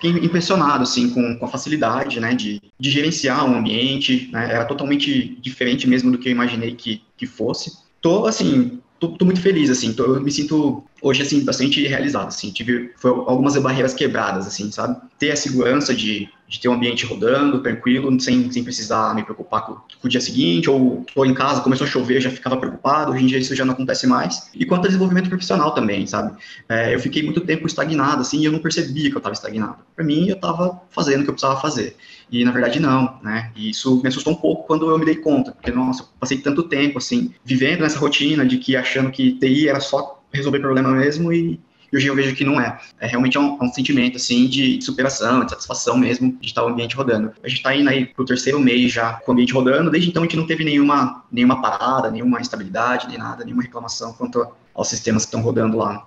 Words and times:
fiquei 0.00 0.24
impressionado, 0.24 0.82
assim, 0.82 1.10
com, 1.10 1.36
com 1.36 1.44
a 1.44 1.48
facilidade, 1.48 2.18
né, 2.18 2.34
de, 2.34 2.62
de 2.78 2.90
gerenciar 2.90 3.44
um 3.44 3.58
ambiente, 3.58 4.30
né, 4.32 4.50
era 4.50 4.64
totalmente 4.64 5.38
diferente 5.40 5.86
mesmo 5.86 6.10
do 6.10 6.18
que 6.18 6.28
eu 6.28 6.32
imaginei 6.32 6.74
que, 6.74 7.02
que 7.16 7.26
fosse. 7.26 7.78
Tô, 8.00 8.26
assim, 8.26 8.80
tô, 9.00 9.08
tô 9.08 9.24
muito 9.24 9.40
feliz, 9.40 9.70
assim, 9.70 9.94
tô, 9.94 10.04
eu 10.04 10.20
me 10.20 10.30
sinto 10.30 10.84
hoje, 11.02 11.22
assim, 11.22 11.42
bastante 11.42 11.84
realizado, 11.86 12.28
assim, 12.28 12.50
tive 12.50 12.92
foi 12.96 13.10
algumas 13.10 13.56
barreiras 13.56 13.94
quebradas, 13.94 14.46
assim, 14.46 14.70
sabe? 14.70 15.00
Ter 15.18 15.30
a 15.30 15.36
segurança 15.36 15.94
de, 15.94 16.28
de 16.46 16.60
ter 16.60 16.68
um 16.68 16.74
ambiente 16.74 17.06
rodando, 17.06 17.62
tranquilo, 17.62 18.20
sem, 18.20 18.52
sem 18.52 18.62
precisar 18.62 19.14
me 19.14 19.24
preocupar 19.24 19.64
com, 19.64 19.72
com 19.74 20.06
o 20.06 20.08
dia 20.08 20.20
seguinte, 20.20 20.68
ou 20.68 21.04
tô 21.14 21.24
em 21.24 21.32
casa, 21.32 21.62
começou 21.62 21.86
a 21.86 21.90
chover, 21.90 22.20
já 22.20 22.30
ficava 22.30 22.58
preocupado, 22.58 23.12
hoje 23.12 23.24
em 23.24 23.26
dia 23.26 23.38
isso 23.38 23.54
já 23.54 23.64
não 23.64 23.72
acontece 23.72 24.06
mais. 24.06 24.50
E 24.54 24.66
quanto 24.66 24.82
ao 24.82 24.88
desenvolvimento 24.88 25.30
profissional 25.30 25.72
também, 25.72 26.06
sabe? 26.06 26.36
É, 26.68 26.94
eu 26.94 27.00
fiquei 27.00 27.22
muito 27.22 27.40
tempo 27.40 27.66
estagnado, 27.66 28.20
assim, 28.20 28.40
e 28.40 28.44
eu 28.44 28.52
não 28.52 28.58
percebia 28.58 29.08
que 29.08 29.16
eu 29.16 29.20
estava 29.20 29.32
estagnado. 29.32 29.78
Para 29.96 30.04
mim, 30.04 30.28
eu 30.28 30.36
estava 30.36 30.82
fazendo 30.90 31.22
o 31.22 31.24
que 31.24 31.30
eu 31.30 31.34
precisava 31.34 31.58
fazer. 31.58 31.96
E, 32.30 32.44
na 32.44 32.52
verdade, 32.52 32.78
não, 32.78 33.18
né? 33.22 33.50
E 33.56 33.70
isso 33.70 34.00
me 34.02 34.08
assustou 34.08 34.32
um 34.32 34.36
pouco 34.36 34.66
quando 34.66 34.88
eu 34.88 34.98
me 34.98 35.04
dei 35.04 35.16
conta, 35.16 35.52
porque, 35.52 35.70
nossa, 35.70 36.02
eu 36.02 36.06
passei 36.18 36.38
tanto 36.38 36.62
tempo, 36.62 36.98
assim, 36.98 37.34
vivendo 37.44 37.80
nessa 37.80 37.98
rotina 37.98 38.46
de 38.46 38.58
que 38.58 38.76
achando 38.76 39.10
que 39.10 39.32
TI 39.32 39.68
era 39.68 39.80
só 39.80 40.22
resolver 40.32 40.60
problema 40.60 40.90
mesmo 40.92 41.32
e, 41.32 41.58
hoje 41.92 42.06
eu 42.06 42.14
vejo 42.14 42.36
que 42.36 42.44
não 42.44 42.60
é. 42.60 42.78
É 43.00 43.06
realmente 43.08 43.36
um, 43.36 43.58
um 43.60 43.72
sentimento, 43.72 44.16
assim, 44.16 44.46
de, 44.46 44.80
superação, 44.80 45.44
de 45.44 45.50
satisfação 45.50 45.96
mesmo 45.96 46.36
de 46.40 46.46
estar 46.46 46.64
o 46.64 46.68
ambiente 46.68 46.94
rodando. 46.94 47.32
A 47.42 47.48
gente 47.48 47.58
está 47.58 47.74
indo 47.74 47.90
aí 47.90 48.06
pro 48.06 48.24
terceiro 48.24 48.60
mês 48.60 48.92
já 48.92 49.14
com 49.14 49.32
o 49.32 49.34
ambiente 49.34 49.52
rodando, 49.52 49.90
desde 49.90 50.08
então 50.08 50.22
a 50.22 50.26
gente 50.26 50.36
não 50.36 50.46
teve 50.46 50.62
nenhuma, 50.62 51.24
nenhuma 51.32 51.60
parada, 51.60 52.10
nenhuma 52.10 52.40
instabilidade, 52.40 53.08
nem 53.08 53.18
nada, 53.18 53.44
nenhuma 53.44 53.62
reclamação 53.62 54.12
quanto 54.12 54.46
aos 54.72 54.88
sistemas 54.88 55.24
que 55.24 55.28
estão 55.28 55.42
rodando 55.42 55.76
lá. 55.76 56.04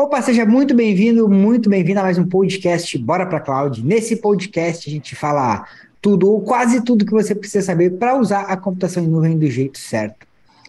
Opa, 0.00 0.22
seja 0.22 0.46
muito 0.46 0.76
bem-vindo, 0.76 1.28
muito 1.28 1.68
bem-vindo 1.68 1.98
a 1.98 2.04
mais 2.04 2.16
um 2.18 2.28
podcast 2.28 2.96
Bora 2.98 3.26
para 3.26 3.40
Cloud. 3.40 3.84
Nesse 3.84 4.14
podcast 4.14 4.88
a 4.88 4.92
gente 4.92 5.16
fala 5.16 5.66
tudo 6.00 6.30
ou 6.30 6.40
quase 6.40 6.84
tudo 6.84 7.04
que 7.04 7.10
você 7.10 7.34
precisa 7.34 7.66
saber 7.66 7.90
para 7.98 8.16
usar 8.16 8.42
a 8.42 8.56
computação 8.56 9.02
em 9.02 9.08
nuvem 9.08 9.36
do 9.36 9.50
jeito 9.50 9.76
certo. 9.76 10.24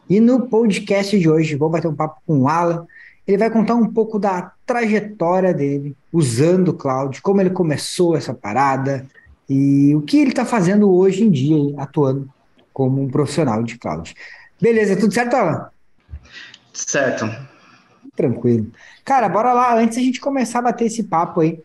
E 0.09 0.19
no 0.19 0.47
podcast 0.47 1.19
de 1.19 1.29
hoje 1.29 1.55
vou 1.55 1.69
bater 1.69 1.87
um 1.87 1.93
papo 1.93 2.19
com 2.25 2.39
o 2.39 2.47
Alan. 2.47 2.87
Ele 3.27 3.37
vai 3.37 3.51
contar 3.51 3.75
um 3.75 3.93
pouco 3.93 4.17
da 4.17 4.51
trajetória 4.65 5.53
dele 5.53 5.95
usando 6.11 6.69
o 6.69 6.73
cloud, 6.73 7.21
como 7.21 7.39
ele 7.39 7.51
começou 7.51 8.17
essa 8.17 8.33
parada 8.33 9.05
e 9.47 9.95
o 9.95 10.01
que 10.01 10.17
ele 10.17 10.31
está 10.31 10.43
fazendo 10.43 10.91
hoje 10.91 11.23
em 11.23 11.29
dia, 11.29 11.75
atuando 11.77 12.27
como 12.73 12.99
um 12.99 13.07
profissional 13.07 13.61
de 13.61 13.77
cloud. 13.77 14.11
Beleza, 14.59 14.97
tudo 14.97 15.13
certo, 15.13 15.35
Alan? 15.35 15.69
Certo. 16.73 17.48
Tranquilo. 18.19 18.69
Cara, 19.05 19.29
bora 19.29 19.53
lá, 19.53 19.79
antes 19.79 19.97
a 19.97 20.01
gente 20.01 20.19
começar 20.19 20.59
a 20.59 20.63
bater 20.63 20.87
esse 20.87 21.03
papo 21.03 21.39
aí, 21.39 21.57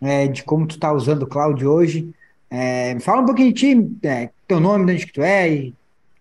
é, 0.00 0.26
de 0.26 0.42
como 0.42 0.66
tu 0.66 0.76
tá 0.76 0.92
usando 0.92 1.22
o 1.22 1.26
cloud 1.28 1.64
hoje. 1.64 2.12
É, 2.50 2.98
fala 2.98 3.22
um 3.22 3.24
pouquinho 3.24 3.52
de 3.52 3.60
ti, 3.60 3.96
é, 4.02 4.30
teu 4.48 4.58
nome, 4.58 4.84
de 4.84 4.92
onde 4.94 5.06
que 5.06 5.12
tu 5.12 5.22
é 5.22 5.48
e 5.48 5.74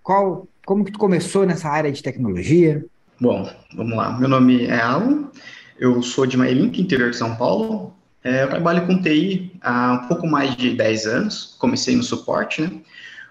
qual, 0.03 0.47
como 0.67 0.85
que 0.85 0.91
tu 0.91 0.99
começou 0.99 1.47
nessa 1.47 1.67
área 1.67 1.91
de 1.91 2.03
tecnologia. 2.03 2.85
Bom, 3.19 3.49
vamos 3.75 3.97
lá. 3.97 4.19
Meu 4.19 4.29
nome 4.29 4.67
é 4.67 4.79
Alan, 4.79 5.31
eu 5.79 6.03
sou 6.03 6.27
de 6.27 6.37
Mailink, 6.37 6.79
interior 6.79 7.09
de 7.09 7.17
São 7.17 7.35
Paulo. 7.35 7.91
É, 8.23 8.43
eu 8.43 8.49
trabalho 8.49 8.85
com 8.85 9.01
TI 9.01 9.51
há 9.61 9.93
um 9.93 10.07
pouco 10.07 10.27
mais 10.27 10.55
de 10.55 10.75
10 10.75 11.07
anos, 11.07 11.55
comecei 11.57 11.95
no 11.95 12.03
suporte, 12.03 12.61
né? 12.61 12.71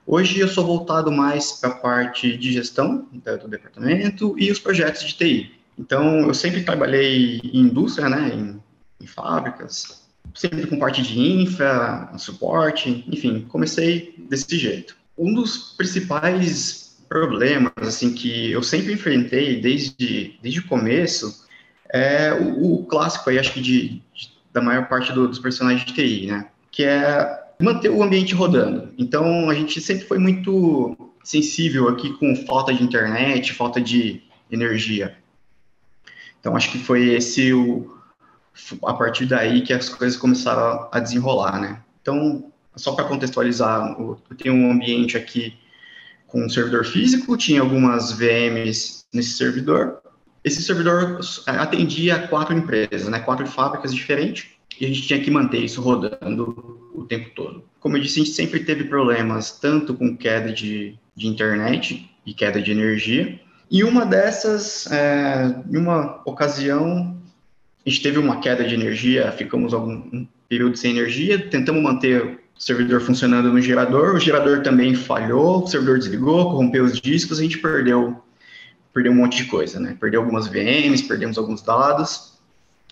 Hoje 0.05 0.41
eu 0.41 0.49
sou 0.49 0.67
voltado 0.67 1.13
mais 1.13 1.53
para 1.53 1.71
a 1.71 1.77
parte 1.77 2.37
de 2.37 2.53
gestão 2.53 3.07
do 3.13 3.47
departamento 3.47 4.35
e 4.37 4.51
os 4.51 4.59
projetos 4.59 5.05
de 5.05 5.15
TI. 5.15 5.60
Então, 5.81 6.27
eu 6.27 6.35
sempre 6.35 6.63
trabalhei 6.63 7.41
em 7.43 7.61
indústria, 7.61 8.07
né, 8.07 8.31
em, 8.35 8.63
em 9.03 9.07
fábricas, 9.07 10.07
sempre 10.35 10.67
com 10.67 10.79
parte 10.79 11.01
de 11.01 11.19
infra, 11.19 12.13
suporte, 12.19 13.03
enfim, 13.09 13.47
comecei 13.49 14.15
desse 14.29 14.59
jeito. 14.59 14.95
Um 15.17 15.33
dos 15.33 15.75
principais 15.79 16.99
problemas, 17.09 17.73
assim, 17.79 18.13
que 18.13 18.51
eu 18.53 18.63
sempre 18.63 18.93
enfrentei 18.93 19.59
desde, 19.59 20.39
desde 20.43 20.61
o 20.61 20.69
começo 20.69 21.47
é 21.89 22.33
o, 22.35 22.75
o 22.75 22.85
clássico 22.85 23.31
aí, 23.31 23.39
acho 23.39 23.55
que 23.55 23.63
de, 23.63 24.03
de 24.13 24.41
da 24.53 24.61
maior 24.61 24.87
parte 24.87 25.13
do, 25.13 25.29
dos 25.29 25.39
personagens 25.39 25.85
de 25.87 25.95
TI, 25.95 26.27
né, 26.27 26.49
que 26.71 26.85
é 26.85 27.41
manter 27.59 27.89
o 27.89 28.03
ambiente 28.03 28.35
rodando. 28.35 28.93
Então, 28.99 29.49
a 29.49 29.55
gente 29.55 29.81
sempre 29.81 30.05
foi 30.07 30.19
muito 30.19 30.97
sensível 31.25 31.89
aqui 31.89 32.13
com 32.19 32.37
falta 32.47 32.75
de 32.75 32.83
internet, 32.83 33.55
falta 33.55 33.81
de 33.81 34.23
energia. 34.51 35.17
Então, 36.41 36.57
acho 36.57 36.73
que 36.73 36.79
foi 36.79 37.11
esse 37.11 37.53
o 37.53 37.97
a 38.85 38.93
partir 38.93 39.27
daí 39.27 39.63
que 39.63 39.73
as 39.73 39.89
coisas 39.89 40.19
começaram 40.19 40.89
a 40.93 41.01
desenrolar, 41.01 41.61
né? 41.61 41.81
Então, 42.03 42.53
só 42.77 42.93
para 42.93 43.05
contextualizar, 43.05 43.97
eu 43.99 44.21
tenho 44.37 44.55
um 44.55 44.71
ambiente 44.71 45.17
aqui 45.17 45.57
com 46.27 46.45
um 46.45 46.49
servidor 46.49 46.85
físico, 46.85 47.37
tinha 47.37 47.61
algumas 47.61 48.13
VMs 48.13 49.05
nesse 49.13 49.31
servidor. 49.31 50.01
Esse 50.43 50.63
servidor 50.63 51.21
atendia 51.47 52.27
quatro 52.29 52.57
empresas, 52.57 53.09
né? 53.09 53.19
Quatro 53.21 53.47
fábricas 53.47 53.95
diferentes 53.95 54.49
e 54.81 54.85
a 54.85 54.89
gente 54.89 55.03
tinha 55.03 55.21
que 55.21 55.31
manter 55.31 55.59
isso 55.59 55.83
rodando 55.83 56.91
o 56.95 57.05
tempo 57.05 57.31
todo. 57.35 57.65
Como 57.79 57.97
eu 57.97 58.01
disse, 58.01 58.21
a 58.21 58.25
gente 58.25 58.35
sempre 58.35 58.61
teve 58.61 58.85
problemas 58.85 59.59
tanto 59.59 59.95
com 59.95 60.17
queda 60.17 60.53
de, 60.53 60.99
de 61.15 61.27
internet 61.27 62.11
e 62.25 62.33
queda 62.33 62.63
de 62.63 62.71
energia, 62.71 63.41
e 63.71 63.85
uma 63.85 64.05
dessas, 64.05 64.91
é, 64.91 65.55
em 65.71 65.77
uma 65.77 66.21
ocasião, 66.25 67.17
a 67.87 67.89
gente 67.89 68.03
teve 68.03 68.19
uma 68.19 68.41
queda 68.41 68.65
de 68.65 68.75
energia, 68.75 69.31
ficamos 69.31 69.73
algum 69.73 69.93
um 69.93 70.27
período 70.49 70.77
sem 70.77 70.91
energia, 70.91 71.39
tentamos 71.39 71.81
manter 71.81 72.25
o 72.25 72.61
servidor 72.61 73.01
funcionando 73.01 73.53
no 73.53 73.61
gerador, 73.61 74.17
o 74.17 74.19
gerador 74.19 74.63
também 74.63 74.97
falhou, 74.97 75.63
o 75.63 75.67
servidor 75.69 75.99
desligou, 75.99 76.51
corrompeu 76.51 76.85
os 76.85 77.01
discos, 77.01 77.39
a 77.39 77.43
gente 77.43 77.59
perdeu, 77.59 78.21
perdeu 78.93 79.13
um 79.13 79.17
monte 79.17 79.37
de 79.37 79.45
coisa, 79.45 79.79
né? 79.79 79.97
Perdeu 80.01 80.21
algumas 80.21 80.49
VMs, 80.49 81.05
perdemos 81.05 81.39
alguns 81.39 81.63
dados, 81.63 82.35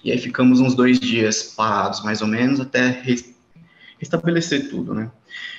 e 0.05 0.13
aí 0.13 0.19
ficamos 0.19 0.61
uns 0.61 0.77
dois 0.77 1.01
dias 1.01 1.43
parados, 1.43 2.05
mais 2.05 2.23
ou 2.23 2.29
menos, 2.29 2.61
até 2.61 3.03
restabelecer 3.99 4.71
tudo, 4.71 4.95
né? 4.95 5.11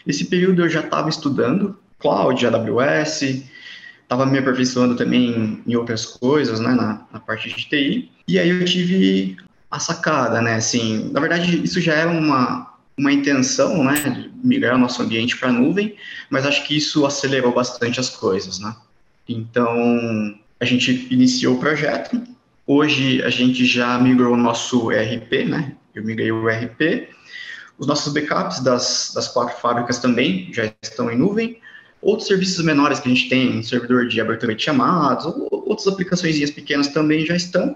Nesse 0.06 0.24
período 0.24 0.64
eu 0.64 0.70
já 0.70 0.80
estava 0.80 1.10
estudando 1.10 1.78
cloud, 2.00 2.48
AWS, 2.48 3.44
estava 4.10 4.26
me 4.26 4.40
aperfeiçoando 4.40 4.96
também 4.96 5.62
em 5.68 5.76
outras 5.76 6.04
coisas, 6.04 6.60
né, 6.60 6.70
na, 6.70 7.06
na, 7.14 7.20
parte 7.20 7.48
de 7.48 7.70
TI, 7.70 8.12
e 8.28 8.40
aí 8.40 8.50
eu 8.50 8.66
tive 8.66 9.38
a 9.70 9.80
sacada, 9.80 10.42
né, 10.42 10.56
assim, 10.56 11.12
na 11.12 11.20
verdade 11.20 11.64
isso 11.64 11.80
já 11.80 11.94
era 11.94 12.10
uma, 12.10 12.74
uma 12.98 13.14
intenção, 13.14 13.84
né, 13.84 13.94
de 13.94 14.32
migrar 14.44 14.74
o 14.74 14.80
nosso 14.80 15.04
ambiente 15.04 15.38
para 15.38 15.50
a 15.50 15.54
nuvem, 15.54 15.96
mas 16.28 16.44
acho 16.44 16.66
que 16.66 16.76
isso 16.76 17.06
acelerou 17.06 17.54
bastante 17.54 18.00
as 18.00 18.10
coisas, 18.10 18.58
né. 18.60 18.76
Então, 19.28 20.36
a 20.60 20.66
gente 20.66 21.08
iniciou 21.12 21.58
o 21.58 21.60
projeto, 21.60 22.20
hoje 22.66 23.22
a 23.22 23.30
gente 23.30 23.64
já 23.64 24.00
migrou 24.00 24.34
o 24.34 24.38
nosso 24.38 24.92
ERP, 24.92 25.46
né, 25.48 25.76
eu 25.94 26.04
migrei 26.04 26.32
o 26.32 26.50
ERP, 26.50 27.10
os 27.78 27.86
nossos 27.86 28.12
backups 28.12 28.60
das, 28.62 29.12
das 29.14 29.28
quatro 29.28 29.56
fábricas 29.60 30.00
também 30.00 30.52
já 30.52 30.74
estão 30.82 31.12
em 31.12 31.16
nuvem, 31.16 31.62
Outros 32.02 32.28
serviços 32.28 32.64
menores 32.64 33.00
que 33.00 33.10
a 33.10 33.14
gente 33.14 33.30
tem, 33.30 33.62
servidor 33.62 34.08
de 34.08 34.22
abertura 34.22 34.56
de 34.56 34.64
chamados, 34.64 35.26
outras 35.52 35.88
aplicações 35.88 36.50
pequenas 36.52 36.88
também 36.88 37.26
já 37.26 37.36
estão. 37.36 37.76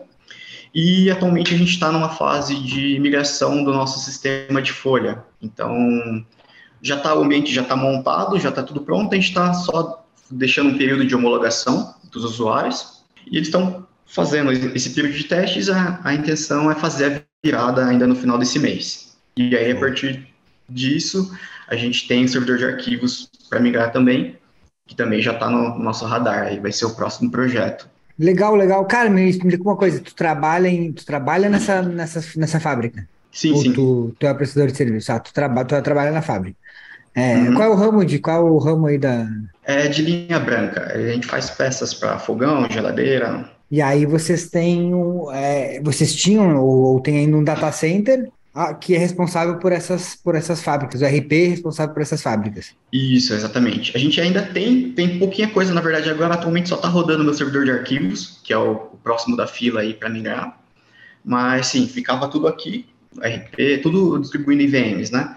E 0.73 1.11
atualmente 1.11 1.53
a 1.53 1.57
gente 1.57 1.71
está 1.71 1.91
numa 1.91 2.09
fase 2.09 2.55
de 2.55 2.99
migração 2.99 3.63
do 3.63 3.71
nosso 3.71 3.99
sistema 3.99 4.61
de 4.61 4.71
folha. 4.71 5.23
Então, 5.41 6.25
já 6.81 6.97
tá, 6.97 7.13
o 7.13 7.23
ambiente 7.23 7.53
já 7.53 7.61
está 7.61 7.75
montado, 7.75 8.39
já 8.39 8.49
está 8.49 8.63
tudo 8.63 8.81
pronto, 8.81 9.13
a 9.13 9.15
gente 9.15 9.27
está 9.27 9.53
só 9.53 10.05
deixando 10.31 10.71
um 10.71 10.77
período 10.77 11.05
de 11.05 11.15
homologação 11.15 11.93
dos 12.11 12.23
usuários. 12.23 13.03
E 13.29 13.37
eles 13.37 13.49
estão 13.49 13.85
fazendo 14.05 14.51
esse 14.51 14.89
período 14.91 15.15
de 15.15 15.23
testes, 15.25 15.69
a, 15.69 15.99
a 16.03 16.13
intenção 16.13 16.71
é 16.71 16.75
fazer 16.75 17.05
a 17.05 17.21
virada 17.43 17.85
ainda 17.85 18.07
no 18.07 18.15
final 18.15 18.37
desse 18.37 18.57
mês. 18.57 19.17
E 19.35 19.55
aí, 19.55 19.71
a 19.71 19.79
partir 19.79 20.27
disso, 20.69 21.31
a 21.67 21.75
gente 21.75 22.07
tem 22.07 22.25
o 22.25 22.29
servidor 22.29 22.57
de 22.57 22.65
arquivos 22.65 23.29
para 23.49 23.59
migrar 23.59 23.91
também, 23.91 24.37
que 24.87 24.95
também 24.95 25.21
já 25.21 25.33
está 25.33 25.49
no 25.49 25.77
nosso 25.79 26.05
radar, 26.05 26.47
aí 26.47 26.59
vai 26.59 26.71
ser 26.71 26.85
o 26.85 26.95
próximo 26.95 27.31
projeto. 27.31 27.89
Legal, 28.17 28.55
legal. 28.55 28.85
Cara, 28.85 29.09
me 29.09 29.27
explica 29.27 29.63
uma 29.63 29.75
coisa, 29.75 29.99
tu 29.99 30.13
trabalha, 30.13 30.67
em, 30.67 30.91
tu 30.91 31.05
trabalha 31.05 31.49
nessa, 31.49 31.81
nessa, 31.81 32.23
nessa 32.37 32.59
fábrica? 32.59 33.07
Sim, 33.31 33.51
Ou 33.53 33.61
sim. 33.61 33.73
Tu, 33.73 34.15
tu 34.19 34.27
é 34.27 34.33
prestador 34.33 34.69
de 34.69 34.77
serviço? 34.77 35.11
Ah, 35.11 35.19
tu, 35.19 35.33
traba, 35.33 35.65
tu 35.65 35.81
trabalha 35.81 36.11
na 36.11 36.21
fábrica. 36.21 36.57
É, 37.15 37.35
uhum. 37.35 37.55
Qual 37.55 37.67
é 37.67 37.71
o 37.71 37.75
ramo 37.75 38.05
de, 38.05 38.19
qual 38.19 38.47
é 38.47 38.51
o 38.51 38.57
ramo 38.57 38.87
aí 38.87 38.97
da... 38.97 39.27
É 39.63 39.87
de 39.87 40.01
linha 40.01 40.39
branca, 40.39 40.91
a 40.93 41.11
gente 41.11 41.27
faz 41.27 41.49
peças 41.49 41.93
para 41.93 42.19
fogão, 42.19 42.67
geladeira. 42.69 43.49
E 43.69 43.81
aí 43.81 44.05
vocês 44.05 44.49
têm, 44.49 44.91
é, 45.31 45.79
vocês 45.81 46.13
tinham 46.13 46.57
ou, 46.57 46.93
ou 46.93 46.99
tem 46.99 47.17
ainda 47.17 47.37
um 47.37 47.43
data 47.43 47.71
center 47.71 48.29
que 48.79 48.93
é 48.93 48.97
responsável 48.99 49.57
por 49.57 49.71
essas, 49.71 50.15
por 50.15 50.35
essas 50.35 50.61
fábricas, 50.61 51.01
o 51.01 51.05
RP 51.05 51.31
é 51.31 51.47
responsável 51.47 51.91
por 51.91 52.03
essas 52.03 52.21
fábricas. 52.21 52.75
Isso, 52.91 53.33
exatamente. 53.33 53.95
A 53.95 53.99
gente 53.99 54.21
ainda 54.21 54.43
tem, 54.43 54.91
tem 54.91 55.17
pouquinha 55.17 55.49
coisa, 55.49 55.73
na 55.73 55.81
verdade, 55.81 56.09
agora 56.09 56.35
atualmente 56.35 56.69
só 56.69 56.75
está 56.75 56.87
rodando 56.87 57.23
meu 57.23 57.33
servidor 57.33 57.65
de 57.65 57.71
arquivos, 57.71 58.39
que 58.43 58.53
é 58.53 58.57
o, 58.57 58.73
o 58.73 58.97
próximo 59.03 59.35
da 59.35 59.47
fila 59.47 59.81
aí 59.81 59.95
para 59.95 60.07
migrar. 60.07 60.59
Mas 61.25 61.67
sim, 61.67 61.87
ficava 61.87 62.27
tudo 62.27 62.47
aqui, 62.47 62.85
RP, 63.17 63.81
tudo 63.81 64.19
distribuindo 64.19 64.61
em 64.61 64.67
VMs, 64.67 65.11
né? 65.11 65.35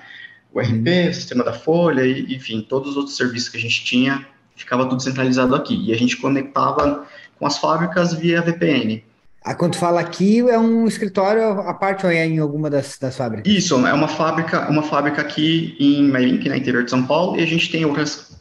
O 0.52 0.60
RP, 0.60 0.86
uhum. 0.86 1.10
o 1.10 1.14
sistema 1.14 1.44
da 1.44 1.54
folha, 1.54 2.06
e, 2.06 2.34
enfim, 2.34 2.66
todos 2.68 2.90
os 2.90 2.96
outros 2.98 3.16
serviços 3.16 3.48
que 3.48 3.56
a 3.56 3.60
gente 3.60 3.82
tinha, 3.82 4.26
ficava 4.54 4.86
tudo 4.86 5.02
centralizado 5.02 5.54
aqui. 5.54 5.74
E 5.86 5.92
a 5.92 5.96
gente 5.96 6.16
conectava 6.18 7.06
com 7.38 7.46
as 7.46 7.56
fábricas 7.56 8.12
via 8.12 8.42
VPN. 8.42 9.02
Ah, 9.48 9.54
quando 9.54 9.76
fala 9.76 10.00
aqui, 10.00 10.40
é 10.40 10.58
um 10.58 10.88
escritório 10.88 11.60
à 11.60 11.72
parte 11.72 12.04
ou 12.04 12.10
é 12.10 12.26
em 12.26 12.40
alguma 12.40 12.68
das, 12.68 12.98
das 12.98 13.16
fábricas? 13.16 13.52
Isso, 13.52 13.86
é 13.86 13.92
uma 13.92 14.08
fábrica, 14.08 14.68
uma 14.68 14.82
fábrica 14.82 15.22
aqui 15.22 15.76
em 15.78 16.02
Mairink, 16.02 16.48
na 16.48 16.56
interior 16.56 16.82
de 16.82 16.90
São 16.90 17.06
Paulo, 17.06 17.38
e 17.38 17.44
a 17.44 17.46
gente 17.46 17.70
tem 17.70 17.84
outras, 17.84 18.36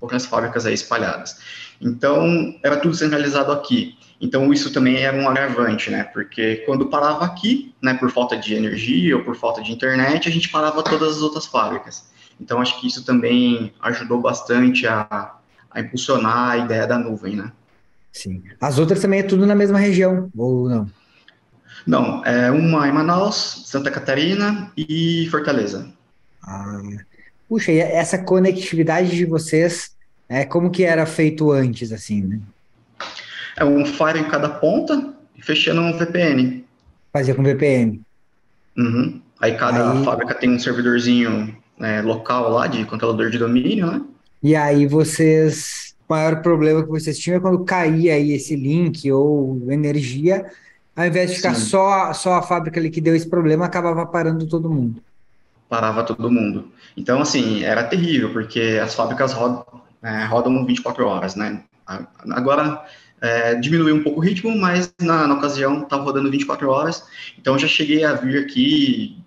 outras 0.00 0.26
fábricas 0.26 0.66
aí 0.66 0.74
espalhadas. 0.74 1.38
Então, 1.80 2.58
era 2.60 2.76
tudo 2.76 2.92
centralizado 2.96 3.52
aqui. 3.52 3.96
Então, 4.20 4.52
isso 4.52 4.72
também 4.72 4.96
era 4.96 5.16
um 5.16 5.28
agravante, 5.28 5.92
né? 5.92 6.02
Porque 6.02 6.56
quando 6.66 6.86
parava 6.86 7.24
aqui, 7.24 7.72
né, 7.80 7.94
por 7.94 8.10
falta 8.10 8.36
de 8.36 8.52
energia 8.54 9.16
ou 9.16 9.22
por 9.22 9.36
falta 9.36 9.62
de 9.62 9.70
internet, 9.70 10.28
a 10.28 10.32
gente 10.32 10.48
parava 10.48 10.82
todas 10.82 11.18
as 11.18 11.22
outras 11.22 11.46
fábricas. 11.46 12.10
Então, 12.40 12.60
acho 12.60 12.80
que 12.80 12.88
isso 12.88 13.04
também 13.04 13.72
ajudou 13.80 14.20
bastante 14.20 14.88
a, 14.88 15.36
a 15.70 15.80
impulsionar 15.80 16.50
a 16.50 16.56
ideia 16.56 16.84
da 16.84 16.98
nuvem, 16.98 17.36
né? 17.36 17.52
Sim. 18.12 18.42
As 18.60 18.78
outras 18.78 19.00
também 19.00 19.20
é 19.20 19.22
tudo 19.22 19.46
na 19.46 19.54
mesma 19.54 19.78
região, 19.78 20.30
ou 20.36 20.68
não? 20.68 20.90
Não, 21.86 22.24
é 22.24 22.50
uma 22.50 22.88
em 22.88 22.92
Manaus, 22.92 23.62
Santa 23.66 23.90
Catarina 23.90 24.72
e 24.76 25.26
Fortaleza. 25.30 25.90
Ah, 26.42 26.82
puxa, 27.48 27.72
e 27.72 27.78
essa 27.78 28.18
conectividade 28.18 29.10
de 29.10 29.24
vocês, 29.24 29.92
é 30.28 30.44
como 30.44 30.70
que 30.70 30.84
era 30.84 31.06
feito 31.06 31.50
antes, 31.50 31.92
assim, 31.92 32.22
né? 32.22 32.40
É 33.56 33.64
um 33.64 33.84
Fire 33.84 34.18
em 34.18 34.28
cada 34.28 34.48
ponta 34.48 35.14
e 35.36 35.42
fechando 35.42 35.80
um 35.80 35.96
VPN. 35.96 36.64
Fazia 37.12 37.34
com 37.34 37.42
VPN. 37.42 38.00
Uhum. 38.76 39.20
Aí 39.40 39.56
cada 39.56 39.92
aí... 39.92 40.04
fábrica 40.04 40.34
tem 40.34 40.50
um 40.50 40.58
servidorzinho 40.58 41.56
né, 41.78 42.02
local 42.02 42.50
lá 42.50 42.66
de 42.66 42.84
controlador 42.84 43.30
de 43.30 43.38
domínio, 43.38 43.86
né? 43.86 44.02
E 44.42 44.54
aí 44.54 44.86
vocês 44.86 45.87
maior 46.08 46.40
problema 46.40 46.82
que 46.82 46.88
vocês 46.88 47.18
tinham 47.18 47.36
é 47.36 47.40
quando 47.40 47.64
caía 47.64 48.14
aí 48.14 48.32
esse 48.32 48.56
link 48.56 49.10
ou 49.12 49.70
energia, 49.70 50.46
ao 50.96 51.06
invés 51.06 51.30
de 51.30 51.36
ficar 51.36 51.54
só, 51.54 52.12
só 52.12 52.34
a 52.34 52.42
fábrica 52.42 52.80
ali 52.80 52.90
que 52.90 53.00
deu 53.00 53.14
esse 53.14 53.28
problema, 53.28 53.66
acabava 53.66 54.06
parando 54.06 54.48
todo 54.48 54.70
mundo. 54.70 55.02
Parava 55.68 56.02
todo 56.02 56.30
mundo. 56.30 56.72
Então, 56.96 57.20
assim, 57.20 57.62
era 57.62 57.84
terrível, 57.84 58.32
porque 58.32 58.80
as 58.82 58.94
fábricas 58.94 59.32
rodam, 59.32 59.64
é, 60.02 60.24
rodam 60.24 60.64
24 60.64 61.06
horas, 61.06 61.36
né? 61.36 61.62
Agora 62.30 62.84
é, 63.20 63.54
diminuiu 63.54 63.96
um 63.96 64.02
pouco 64.02 64.18
o 64.18 64.22
ritmo, 64.22 64.56
mas 64.56 64.92
na, 65.00 65.26
na 65.26 65.34
ocasião 65.34 65.82
estava 65.82 66.02
rodando 66.02 66.30
24 66.30 66.68
horas. 66.68 67.04
Então, 67.38 67.54
eu 67.54 67.58
já 67.58 67.68
cheguei 67.68 68.02
a 68.04 68.14
vir 68.14 68.42
aqui, 68.42 69.18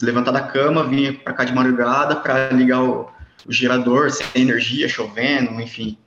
levantar 0.00 0.30
da 0.30 0.40
cama, 0.40 0.84
vir 0.84 1.18
para 1.22 1.32
cá 1.32 1.44
de 1.44 1.52
madrugada 1.52 2.16
para 2.16 2.50
ligar 2.50 2.82
o, 2.82 3.10
o 3.44 3.52
gerador 3.52 4.10
sem 4.10 4.26
energia, 4.36 4.88
chovendo, 4.88 5.60
enfim 5.60 5.98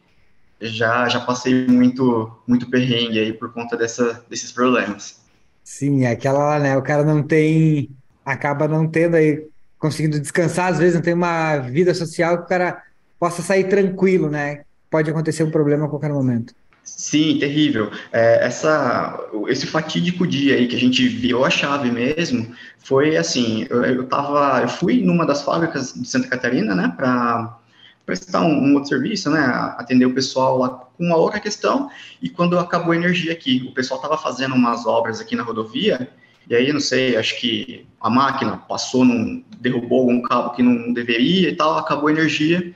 já, 0.62 1.08
já 1.10 1.19
passei 1.19 1.68
muito, 1.68 2.31
muito 2.48 2.69
perrengue 2.69 3.19
aí 3.19 3.34
por 3.34 3.52
conta 3.52 3.75
dessa, 3.75 4.24
desses 4.30 4.52
problemas. 4.52 5.19
Sim, 5.63 6.06
é 6.06 6.12
aquela, 6.12 6.60
né? 6.60 6.78
O 6.78 6.81
cara 6.81 7.04
não 7.04 7.24
tem, 7.24 7.90
acaba 8.25 8.68
não 8.68 8.88
tendo 8.88 9.16
aí, 9.16 9.48
conseguindo 9.80 10.19
descansar, 10.19 10.72
às 10.72 10.80
vezes 10.80 10.96
não 10.96 11.02
tem 11.02 11.13
uma 11.13 11.58
vida 11.58 11.94
social 11.94 12.38
que 12.38 12.44
o 12.44 12.48
cara 12.48 12.84
possa 13.19 13.42
sair 13.42 13.66
tranquilo, 13.66 14.30
né? 14.30 14.62
Pode 14.90 15.10
acontecer 15.10 15.44
um 15.44 15.52
problema 15.52 15.86
a 15.86 15.90
qualquer 15.90 16.12
momento. 16.12 16.54
Sim, 16.84 17.38
terrível. 17.40 17.92
É, 18.12 18.46
essa, 18.46 19.18
esse 19.48 19.68
fatídico 19.68 20.28
dia 20.28 20.56
aí 20.56 20.68
que 20.68 20.75
a 20.75 20.80
gente 20.80 21.08
viu 21.08 21.46
a 21.46 21.50
chave 21.50 21.92
mesmo, 21.92 22.54
foi 22.80 23.16
assim, 23.16 23.66
eu, 23.69 23.84
eu 23.84 24.08
tava, 24.08 24.62
eu 24.62 24.68
fui 24.68 25.04
numa 25.04 25.25
das 25.25 25.44
fábricas 25.44 25.94
de 25.94 26.08
Santa 26.08 26.28
Catarina, 26.28 26.75
né, 26.75 26.94
para 26.96 27.58
prestar 28.06 28.42
um, 28.42 28.51
um, 28.51 28.74
outro 28.74 28.89
serviço, 28.89 29.30
né, 29.30 29.45
atender 29.77 30.06
o 30.06 30.13
pessoal 30.13 30.57
lá 30.57 30.69
com 30.69 31.06
uma 31.06 31.15
outra 31.15 31.39
questão, 31.39 31.89
e 32.21 32.30
quando 32.30 32.57
acabou 32.57 32.92
a 32.94 32.95
energia 32.95 33.31
aqui, 33.31 33.65
o 33.68 33.74
pessoal 33.74 34.00
estava 34.00 34.18
fazendo 34.18 34.56
umas 34.56 34.86
obras 34.86 35.19
aqui 35.21 35.36
na 35.36 35.44
rodovia, 35.44 36.09
e 36.50 36.56
aí, 36.56 36.74
não 36.74 36.80
sei, 36.80 37.15
acho 37.15 37.39
que 37.39 37.86
a 38.00 38.09
máquina 38.09 38.57
passou, 38.57 39.06
num, 39.06 39.44
derrubou 39.59 40.01
algum 40.01 40.21
cabo 40.21 40.50
que 40.51 40.63
não 40.63 40.92
deveria 40.92 41.50
e 41.50 41.56
tal, 41.56 41.77
acabou 41.77 42.07
a 42.07 42.12
energia 42.12 42.74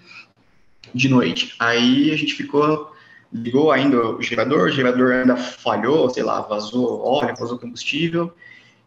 de 0.94 1.10
noite. 1.10 1.56
Aí 1.60 2.12
a 2.12 2.16
gente 2.16 2.36
ficou, 2.36 2.94
ligou 3.34 3.72
ainda 3.72 3.98
o 3.98 4.22
gerador, 4.22 4.70
o 4.70 4.72
gerador 4.72 5.12
ainda 5.12 5.36
falhou, 5.36 6.10
sei 6.10 6.24
lá, 6.24 6.42
vazou 6.42 7.04
óleo, 7.06 7.36
vazou 7.38 7.58
combustível, 7.58 8.34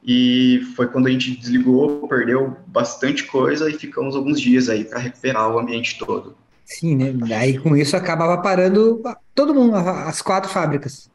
e 0.04 0.62
foi 0.76 0.86
quando 0.86 1.06
a 1.06 1.10
gente 1.10 1.36
desligou, 1.36 2.06
perdeu 2.08 2.56
bastante 2.66 3.24
coisa 3.24 3.68
e 3.68 3.74
ficamos 3.74 4.14
alguns 4.14 4.40
dias 4.40 4.68
aí 4.68 4.84
para 4.84 4.98
recuperar 4.98 5.50
o 5.50 5.58
ambiente 5.58 5.98
todo. 5.98 6.36
Sim, 6.64 6.96
né? 6.96 7.14
Aí 7.34 7.58
com 7.58 7.76
isso 7.76 7.96
acabava 7.96 8.40
parando 8.42 9.02
todo 9.34 9.54
mundo, 9.54 9.74
as 9.74 10.20
quatro 10.20 10.50
fábricas. 10.50 11.10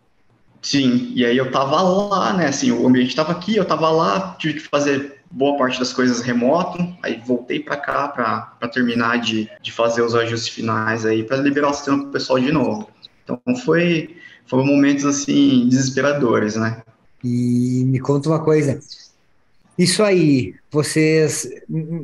Sim, 0.61 1.11
e 1.13 1.25
aí 1.25 1.37
eu 1.37 1.51
tava 1.51 1.81
lá, 1.81 2.33
né? 2.33 2.47
Assim, 2.47 2.71
o 2.71 2.87
ambiente 2.87 3.09
estava 3.09 3.33
aqui, 3.33 3.55
eu 3.55 3.65
tava 3.65 3.89
lá, 3.89 4.35
tive 4.39 4.55
que 4.55 4.67
fazer 4.67 5.19
boa 5.29 5.57
parte 5.57 5.77
das 5.77 5.91
coisas 5.91 6.21
remoto, 6.21 6.77
aí 7.03 7.21
voltei 7.25 7.59
para 7.59 7.75
cá 7.75 8.07
para 8.07 8.67
terminar 8.69 9.19
de, 9.19 9.49
de 9.61 9.71
fazer 9.71 10.01
os 10.01 10.15
ajustes 10.15 10.53
finais 10.53 11.05
aí, 11.05 11.23
para 11.23 11.37
liberar 11.37 11.69
o 11.69 11.73
sistema 11.73 11.99
para 11.99 12.07
o 12.07 12.11
pessoal 12.11 12.39
de 12.39 12.51
novo. 12.51 12.89
Então 13.23 13.39
foi, 13.65 14.15
foram 14.45 14.65
momentos 14.65 15.05
assim 15.05 15.67
desesperadores, 15.67 16.55
né? 16.55 16.81
E 17.23 17.83
me 17.85 17.99
conta 17.99 18.29
uma 18.29 18.39
coisa. 18.39 18.79
Isso 19.77 20.03
aí, 20.03 20.53
vocês, 20.69 21.49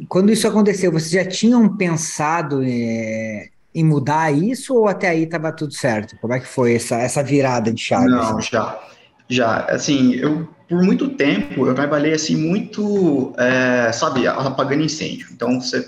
quando 0.08 0.32
isso 0.32 0.48
aconteceu, 0.48 0.92
vocês 0.92 1.12
já 1.12 1.26
tinham 1.26 1.76
pensado 1.76 2.62
é, 2.64 3.50
em 3.76 3.84
mudar 3.84 4.32
isso 4.32 4.76
ou 4.76 4.88
até 4.88 5.10
aí 5.10 5.24
estava 5.24 5.52
tudo 5.52 5.74
certo? 5.74 6.18
Como 6.20 6.34
é 6.34 6.40
que 6.40 6.48
foi 6.48 6.76
essa, 6.76 6.96
essa 6.96 7.22
virada 7.22 7.72
de 7.72 7.82
chave? 7.82 8.08
Não, 8.08 8.42
já, 8.42 8.80
já. 9.28 9.66
Assim, 9.66 10.16
eu 10.16 10.48
por 10.70 10.84
muito 10.84 11.10
tempo 11.10 11.68
eu 11.68 11.74
trabalhei 11.74 12.14
assim 12.14 12.36
muito, 12.36 13.34
é, 13.38 13.92
sabe, 13.92 14.28
apagando 14.28 14.84
incêndio. 14.84 15.28
Então 15.32 15.60
você 15.60 15.84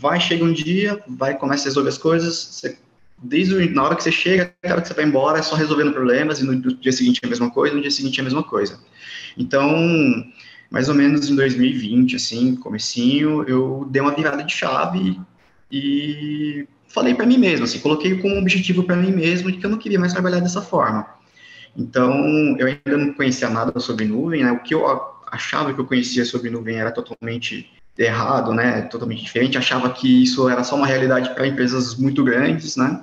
vai 0.00 0.20
chega 0.20 0.44
um 0.44 0.52
dia, 0.52 1.02
vai 1.06 1.36
começa 1.36 1.64
a 1.64 1.66
resolver 1.66 1.90
as 1.90 1.98
coisas, 1.98 2.34
você 2.34 2.76
desde 3.22 3.70
na 3.70 3.84
hora 3.84 3.96
que 3.96 4.02
você 4.02 4.12
chega 4.12 4.44
até 4.44 4.68
a 4.68 4.72
hora 4.72 4.82
que 4.82 4.88
você 4.88 4.94
vai 4.94 5.04
embora, 5.04 5.38
é 5.38 5.42
só 5.42 5.54
resolvendo 5.54 5.92
problemas, 5.92 6.40
e 6.40 6.44
no 6.44 6.56
dia 6.74 6.92
seguinte 6.92 7.20
é 7.22 7.26
a 7.26 7.30
mesma 7.30 7.50
coisa, 7.50 7.74
no 7.74 7.80
dia 7.80 7.90
seguinte 7.90 8.18
é 8.18 8.20
a 8.20 8.24
mesma 8.24 8.42
coisa. 8.42 8.80
Então, 9.36 9.70
mais 10.70 10.88
ou 10.88 10.94
menos 10.94 11.28
em 11.28 11.36
2020, 11.36 12.16
assim, 12.16 12.56
comecinho, 12.56 13.44
eu 13.44 13.86
dei 13.90 14.02
uma 14.02 14.14
virada 14.14 14.42
de 14.42 14.52
chave 14.52 15.20
e 15.70 16.66
falei 16.88 17.14
para 17.14 17.26
mim 17.26 17.38
mesmo, 17.38 17.64
assim, 17.64 17.78
coloquei 17.78 18.18
como 18.18 18.38
objetivo 18.38 18.82
para 18.82 18.96
mim 18.96 19.12
mesmo 19.12 19.50
de 19.50 19.58
que 19.58 19.66
eu 19.66 19.70
não 19.70 19.78
queria 19.78 19.98
mais 19.98 20.12
trabalhar 20.12 20.40
dessa 20.40 20.60
forma. 20.60 21.06
Então, 21.76 22.14
eu 22.58 22.66
ainda 22.66 22.98
não 22.98 23.14
conhecia 23.14 23.48
nada 23.48 23.78
sobre 23.80 24.04
nuvem, 24.04 24.44
né? 24.44 24.52
O 24.52 24.62
que 24.62 24.74
eu 24.74 24.84
achava 25.30 25.72
que 25.72 25.80
eu 25.80 25.86
conhecia 25.86 26.24
sobre 26.24 26.50
nuvem 26.50 26.76
era 26.76 26.90
totalmente 26.90 27.70
errado, 27.96 28.52
né? 28.52 28.82
Totalmente 28.82 29.22
diferente. 29.22 29.56
Achava 29.56 29.88
que 29.90 30.22
isso 30.22 30.48
era 30.48 30.64
só 30.64 30.76
uma 30.76 30.86
realidade 30.86 31.34
para 31.34 31.46
empresas 31.46 31.96
muito 31.96 32.22
grandes, 32.22 32.76
né? 32.76 33.02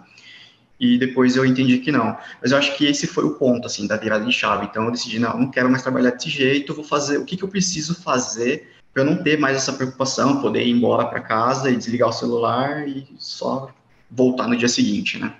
E 0.80 0.98
depois 0.98 1.36
eu 1.36 1.46
entendi 1.46 1.78
que 1.80 1.92
não. 1.92 2.18
Mas 2.42 2.52
eu 2.52 2.58
acho 2.58 2.76
que 2.78 2.86
esse 2.86 3.06
foi 3.06 3.26
o 3.26 3.32
ponto, 3.32 3.68
assim, 3.68 3.86
da 3.86 3.98
virada 3.98 4.26
de 4.26 4.32
chave. 4.32 4.66
Então 4.66 4.86
eu 4.86 4.92
decidi, 4.92 5.20
não, 5.20 5.38
não 5.38 5.52
quero 5.52 5.70
mais 5.70 5.84
trabalhar 5.84 6.12
desse 6.12 6.30
jeito, 6.30 6.74
vou 6.74 6.86
fazer 6.86 7.18
o 7.18 7.26
que, 7.26 7.36
que 7.36 7.44
eu 7.44 7.50
preciso 7.50 7.94
fazer 7.96 8.70
para 8.94 9.04
eu 9.04 9.06
não 9.06 9.22
ter 9.22 9.38
mais 9.38 9.56
essa 9.56 9.74
preocupação, 9.74 10.42
poder 10.42 10.66
ir 10.66 10.72
embora 10.72 11.06
para 11.06 11.20
casa 11.20 11.70
e 11.70 11.76
desligar 11.76 12.10
o 12.10 12.14
celular 12.14 12.88
e 12.88 13.08
só 13.18 13.72
voltar 14.10 14.48
no 14.48 14.56
dia 14.56 14.68
seguinte, 14.68 15.20
né? 15.20 15.34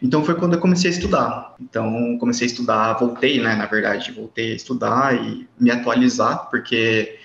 Então 0.00 0.24
foi 0.24 0.36
quando 0.36 0.54
eu 0.54 0.60
comecei 0.60 0.90
a 0.90 0.94
estudar. 0.94 1.54
Então 1.60 2.16
comecei 2.18 2.46
a 2.46 2.50
estudar, 2.50 2.92
voltei, 2.94 3.42
né, 3.42 3.56
na 3.56 3.66
verdade, 3.66 4.12
voltei 4.12 4.52
a 4.52 4.56
estudar 4.56 5.14
e 5.14 5.48
me 5.58 5.70
atualizar, 5.70 6.48
porque 6.50 7.18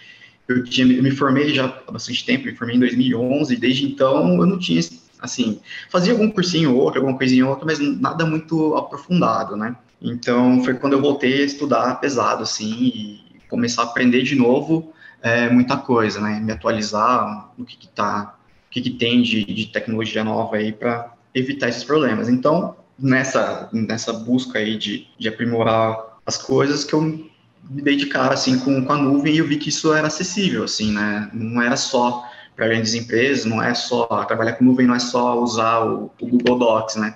eu 0.47 0.63
tinha 0.63 0.91
eu 0.91 1.03
me 1.03 1.11
formei 1.11 1.53
já 1.53 1.65
há 1.65 1.91
bastante 1.91 2.25
tempo, 2.25 2.45
me 2.45 2.55
formei 2.55 2.75
em 2.75 2.79
2011, 2.79 3.53
e 3.53 3.57
desde 3.57 3.85
então 3.85 4.39
eu 4.39 4.45
não 4.45 4.57
tinha 4.57 4.79
assim, 5.23 5.61
fazia 5.89 6.11
algum 6.11 6.29
cursinho 6.29 6.75
ou 6.75 6.81
outro, 6.81 6.99
alguma 6.99 7.17
coisinha 7.17 7.45
ou 7.45 7.51
outra, 7.51 7.65
mas 7.65 7.79
nada 7.79 8.25
muito 8.25 8.75
aprofundado, 8.75 9.55
né? 9.55 9.75
Então, 10.01 10.61
foi 10.65 10.73
quando 10.73 10.93
eu 10.93 11.01
voltei 11.01 11.41
a 11.41 11.45
estudar 11.45 11.99
pesado, 12.01 12.43
assim, 12.43 12.73
e 12.73 13.23
começar 13.49 13.83
a 13.83 13.85
aprender 13.85 14.21
de 14.23 14.35
novo 14.35 14.93
é, 15.21 15.49
muita 15.49 15.77
coisa, 15.77 16.19
né? 16.19 16.41
Me 16.41 16.51
atualizar 16.51 17.49
no 17.57 17.63
que, 17.63 17.77
que 17.77 17.87
tá, 17.87 18.35
o 18.67 18.69
que, 18.69 18.81
que 18.81 18.89
tem 18.89 19.21
de, 19.21 19.45
de 19.45 19.67
tecnologia 19.67 20.25
nova 20.25 20.57
aí 20.57 20.73
para 20.73 21.13
evitar 21.33 21.69
esses 21.69 21.85
problemas. 21.85 22.27
Então, 22.27 22.75
nessa, 22.99 23.69
nessa 23.71 24.11
busca 24.11 24.59
aí 24.59 24.77
de, 24.77 25.07
de 25.17 25.29
aprimorar 25.29 25.97
as 26.25 26.37
coisas 26.37 26.83
que 26.83 26.93
eu 26.93 27.01
me 27.01 27.81
dei 27.81 27.95
de 27.95 28.07
cara 28.07 28.33
assim 28.33 28.59
com, 28.59 28.83
com 28.83 28.91
a 28.91 28.97
nuvem 28.97 29.35
e 29.35 29.37
eu 29.37 29.47
vi 29.47 29.55
que 29.55 29.69
isso 29.69 29.93
era 29.93 30.07
acessível, 30.07 30.65
assim, 30.65 30.91
né? 30.91 31.29
Não 31.33 31.61
era 31.61 31.77
só 31.77 32.25
para 32.55 32.67
grandes 32.67 32.93
empresas, 32.93 33.45
não 33.45 33.61
é 33.61 33.73
só 33.73 34.05
trabalhar 34.25 34.53
com 34.53 34.63
nuvem, 34.63 34.87
não 34.87 34.95
é 34.95 34.99
só 34.99 35.39
usar 35.41 35.79
o, 35.85 36.11
o 36.19 36.27
Google 36.27 36.59
Docs, 36.59 36.95
né? 36.95 37.15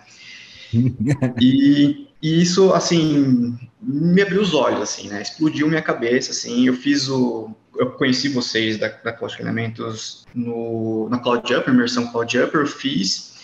e, 1.40 2.08
e, 2.22 2.42
isso, 2.42 2.74
assim, 2.74 3.58
me 3.82 4.22
abriu 4.22 4.42
os 4.42 4.54
olhos, 4.54 4.82
assim, 4.82 5.08
né? 5.08 5.22
Explodiu 5.22 5.68
minha 5.68 5.82
cabeça, 5.82 6.32
assim. 6.32 6.68
Eu 6.68 6.74
fiz 6.74 7.08
o, 7.10 7.50
eu 7.78 7.92
conheci 7.92 8.30
vocês 8.30 8.78
da, 8.78 8.88
da 8.88 9.14
Cloud 9.14 9.34
Treinamentos 9.34 10.26
no, 10.34 11.08
na 11.10 11.20
Cloud 11.20 11.54
Upper, 11.54 11.74
imersão 11.74 12.12
Cloud 12.12 12.38
Upper, 12.40 12.62
eu 12.62 12.68
fiz 12.68 13.38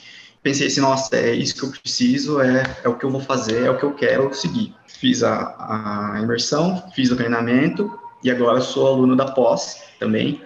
pensei 0.44 0.68
assim, 0.68 0.82
nossa, 0.82 1.16
é 1.16 1.34
isso 1.34 1.56
que 1.56 1.64
eu 1.64 1.72
preciso, 1.72 2.42
é, 2.42 2.64
é 2.84 2.90
o 2.90 2.96
que 2.96 3.06
eu 3.06 3.10
vou 3.10 3.22
fazer, 3.22 3.66
é 3.66 3.72
o 3.72 3.78
que 3.78 3.84
eu 3.84 3.94
quero 3.94 4.32
seguir. 4.34 4.76
Fiz 4.86 5.24
a, 5.24 6.14
a 6.16 6.22
imersão, 6.22 6.84
fiz 6.94 7.10
o 7.10 7.16
treinamento 7.16 7.98
e 8.22 8.30
agora 8.30 8.60
sou 8.60 8.88
aluno 8.88 9.16
da 9.16 9.32
pós 9.32 9.82
também. 10.00 10.42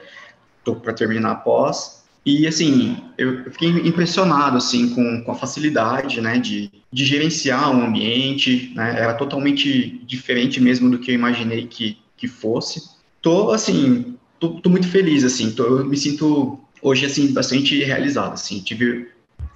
Para 0.76 0.94
terminar 0.94 1.32
a 1.32 1.36
pós. 1.36 1.98
E, 2.26 2.46
assim, 2.46 2.98
eu 3.18 3.46
fiquei 3.52 3.70
impressionado, 3.70 4.58
assim, 4.58 4.90
com, 4.94 5.24
com 5.24 5.32
a 5.32 5.36
facilidade, 5.36 6.20
né, 6.20 6.38
de, 6.38 6.70
de 6.92 7.06
gerenciar 7.06 7.72
um 7.72 7.86
ambiente, 7.86 8.74
né, 8.76 9.00
era 9.00 9.14
totalmente 9.14 10.04
diferente 10.06 10.60
mesmo 10.60 10.90
do 10.90 11.00
que 11.00 11.12
eu 11.12 11.16
imaginei 11.16 11.68
que, 11.68 11.98
que 12.18 12.28
fosse. 12.28 12.84
Tô, 13.22 13.52
assim, 13.52 14.18
tô, 14.42 14.50
tô 14.60 14.70
muito 14.70 14.90
feliz, 14.90 15.24
assim, 15.24 15.52
tô, 15.52 15.86
me 15.86 15.96
sinto 15.96 16.60
hoje, 16.82 17.06
assim, 17.06 17.32
bastante 17.32 17.82
realizado, 17.82 18.34
assim, 18.34 18.60
tive 18.60 19.08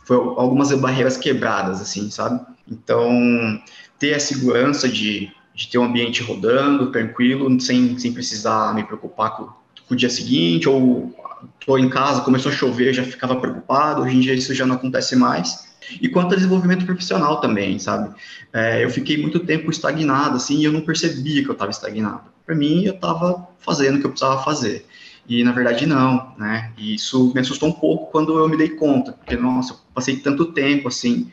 foi 0.05 0.17
algumas 0.17 0.73
barreiras 0.73 1.17
quebradas, 1.17 1.81
assim, 1.81 2.09
sabe? 2.09 2.41
Então, 2.69 3.61
ter 3.99 4.13
a 4.13 4.19
segurança 4.19 4.87
de, 4.87 5.31
de 5.53 5.67
ter 5.67 5.77
um 5.77 5.83
ambiente 5.83 6.23
rodando, 6.23 6.91
tranquilo, 6.91 7.59
sem, 7.59 7.97
sem 7.99 8.11
precisar 8.11 8.73
me 8.73 8.83
preocupar 8.83 9.35
com, 9.37 9.49
o 9.93 9.97
dia 9.97 10.09
seguinte, 10.09 10.67
ou 10.67 11.13
estou 11.59 11.77
em 11.77 11.89
casa, 11.89 12.21
começou 12.21 12.51
a 12.51 12.55
chover, 12.55 12.93
já 12.93 13.03
ficava 13.03 13.35
preocupado, 13.35 14.01
hoje 14.01 14.15
em 14.15 14.19
dia 14.19 14.33
isso 14.33 14.53
já 14.53 14.65
não 14.65 14.75
acontece 14.75 15.15
mais. 15.15 15.69
E 16.01 16.07
quanto 16.07 16.33
a 16.33 16.35
desenvolvimento 16.35 16.85
profissional 16.85 17.41
também, 17.41 17.79
sabe? 17.79 18.15
É, 18.53 18.83
eu 18.83 18.89
fiquei 18.89 19.17
muito 19.17 19.39
tempo 19.39 19.69
estagnado, 19.69 20.37
assim, 20.37 20.59
e 20.59 20.63
eu 20.63 20.71
não 20.71 20.81
percebia 20.81 21.43
que 21.43 21.49
eu 21.49 21.53
estava 21.53 21.71
estagnado. 21.71 22.23
Para 22.45 22.55
mim, 22.55 22.85
eu 22.85 22.93
estava 22.93 23.47
fazendo 23.59 23.97
o 23.97 23.99
que 23.99 24.05
eu 24.05 24.11
precisava 24.11 24.43
fazer. 24.43 24.85
E 25.27 25.43
na 25.43 25.51
verdade 25.51 25.85
não, 25.85 26.33
né? 26.37 26.71
E 26.77 26.95
isso 26.95 27.31
me 27.33 27.39
assustou 27.39 27.69
um 27.69 27.73
pouco 27.73 28.11
quando 28.11 28.37
eu 28.37 28.49
me 28.49 28.57
dei 28.57 28.69
conta, 28.69 29.13
porque 29.13 29.35
nossa, 29.35 29.73
eu 29.73 29.77
passei 29.93 30.17
tanto 30.17 30.51
tempo 30.51 30.87
assim 30.87 31.31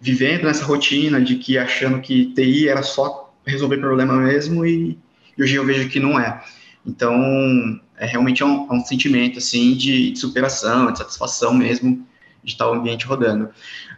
vivendo 0.00 0.44
nessa 0.44 0.64
rotina 0.64 1.20
de 1.20 1.36
que 1.36 1.58
achando 1.58 2.00
que 2.00 2.32
TI 2.34 2.68
era 2.68 2.82
só 2.82 3.34
resolver 3.44 3.78
problema 3.78 4.14
mesmo 4.14 4.64
e, 4.64 4.98
e 5.36 5.42
hoje 5.42 5.54
eu 5.56 5.64
vejo 5.64 5.88
que 5.88 6.00
não 6.00 6.18
é. 6.18 6.42
Então, 6.86 7.80
é 7.96 8.06
realmente 8.06 8.42
é 8.42 8.46
um, 8.46 8.66
é 8.70 8.74
um 8.74 8.84
sentimento 8.84 9.38
assim 9.38 9.74
de, 9.74 10.10
de, 10.10 10.18
superação, 10.18 10.90
de 10.90 10.98
satisfação 10.98 11.54
mesmo 11.54 12.06
de 12.42 12.52
estar 12.52 12.68
o 12.70 12.74
ambiente 12.74 13.06
rodando. 13.06 13.48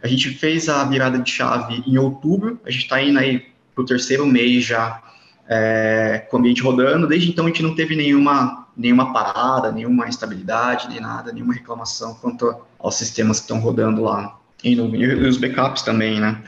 A 0.01 0.07
gente 0.07 0.29
fez 0.29 0.69
a 0.69 0.83
virada 0.85 1.19
de 1.19 1.29
chave 1.29 1.83
em 1.85 1.97
outubro, 1.97 2.59
a 2.65 2.71
gente 2.71 2.83
está 2.83 3.01
indo 3.01 3.19
aí 3.19 3.45
para 3.75 3.83
o 3.83 3.85
terceiro 3.85 4.25
mês 4.25 4.63
já 4.63 5.01
é, 5.47 6.25
com 6.29 6.37
o 6.37 6.39
ambiente 6.39 6.61
rodando. 6.61 7.07
Desde 7.07 7.29
então 7.29 7.45
a 7.45 7.47
gente 7.47 7.63
não 7.63 7.75
teve 7.75 7.95
nenhuma 7.95 8.65
nenhuma 8.77 9.11
parada, 9.11 9.71
nenhuma 9.71 10.07
instabilidade, 10.07 10.87
nem 10.87 10.99
nada, 10.99 11.33
nenhuma 11.33 11.53
reclamação 11.53 12.13
quanto 12.13 12.55
aos 12.77 12.95
sistemas 12.95 13.39
que 13.39 13.45
estão 13.45 13.59
rodando 13.59 14.03
lá 14.03 14.37
em 14.63 14.75
nuvem. 14.75 15.01
E 15.01 15.27
os 15.27 15.37
backups 15.37 15.81
também, 15.81 16.19
né? 16.19 16.43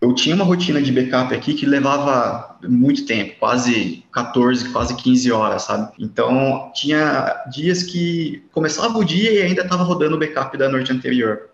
Eu 0.00 0.14
tinha 0.14 0.34
uma 0.34 0.44
rotina 0.44 0.80
de 0.80 0.90
backup 0.90 1.34
aqui 1.34 1.52
que 1.52 1.66
levava 1.66 2.58
muito 2.66 3.04
tempo, 3.04 3.36
quase 3.38 4.02
14, 4.10 4.70
quase 4.70 4.96
15 4.96 5.30
horas, 5.30 5.62
sabe? 5.62 5.92
Então, 5.98 6.70
tinha 6.74 7.44
dias 7.52 7.82
que 7.82 8.42
começava 8.50 8.98
o 8.98 9.04
dia 9.04 9.30
e 9.30 9.42
ainda 9.42 9.62
estava 9.62 9.82
rodando 9.82 10.16
o 10.16 10.18
backup 10.18 10.56
da 10.56 10.70
noite 10.70 10.90
anterior. 10.90 11.50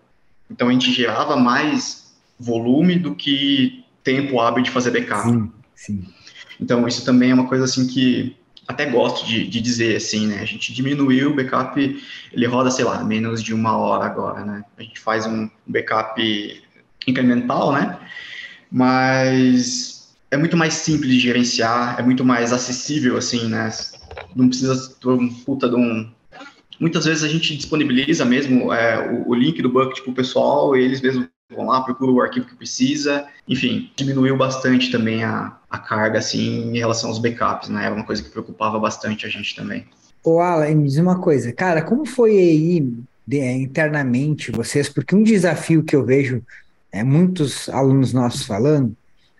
Então, 0.49 0.69
a 0.69 0.71
gente 0.71 0.93
gerava 0.93 1.35
mais 1.35 2.15
volume 2.39 2.97
do 2.97 3.15
que 3.15 3.83
tempo 4.01 4.39
hábil 4.39 4.63
de 4.63 4.71
fazer 4.71 4.91
backup. 4.91 5.29
Sim, 5.29 5.51
sim. 5.75 6.05
Então, 6.59 6.87
isso 6.87 7.03
também 7.03 7.31
é 7.31 7.33
uma 7.33 7.47
coisa 7.47 7.65
assim 7.65 7.85
que 7.85 8.37
até 8.65 8.85
gosto 8.85 9.25
de, 9.25 9.47
de, 9.47 9.61
dizer 9.61 9.95
assim, 9.95 10.27
né? 10.27 10.39
A 10.41 10.45
gente 10.45 10.73
diminuiu 10.73 11.31
o 11.31 11.35
backup, 11.35 12.03
ele 12.33 12.45
roda, 12.45 12.69
sei 12.69 12.85
lá, 12.85 13.03
menos 13.03 13.41
de 13.41 13.53
uma 13.53 13.77
hora 13.77 14.05
agora, 14.05 14.45
né? 14.45 14.63
A 14.77 14.83
gente 14.83 14.99
faz 14.99 15.25
um 15.25 15.49
backup 15.65 16.21
incremental, 17.05 17.71
né? 17.71 17.97
Mas 18.71 20.15
é 20.29 20.37
muito 20.37 20.57
mais 20.57 20.73
simples 20.73 21.11
de 21.13 21.19
gerenciar, 21.19 21.99
é 21.99 22.03
muito 22.03 22.23
mais 22.23 22.51
acessível, 22.51 23.17
assim, 23.17 23.47
né? 23.47 23.69
Não 24.35 24.47
precisa 24.47 24.93
ter 24.99 25.07
um 25.09 25.29
puta 25.29 25.69
de 25.69 25.75
um. 25.75 26.09
Muitas 26.79 27.05
vezes 27.05 27.23
a 27.23 27.27
gente 27.27 27.55
disponibiliza 27.55 28.23
mesmo 28.25 28.71
é, 28.73 29.11
o, 29.11 29.29
o, 29.29 29.33
link 29.33 29.61
do 29.61 29.69
bucket 29.69 30.03
para 30.03 30.11
o 30.11 30.15
pessoal, 30.15 30.75
eles 30.75 31.01
mesmos 31.01 31.27
vão 31.55 31.67
lá, 31.67 31.81
procuram 31.81 32.13
o 32.13 32.21
arquivo 32.21 32.45
que 32.45 32.55
precisa. 32.55 33.25
Enfim, 33.47 33.89
diminuiu 33.95 34.37
bastante 34.37 34.91
também 34.91 35.23
a, 35.23 35.57
a 35.69 35.79
carga, 35.79 36.19
assim, 36.19 36.71
em 36.71 36.77
relação 36.77 37.09
aos 37.09 37.19
backups, 37.19 37.69
né? 37.69 37.85
Era 37.85 37.95
uma 37.95 38.05
coisa 38.05 38.21
que 38.21 38.29
preocupava 38.29 38.77
bastante 38.79 39.25
a 39.25 39.29
gente 39.29 39.55
também. 39.55 39.85
Ô, 40.23 40.39
Alan, 40.39 40.75
me 40.75 40.87
diz 40.87 40.97
uma 40.97 41.19
coisa. 41.19 41.53
Cara, 41.53 41.81
como 41.81 42.05
foi 42.05 42.31
aí 42.31 42.93
de, 43.25 43.39
internamente 43.39 44.51
vocês? 44.51 44.89
Porque 44.89 45.15
um 45.15 45.23
desafio 45.23 45.83
que 45.83 45.95
eu 45.95 46.03
vejo 46.03 46.43
é, 46.91 47.03
muitos 47.03 47.69
alunos 47.69 48.13
nossos 48.13 48.45
falando 48.45 48.95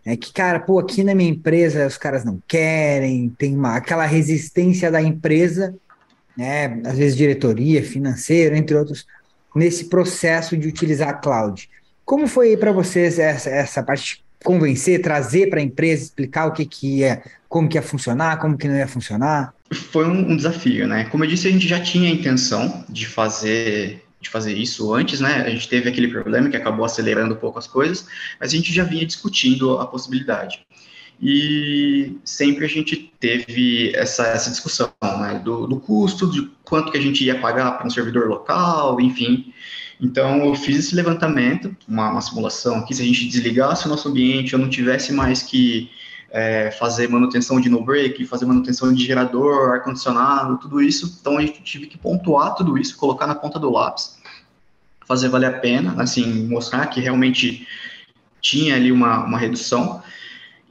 é 0.05 0.15
que, 0.15 0.31
cara, 0.31 0.59
pô, 0.59 0.79
aqui 0.79 1.03
na 1.03 1.13
minha 1.13 1.29
empresa 1.29 1.85
os 1.85 1.97
caras 1.97 2.23
não 2.23 2.41
querem, 2.47 3.29
tem 3.37 3.55
uma, 3.55 3.75
aquela 3.75 4.05
resistência 4.05 4.89
da 4.89 5.01
empresa, 5.01 5.75
né? 6.37 6.81
Às 6.85 6.97
vezes 6.97 7.17
diretoria, 7.17 7.83
financeiro, 7.83 8.55
entre 8.55 8.77
outros, 8.77 9.05
nesse 9.53 9.85
processo 9.85 10.55
de 10.55 10.67
utilizar 10.67 11.09
a 11.09 11.13
cloud. 11.13 11.69
Como 12.05 12.25
foi 12.25 12.55
para 12.55 12.71
vocês 12.71 13.19
essa, 13.19 13.49
essa 13.49 13.83
parte 13.83 14.23
convencer, 14.43 15.01
trazer 15.01 15.49
para 15.49 15.59
a 15.59 15.63
empresa, 15.63 16.03
explicar 16.03 16.45
o 16.45 16.53
que, 16.53 16.65
que 16.65 16.99
ia, 16.99 17.21
como 17.49 17.67
que 17.67 17.77
ia 17.77 17.81
funcionar, 17.81 18.39
como 18.39 18.57
que 18.57 18.67
não 18.67 18.77
ia 18.77 18.87
funcionar? 18.87 19.53
Foi 19.91 20.07
um, 20.07 20.31
um, 20.31 20.37
desafio, 20.37 20.87
né? 20.87 21.05
Como 21.05 21.25
eu 21.25 21.27
disse, 21.27 21.49
a 21.49 21.51
gente 21.51 21.67
já 21.67 21.81
tinha 21.81 22.09
a 22.09 22.13
intenção 22.13 22.85
de 22.87 23.05
fazer 23.05 24.06
de 24.19 24.29
fazer 24.29 24.53
isso 24.57 24.93
antes, 24.93 25.19
né? 25.19 25.43
A 25.45 25.49
gente 25.49 25.67
teve 25.67 25.89
aquele 25.89 26.07
problema 26.07 26.49
que 26.49 26.57
acabou 26.57 26.85
acelerando 26.85 27.35
um 27.35 27.37
pouco 27.37 27.59
as 27.59 27.67
coisas, 27.67 28.07
mas 28.39 28.51
a 28.51 28.55
gente 28.55 28.73
já 28.73 28.83
vinha 28.83 29.05
discutindo 29.05 29.77
a 29.79 29.85
possibilidade. 29.85 30.65
E 31.21 32.15
sempre 32.23 32.65
a 32.65 32.67
gente 32.67 33.11
teve 33.19 33.91
essa, 33.95 34.27
essa 34.27 34.49
discussão, 34.49 34.91
né? 35.01 35.41
Do, 35.43 35.67
do 35.67 35.79
custo, 35.79 36.29
de 36.29 36.49
quanto 36.63 36.91
que 36.91 36.97
a 36.97 37.01
gente 37.01 37.23
ia 37.23 37.39
pagar 37.39 37.71
para 37.71 37.87
um 37.87 37.89
servidor 37.89 38.27
local, 38.27 38.99
enfim. 39.01 39.53
Então, 39.99 40.45
eu 40.45 40.55
fiz 40.55 40.77
esse 40.77 40.95
levantamento, 40.95 41.75
uma, 41.87 42.11
uma 42.11 42.21
simulação 42.21 42.77
aqui, 42.77 42.93
se 42.93 43.01
a 43.01 43.05
gente 43.05 43.27
desligasse 43.27 43.87
o 43.87 43.89
nosso 43.89 44.07
ambiente, 44.09 44.53
eu 44.53 44.59
não 44.59 44.69
tivesse 44.69 45.11
mais 45.11 45.41
que 45.41 45.89
é, 46.29 46.71
fazer 46.71 47.07
manutenção 47.09 47.59
de 47.59 47.69
no-break, 47.69 48.25
fazer 48.25 48.45
manutenção 48.45 48.93
de 48.93 49.03
gerador, 49.03 49.73
ar-condicionado, 49.73 50.57
tudo 50.57 50.81
isso. 50.81 51.17
Então, 51.19 51.37
a 51.37 51.41
gente 51.41 51.61
tive 51.63 51.87
que 51.87 51.97
pontuar 51.97 52.55
tudo 52.55 52.77
isso, 52.77 52.97
colocar 52.97 53.27
na 53.27 53.35
ponta 53.35 53.59
do 53.59 53.71
lápis, 53.71 54.17
fazer 55.05 55.29
valer 55.29 55.47
a 55.47 55.59
pena, 55.59 56.01
assim, 56.01 56.47
mostrar 56.47 56.85
que 56.87 56.99
realmente 56.99 57.67
tinha 58.41 58.75
ali 58.75 58.91
uma, 58.91 59.23
uma 59.23 59.37
redução. 59.37 60.01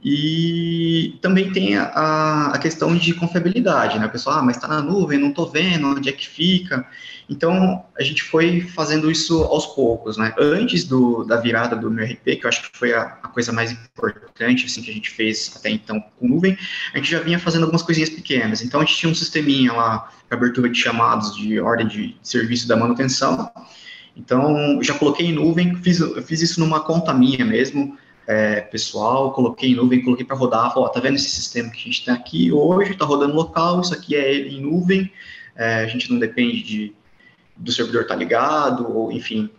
E 0.03 1.17
também 1.21 1.51
tem 1.51 1.75
a, 1.75 2.51
a 2.53 2.57
questão 2.59 2.95
de 2.95 3.13
confiabilidade, 3.13 3.97
né? 3.97 4.05
O 4.05 4.09
pessoal, 4.09 4.37
ah, 4.37 4.41
mas 4.43 4.55
está 4.55 4.67
na 4.67 4.81
nuvem, 4.81 5.17
não 5.17 5.29
estou 5.29 5.49
vendo 5.49 5.87
onde 5.87 6.07
é 6.07 6.11
que 6.11 6.27
fica. 6.27 6.87
Então, 7.29 7.83
a 7.97 8.03
gente 8.03 8.23
foi 8.23 8.61
fazendo 8.61 9.09
isso 9.11 9.43
aos 9.43 9.65
poucos, 9.65 10.15
né? 10.15 10.33
Antes 10.39 10.85
do, 10.85 11.23
da 11.23 11.37
virada 11.37 11.75
do 11.75 11.89
meu 11.89 12.05
RP, 12.05 12.23
que 12.23 12.41
eu 12.43 12.47
acho 12.47 12.71
que 12.71 12.77
foi 12.77 12.93
a, 12.93 13.17
a, 13.23 13.27
coisa 13.27 13.51
mais 13.51 13.71
importante, 13.71 14.65
assim, 14.65 14.81
que 14.81 14.91
a 14.91 14.93
gente 14.93 15.09
fez 15.09 15.53
até 15.55 15.71
então 15.71 15.99
com 16.17 16.27
nuvem, 16.27 16.57
a 16.93 16.97
gente 16.97 17.09
já 17.09 17.19
vinha 17.19 17.39
fazendo 17.39 17.63
algumas 17.63 17.81
coisinhas 17.81 18.09
pequenas. 18.09 18.61
Então, 18.61 18.79
a 18.79 18.85
gente 18.85 18.95
tinha 18.95 19.11
um 19.11 19.15
sisteminha 19.15 19.73
lá, 19.73 20.09
abertura 20.29 20.69
de 20.69 20.79
chamados 20.79 21.35
de 21.35 21.59
ordem 21.59 21.87
de 21.87 22.15
serviço 22.21 22.67
da 22.67 22.77
manutenção. 22.77 23.51
Então, 24.15 24.81
já 24.81 24.93
coloquei 24.93 25.25
em 25.25 25.33
nuvem, 25.33 25.75
fiz, 25.75 25.99
fiz 26.25 26.41
isso 26.41 26.59
numa 26.59 26.79
conta 26.79 27.13
minha 27.13 27.43
mesmo, 27.43 27.97
é, 28.27 28.59
pessoal, 28.59 29.31
coloquei 29.31 29.71
em 29.71 29.75
nuvem, 29.75 30.03
coloquei 30.03 30.25
para 30.25 30.35
rodar, 30.35 30.77
ó, 30.77 30.89
tá 30.89 30.99
vendo 30.99 31.15
esse 31.15 31.29
sistema 31.29 31.69
que 31.69 31.79
a 31.79 31.83
gente 31.85 32.03
tem 32.03 32.13
aqui 32.13 32.51
hoje, 32.51 32.91
está 32.91 33.05
rodando 33.05 33.33
local, 33.33 33.79
isso 33.79 33.93
aqui 33.93 34.17
é 34.17 34.37
em 34.49 34.59
nuvem, 34.59 35.09
é, 35.55 35.75
a 35.75 35.87
gente 35.87 36.11
não 36.11 36.19
depende 36.19 36.61
de, 36.61 36.93
do 37.55 37.71
servidor 37.71 38.01
estar 38.01 38.15
tá 38.15 38.19
ligado, 38.19 38.91
ou 38.93 39.13
enfim, 39.13 39.49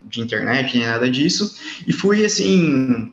de 0.00 0.20
internet, 0.20 0.78
nem 0.78 0.86
nada 0.86 1.10
disso, 1.10 1.58
e 1.84 1.92
fui 1.92 2.24
assim, 2.24 3.12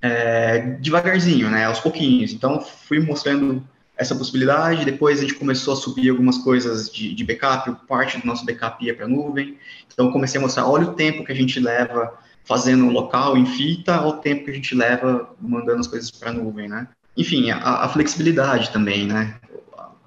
é, 0.00 0.60
devagarzinho, 0.80 1.50
né, 1.50 1.66
aos 1.66 1.80
pouquinhos, 1.80 2.32
então 2.32 2.58
fui 2.62 3.00
mostrando 3.00 3.62
essa 3.98 4.14
possibilidade, 4.14 4.86
depois 4.86 5.18
a 5.18 5.22
gente 5.22 5.34
começou 5.34 5.74
a 5.74 5.76
subir 5.76 6.08
algumas 6.08 6.38
coisas 6.38 6.90
de, 6.90 7.14
de 7.14 7.22
backup, 7.22 7.70
parte 7.86 8.18
do 8.18 8.26
nosso 8.26 8.46
backup 8.46 8.82
ia 8.82 8.94
para 8.94 9.06
nuvem, 9.06 9.58
então 9.92 10.10
comecei 10.10 10.40
a 10.40 10.42
mostrar, 10.42 10.66
olha 10.66 10.88
o 10.88 10.94
tempo 10.94 11.22
que 11.22 11.32
a 11.32 11.34
gente 11.34 11.60
leva 11.60 12.18
fazendo 12.44 12.88
local 12.88 13.36
em 13.36 13.46
fita 13.46 13.94
ao 13.94 14.18
tempo 14.18 14.44
que 14.44 14.50
a 14.50 14.54
gente 14.54 14.74
leva 14.74 15.34
mandando 15.40 15.80
as 15.80 15.86
coisas 15.86 16.10
para 16.10 16.30
a 16.30 16.32
nuvem, 16.32 16.68
né? 16.68 16.88
enfim, 17.16 17.50
a, 17.50 17.84
a 17.84 17.88
flexibilidade 17.88 18.70
também, 18.70 19.06
né? 19.06 19.36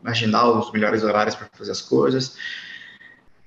Imaginar 0.02 0.48
os 0.50 0.72
melhores 0.72 1.04
horários 1.04 1.36
para 1.36 1.48
fazer 1.54 1.72
as 1.72 1.82
coisas. 1.82 2.36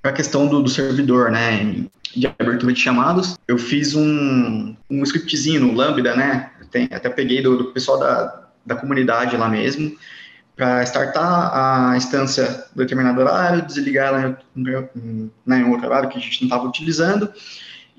A 0.03 0.11
questão 0.11 0.47
do, 0.47 0.61
do, 0.61 0.69
servidor, 0.69 1.31
né? 1.31 1.85
De 2.15 2.27
abertura 2.27 2.73
de 2.73 2.79
chamados, 2.79 3.37
eu 3.47 3.57
fiz 3.57 3.95
um, 3.95 4.75
um 4.89 5.03
scriptzinho 5.03 5.61
no 5.61 5.73
Lambda, 5.73 6.15
né? 6.15 6.51
Tem, 6.71 6.87
até 6.91 7.09
peguei 7.09 7.41
do, 7.41 7.57
do 7.57 7.65
pessoal 7.65 7.99
da, 7.99 8.47
da 8.65 8.75
comunidade 8.75 9.35
lá 9.35 9.49
mesmo, 9.49 9.95
para 10.55 10.83
startar 10.83 11.51
a 11.53 11.97
instância 11.97 12.65
em 12.73 12.77
determinado 12.77 13.19
horário, 13.19 13.65
desligar 13.65 14.07
ela 14.07 14.39
em, 14.55 14.67
em, 14.95 15.31
né, 15.45 15.59
em 15.59 15.69
outro 15.69 15.87
horário 15.87 16.09
que 16.09 16.17
a 16.17 16.21
gente 16.21 16.41
não 16.41 16.47
estava 16.47 16.67
utilizando. 16.67 17.31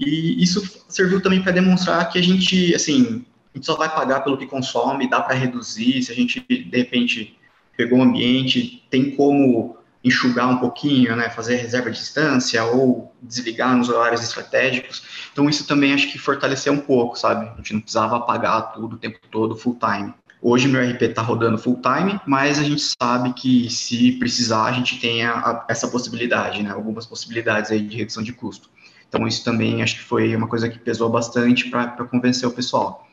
E 0.01 0.43
isso 0.43 0.83
serviu 0.89 1.21
também 1.21 1.43
para 1.43 1.53
demonstrar 1.53 2.09
que 2.09 2.19
a 2.19 2.23
gente, 2.23 2.75
assim, 2.75 3.23
a 3.55 3.59
gente 3.59 3.67
só 3.67 3.77
vai 3.77 3.95
pagar 3.95 4.21
pelo 4.21 4.39
que 4.39 4.47
consome, 4.47 5.11
dá 5.11 5.21
para 5.21 5.35
reduzir, 5.35 6.03
se 6.03 6.11
a 6.11 6.15
gente, 6.15 6.41
de 6.49 6.77
repente, 6.77 7.39
pegou 7.77 7.99
um 7.99 8.05
ambiente, 8.05 8.83
tem 8.89 9.11
como 9.11 9.77
enxugar 10.03 10.49
um 10.49 10.57
pouquinho, 10.57 11.15
né, 11.15 11.29
fazer 11.29 11.57
reserva 11.57 11.91
de 11.91 11.99
distância 11.99 12.65
ou 12.65 13.15
desligar 13.21 13.77
nos 13.77 13.91
horários 13.91 14.23
estratégicos. 14.23 15.03
Então, 15.31 15.51
isso 15.51 15.67
também 15.67 15.93
acho 15.93 16.11
que 16.11 16.19
fortaleceu 16.19 16.73
um 16.73 16.81
pouco, 16.81 17.19
sabe? 17.19 17.51
A 17.53 17.57
gente 17.57 17.75
não 17.75 17.81
precisava 17.81 18.17
apagar 18.17 18.73
tudo 18.73 18.97
o 18.97 18.99
tempo 18.99 19.19
todo, 19.31 19.55
full 19.55 19.79
time. 19.79 20.15
Hoje 20.43 20.69
meu 20.69 20.81
RP 20.83 21.03
está 21.03 21.21
rodando 21.21 21.59
full 21.59 21.83
time, 21.83 22.19
mas 22.27 22.59
a 22.59 22.63
gente 22.63 22.81
sabe 22.99 23.35
que 23.35 23.69
se 23.69 24.13
precisar, 24.13 24.65
a 24.65 24.73
gente 24.73 24.99
tem 24.99 25.23
a, 25.23 25.35
a, 25.35 25.67
essa 25.69 25.87
possibilidade, 25.87 26.63
né? 26.63 26.71
Algumas 26.71 27.05
possibilidades 27.05 27.71
aí 27.71 27.83
de 27.83 27.99
redução 27.99 28.23
de 28.23 28.33
custo. 28.33 28.71
Então, 29.11 29.27
isso 29.27 29.45
também 29.45 29.83
acho 29.83 29.97
que 29.97 30.05
foi 30.05 30.35
uma 30.37 30.47
coisa 30.47 30.69
que 30.69 30.79
pesou 30.79 31.11
bastante 31.11 31.69
para 31.69 31.89
convencer 32.05 32.49
o 32.49 32.53
pessoal. 32.53 33.09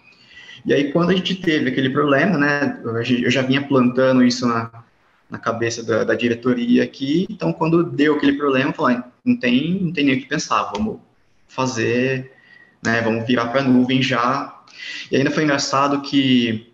E 0.63 0.71
aí, 0.71 0.91
quando 0.91 1.09
a 1.09 1.15
gente 1.15 1.35
teve 1.35 1.69
aquele 1.69 1.89
problema, 1.89 2.37
né, 2.37 2.79
eu 2.83 3.31
já 3.31 3.41
vinha 3.41 3.67
plantando 3.67 4.23
isso 4.23 4.47
na, 4.47 4.69
na 5.27 5.39
cabeça 5.39 5.83
da, 5.83 6.03
da 6.03 6.13
diretoria 6.13 6.83
aqui, 6.83 7.25
então 7.29 7.51
quando 7.51 7.83
deu 7.83 8.15
aquele 8.15 8.33
problema, 8.33 8.69
eu 8.69 8.73
falei, 8.73 8.97
ah, 8.97 9.03
não 9.25 9.35
tem, 9.37 9.79
não 9.81 9.91
tem 9.91 10.05
nem 10.05 10.17
o 10.17 10.19
que 10.19 10.27
pensar, 10.27 10.71
vamos 10.75 10.99
fazer, 11.47 12.31
né, 12.83 13.01
vamos 13.01 13.25
virar 13.25 13.47
para 13.47 13.61
a 13.61 13.63
nuvem 13.63 14.01
já. 14.01 14.55
E 15.11 15.17
ainda 15.17 15.31
foi 15.31 15.43
engraçado 15.43 16.01
que 16.01 16.71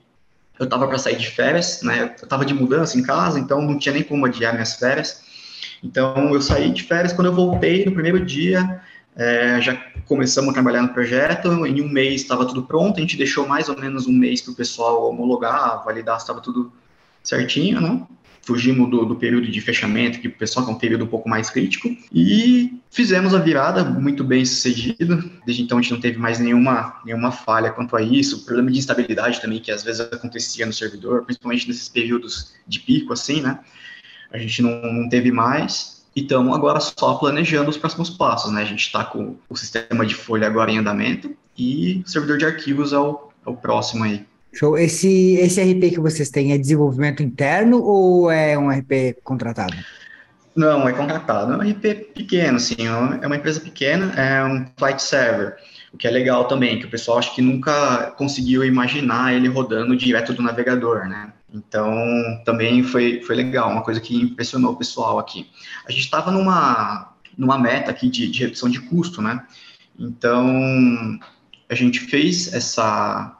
eu 0.59 0.65
estava 0.65 0.85
para 0.87 0.97
sair 0.97 1.15
de 1.15 1.29
férias, 1.29 1.81
né, 1.81 2.15
eu 2.19 2.23
estava 2.23 2.43
de 2.43 2.53
mudança 2.53 2.99
em 2.99 3.03
casa, 3.03 3.39
então 3.39 3.61
não 3.61 3.79
tinha 3.79 3.93
nem 3.93 4.03
como 4.03 4.25
adiar 4.25 4.51
minhas 4.53 4.75
férias, 4.75 5.23
então 5.83 6.33
eu 6.33 6.41
saí 6.41 6.69
de 6.71 6.83
férias, 6.83 7.13
quando 7.13 7.27
eu 7.27 7.33
voltei 7.33 7.85
no 7.85 7.91
primeiro 7.91 8.25
dia, 8.25 8.81
é, 9.15 9.61
já 9.61 9.75
começamos 10.05 10.49
a 10.49 10.53
trabalhar 10.53 10.81
no 10.81 10.89
projeto, 10.89 11.65
em 11.65 11.81
um 11.81 11.89
mês 11.89 12.21
estava 12.21 12.45
tudo 12.45 12.63
pronto, 12.63 12.97
a 12.97 13.01
gente 13.01 13.17
deixou 13.17 13.47
mais 13.47 13.69
ou 13.69 13.79
menos 13.79 14.07
um 14.07 14.11
mês 14.11 14.41
para 14.41 14.51
o 14.51 14.55
pessoal 14.55 15.09
homologar, 15.09 15.83
validar 15.83 16.19
se 16.19 16.23
estava 16.23 16.41
tudo 16.41 16.71
certinho, 17.21 17.79
né? 17.79 18.01
Fugimos 18.45 18.89
do, 18.89 19.05
do, 19.05 19.15
período 19.15 19.47
de 19.47 19.61
fechamento, 19.61 20.19
que 20.19 20.27
o 20.27 20.31
pessoal 20.37 20.67
é 20.67 20.71
um 20.71 20.77
período 20.77 21.05
um 21.05 21.07
pouco 21.07 21.29
mais 21.29 21.49
crítico, 21.49 21.95
e 22.11 22.77
fizemos 22.91 23.33
a 23.33 23.39
virada 23.39 23.85
muito 23.85 24.21
bem 24.21 24.43
sucedido. 24.43 25.31
Desde 25.45 25.63
então 25.63 25.77
a 25.77 25.81
gente 25.81 25.93
não 25.93 26.01
teve 26.01 26.17
mais 26.17 26.39
nenhuma, 26.39 26.99
nenhuma 27.05 27.31
falha 27.31 27.71
quanto 27.71 27.95
a 27.95 28.01
isso, 28.01 28.43
problema 28.43 28.69
de 28.69 28.79
instabilidade 28.79 29.39
também, 29.39 29.61
que 29.61 29.71
às 29.71 29.81
vezes 29.81 30.01
acontecia 30.01 30.65
no 30.65 30.73
servidor, 30.73 31.23
principalmente 31.23 31.69
nesses 31.69 31.87
períodos 31.87 32.53
de 32.67 32.81
pico, 32.81 33.13
assim, 33.13 33.41
né? 33.41 33.59
A 34.29 34.37
gente 34.37 34.61
não, 34.61 34.91
não 34.91 35.07
teve 35.07 35.31
mais, 35.31 35.92
e 36.15 36.21
estamos 36.21 36.55
agora 36.55 36.79
só 36.79 37.15
planejando 37.15 37.69
os 37.69 37.77
próximos 37.77 38.09
passos, 38.09 38.51
né? 38.51 38.61
A 38.61 38.65
gente 38.65 38.85
está 38.85 39.03
com 39.03 39.35
o 39.49 39.55
sistema 39.55 40.05
de 40.05 40.15
folha 40.15 40.47
agora 40.47 40.71
em 40.71 40.77
andamento 40.77 41.35
e 41.57 42.03
o 42.05 42.09
servidor 42.09 42.37
de 42.37 42.45
arquivos 42.45 42.93
é 42.93 42.97
o, 42.97 43.29
é 43.45 43.49
o 43.49 43.55
próximo 43.55 44.03
aí. 44.03 44.25
Show. 44.53 44.77
Esse, 44.77 45.35
esse 45.35 45.61
RP 45.61 45.93
que 45.93 45.99
vocês 45.99 46.29
têm 46.29 46.53
é 46.53 46.57
desenvolvimento 46.57 47.23
interno 47.23 47.81
ou 47.81 48.29
é 48.29 48.57
um 48.57 48.69
RP 48.69 49.17
contratado? 49.23 49.75
Não, 50.55 50.87
é 50.87 50.93
contratado. 50.93 51.53
É 51.53 51.57
um 51.57 51.71
RP 51.71 52.13
pequeno, 52.13 52.57
assim, 52.57 52.75
é 52.85 53.25
uma 53.25 53.35
empresa 53.35 53.59
pequena, 53.59 54.13
é 54.13 54.45
um 54.45 54.67
flight 54.77 55.01
server, 55.01 55.55
o 55.91 55.97
que 55.97 56.07
é 56.07 56.11
legal 56.11 56.45
também, 56.45 56.77
que 56.77 56.85
o 56.85 56.89
pessoal 56.89 57.17
acho 57.17 57.33
que 57.33 57.41
nunca 57.41 58.11
conseguiu 58.17 58.63
imaginar 58.63 59.33
ele 59.33 59.47
rodando 59.47 59.97
direto 59.97 60.33
do 60.33 60.43
navegador, 60.43 61.07
né? 61.07 61.33
Então, 61.53 62.41
também 62.43 62.81
foi, 62.81 63.21
foi 63.21 63.35
legal, 63.35 63.71
uma 63.71 63.83
coisa 63.83 64.01
que 64.01 64.15
impressionou 64.15 64.73
o 64.73 64.75
pessoal 64.75 65.19
aqui. 65.19 65.47
A 65.87 65.91
gente 65.91 66.05
estava 66.05 66.31
numa, 66.31 67.13
numa 67.37 67.59
meta 67.59 67.91
aqui 67.91 68.09
de, 68.09 68.27
de 68.27 68.39
redução 68.39 68.69
de 68.69 68.81
custo, 68.81 69.21
né? 69.21 69.45
Então, 69.97 71.19
a 71.69 71.75
gente 71.75 71.99
fez 71.99 72.51
essa, 72.53 73.37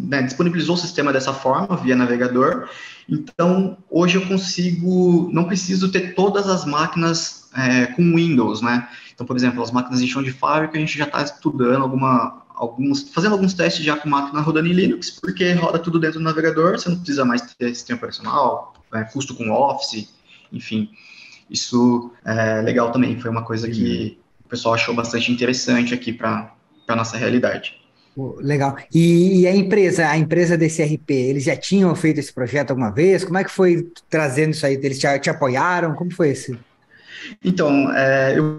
né, 0.00 0.22
disponibilizou 0.22 0.74
o 0.74 0.78
sistema 0.78 1.12
dessa 1.12 1.34
forma, 1.34 1.76
via 1.76 1.94
navegador. 1.94 2.70
Então, 3.06 3.76
hoje 3.90 4.16
eu 4.16 4.26
consigo, 4.26 5.28
não 5.32 5.44
preciso 5.44 5.90
ter 5.90 6.14
todas 6.14 6.48
as 6.48 6.64
máquinas 6.64 7.50
é, 7.54 7.86
com 7.86 8.14
Windows, 8.14 8.62
né? 8.62 8.88
Então, 9.14 9.26
por 9.26 9.36
exemplo, 9.36 9.62
as 9.62 9.70
máquinas 9.70 10.00
de 10.00 10.08
chão 10.08 10.22
de 10.22 10.32
fábrica, 10.32 10.76
a 10.76 10.80
gente 10.80 10.96
já 10.96 11.04
está 11.04 11.22
estudando 11.22 11.82
alguma, 11.82 12.41
alguns, 12.62 13.02
fazendo 13.12 13.32
alguns 13.32 13.54
testes 13.54 13.84
já 13.84 13.96
com 13.96 14.08
máquina 14.08 14.40
rodando 14.40 14.68
em 14.68 14.72
Linux, 14.72 15.10
porque 15.10 15.52
roda 15.52 15.80
tudo 15.80 15.98
dentro 15.98 16.20
do 16.20 16.24
navegador, 16.24 16.78
você 16.78 16.88
não 16.88 16.96
precisa 16.96 17.24
mais 17.24 17.42
ter 17.42 17.74
sistema 17.74 17.96
operacional, 17.96 18.74
é, 18.94 19.02
custo 19.02 19.34
com 19.34 19.50
Office, 19.50 20.08
enfim. 20.52 20.88
Isso 21.50 22.12
é 22.24 22.62
legal 22.62 22.92
também, 22.92 23.18
foi 23.18 23.30
uma 23.30 23.44
coisa 23.44 23.68
que 23.68 24.16
o 24.44 24.48
pessoal 24.48 24.74
achou 24.74 24.94
bastante 24.94 25.32
interessante 25.32 25.92
aqui 25.92 26.12
para 26.12 26.54
a 26.86 26.96
nossa 26.96 27.16
realidade. 27.16 27.80
Legal. 28.38 28.76
E, 28.94 29.40
e, 29.40 29.46
a 29.46 29.56
empresa, 29.56 30.06
a 30.06 30.16
empresa 30.16 30.56
desse 30.56 30.82
RP, 30.84 31.10
eles 31.10 31.44
já 31.44 31.56
tinham 31.56 31.94
feito 31.96 32.20
esse 32.20 32.32
projeto 32.32 32.70
alguma 32.70 32.90
vez? 32.90 33.24
Como 33.24 33.38
é 33.38 33.44
que 33.44 33.50
foi 33.50 33.90
trazendo 34.08 34.50
isso 34.50 34.66
aí? 34.66 34.74
Eles 34.74 34.98
te, 34.98 35.18
te 35.18 35.30
apoiaram? 35.30 35.94
Como 35.94 36.12
foi 36.12 36.28
esse? 36.28 36.58
Então, 37.42 37.90
é, 37.92 38.38
eu 38.38 38.58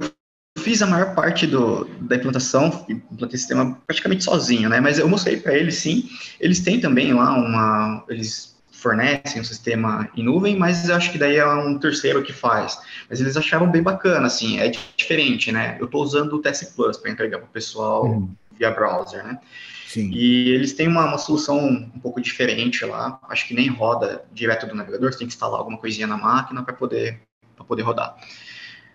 fiz 0.57 0.81
a 0.81 0.87
maior 0.87 1.15
parte 1.15 1.47
do, 1.47 1.85
da 2.01 2.15
implantação, 2.15 2.85
implantei 2.89 3.35
o 3.35 3.39
sistema 3.39 3.77
praticamente 3.85 4.23
sozinho, 4.23 4.69
né? 4.69 4.79
Mas 4.79 4.99
eu 4.99 5.07
mostrei 5.07 5.37
para 5.37 5.55
eles, 5.55 5.75
sim. 5.75 6.09
Eles 6.39 6.59
têm 6.59 6.79
também 6.79 7.13
lá 7.13 7.33
uma. 7.33 8.03
Eles 8.07 8.53
fornecem 8.71 9.41
um 9.41 9.45
sistema 9.45 10.09
em 10.15 10.23
nuvem, 10.23 10.57
mas 10.57 10.89
eu 10.89 10.95
acho 10.95 11.09
que 11.09 11.17
daí 11.17 11.37
é 11.37 11.45
um 11.45 11.79
terceiro 11.79 12.21
que 12.21 12.33
faz. 12.33 12.77
Mas 13.09 13.21
eles 13.21 13.37
acharam 13.37 13.71
bem 13.71 13.81
bacana, 13.81 14.27
assim, 14.27 14.59
é 14.59 14.71
diferente, 14.97 15.51
né? 15.51 15.77
Eu 15.79 15.85
estou 15.85 16.03
usando 16.03 16.33
o 16.33 16.39
TS 16.39 16.73
Plus 16.75 16.97
para 16.97 17.09
entregar 17.09 17.37
para 17.37 17.47
o 17.47 17.51
pessoal 17.51 18.05
uhum. 18.05 18.29
via 18.57 18.71
browser, 18.71 19.23
né? 19.23 19.39
Sim. 19.87 20.09
E 20.11 20.49
eles 20.49 20.73
têm 20.73 20.87
uma, 20.87 21.05
uma, 21.05 21.17
solução 21.17 21.65
um 21.65 21.99
pouco 22.01 22.19
diferente 22.19 22.83
lá, 22.83 23.19
acho 23.29 23.47
que 23.47 23.53
nem 23.53 23.69
roda 23.69 24.25
direto 24.33 24.65
do 24.65 24.75
navegador, 24.75 25.13
você 25.13 25.19
tem 25.19 25.27
que 25.27 25.33
instalar 25.33 25.59
alguma 25.59 25.77
coisinha 25.77 26.07
na 26.07 26.17
máquina 26.17 26.63
para 26.63 26.73
poder, 26.73 27.21
poder 27.67 27.83
rodar. 27.83 28.17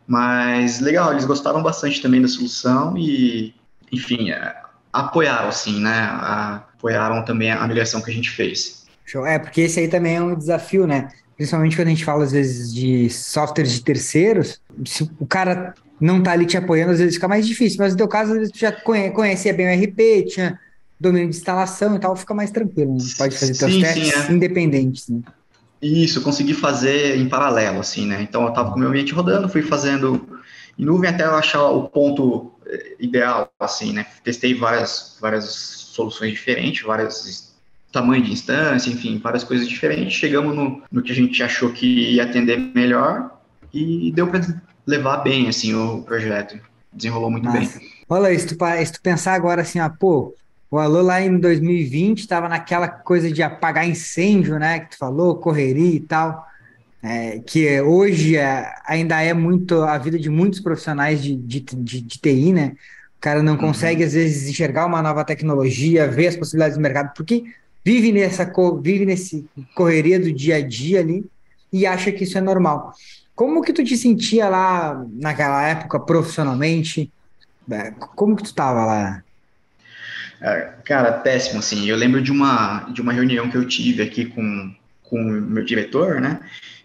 Mas 0.08 0.80
legal, 0.80 1.12
eles 1.12 1.26
gostaram 1.26 1.62
bastante 1.62 2.00
também 2.00 2.22
da 2.22 2.28
solução 2.28 2.96
e, 2.96 3.54
enfim, 3.92 4.30
é, 4.30 4.56
apoiaram, 4.90 5.48
assim, 5.48 5.78
né? 5.80 6.08
Apoiaram 6.10 7.22
também 7.26 7.52
a 7.52 7.68
migração 7.68 8.00
que 8.00 8.10
a 8.10 8.14
gente 8.14 8.30
fez. 8.30 8.86
Show. 9.04 9.26
É, 9.26 9.38
porque 9.38 9.60
esse 9.60 9.78
aí 9.80 9.86
também 9.86 10.16
é 10.16 10.22
um 10.22 10.34
desafio, 10.34 10.86
né? 10.86 11.10
Principalmente 11.36 11.76
quando 11.76 11.88
a 11.88 11.90
gente 11.90 12.06
fala, 12.06 12.24
às 12.24 12.32
vezes, 12.32 12.72
de 12.72 13.10
softwares 13.10 13.72
de 13.72 13.82
terceiros, 13.82 14.62
se 14.86 15.08
o 15.20 15.26
cara 15.26 15.74
não 16.00 16.22
tá 16.22 16.32
ali 16.32 16.46
te 16.46 16.56
apoiando, 16.56 16.92
às 16.92 16.98
vezes 17.00 17.16
fica 17.16 17.28
mais 17.28 17.46
difícil. 17.46 17.76
Mas 17.78 17.92
no 17.92 17.98
teu 17.98 18.08
caso, 18.08 18.32
às 18.32 18.38
vezes, 18.38 18.52
tu 18.52 18.58
já 18.58 18.72
conhecia 18.72 19.52
bem 19.52 19.68
o 19.68 19.84
RP, 19.84 20.26
tinha 20.26 20.58
domínio 20.98 21.28
de 21.28 21.36
instalação 21.36 21.94
e 21.94 21.98
tal, 21.98 22.16
fica 22.16 22.32
mais 22.32 22.50
tranquilo. 22.50 22.94
Né? 22.94 23.04
Pode 23.18 23.36
fazer 23.36 23.54
teus 23.54 23.74
sim, 23.74 23.80
testes 23.82 24.14
sim, 24.14 24.20
é. 24.20 24.32
independentes, 24.32 25.08
né? 25.08 25.20
Isso, 25.80 26.22
consegui 26.22 26.54
fazer 26.54 27.16
em 27.16 27.28
paralelo, 27.28 27.80
assim, 27.80 28.06
né? 28.06 28.20
Então 28.22 28.42
eu 28.42 28.48
estava 28.48 28.70
com 28.70 28.76
o 28.76 28.78
meu 28.78 28.88
ambiente 28.88 29.12
rodando, 29.12 29.48
fui 29.48 29.62
fazendo 29.62 30.40
em 30.78 30.84
nuvem 30.84 31.10
até 31.10 31.24
eu 31.24 31.34
achar 31.34 31.62
o 31.68 31.88
ponto 31.88 32.52
eh, 32.66 32.96
ideal, 32.98 33.50
assim, 33.58 33.92
né? 33.92 34.06
Testei 34.24 34.54
várias, 34.54 35.16
várias 35.20 35.44
soluções 35.44 36.32
diferentes, 36.32 36.82
vários 36.82 37.54
tamanhos 37.92 38.26
de 38.26 38.32
instância, 38.32 38.90
enfim, 38.90 39.18
várias 39.18 39.44
coisas 39.44 39.68
diferentes. 39.68 40.14
Chegamos 40.14 40.54
no, 40.54 40.82
no 40.90 41.02
que 41.02 41.12
a 41.12 41.14
gente 41.14 41.42
achou 41.42 41.72
que 41.72 42.14
ia 42.14 42.24
atender 42.24 42.58
melhor 42.58 43.40
e 43.72 44.12
deu 44.12 44.26
para 44.28 44.40
levar 44.86 45.18
bem, 45.18 45.48
assim, 45.48 45.74
o 45.74 46.02
projeto. 46.02 46.58
Desenrolou 46.92 47.30
muito 47.30 47.44
Nossa. 47.44 47.78
bem. 47.78 47.88
Olha, 48.08 48.38
se 48.38 48.46
tu, 48.46 48.56
se 48.86 48.92
tu 48.92 49.02
pensar 49.02 49.34
agora 49.34 49.62
assim, 49.62 49.78
ah, 49.78 49.90
pô, 49.90 50.34
o 50.70 50.78
Alô 50.78 51.00
lá 51.00 51.20
em 51.20 51.38
2020 51.38 52.20
estava 52.20 52.48
naquela 52.48 52.88
coisa 52.88 53.32
de 53.32 53.42
apagar 53.42 53.88
incêndio, 53.88 54.58
né? 54.58 54.80
Que 54.80 54.90
tu 54.90 54.98
falou, 54.98 55.36
correria 55.36 55.94
e 55.94 56.00
tal. 56.00 56.46
É, 57.02 57.38
que 57.38 57.80
hoje 57.80 58.36
é, 58.36 58.74
ainda 58.84 59.22
é 59.22 59.32
muito 59.32 59.82
a 59.82 59.96
vida 59.96 60.18
de 60.18 60.28
muitos 60.28 60.60
profissionais 60.60 61.22
de, 61.22 61.36
de, 61.36 61.60
de, 61.60 62.00
de 62.00 62.18
TI, 62.18 62.52
né? 62.52 62.72
O 63.16 63.20
cara 63.20 63.42
não 63.42 63.54
uhum. 63.54 63.58
consegue, 63.58 64.04
às 64.04 64.12
vezes, 64.12 64.48
enxergar 64.48 64.86
uma 64.86 65.00
nova 65.00 65.24
tecnologia, 65.24 66.06
ver 66.06 66.28
as 66.28 66.36
possibilidades 66.36 66.76
do 66.76 66.82
mercado, 66.82 67.12
porque 67.14 67.44
vive 67.84 68.12
nessa 68.12 68.50
vive 68.82 69.06
nesse 69.06 69.46
correria 69.74 70.20
do 70.20 70.32
dia 70.32 70.56
a 70.56 70.60
dia 70.60 71.00
ali 71.00 71.24
e 71.72 71.86
acha 71.86 72.12
que 72.12 72.24
isso 72.24 72.36
é 72.36 72.40
normal. 72.40 72.92
Como 73.34 73.62
que 73.62 73.72
tu 73.72 73.82
te 73.82 73.96
sentia 73.96 74.48
lá 74.48 75.04
naquela 75.12 75.66
época 75.66 75.98
profissionalmente? 75.98 77.10
É, 77.70 77.92
como 77.92 78.36
que 78.36 78.42
tu 78.42 78.46
estava 78.46 78.84
lá? 78.84 79.22
É, 80.40 80.74
cara, 80.84 81.12
péssimo, 81.12 81.58
assim. 81.58 81.86
Eu 81.88 81.96
lembro 81.96 82.22
de 82.22 82.30
uma, 82.30 82.88
de 82.92 83.00
uma 83.00 83.12
reunião 83.12 83.50
que 83.50 83.56
eu 83.56 83.66
tive 83.66 84.02
aqui 84.02 84.26
com, 84.26 84.74
com 85.02 85.20
o 85.20 85.40
meu 85.40 85.64
diretor, 85.64 86.20
né? 86.20 86.40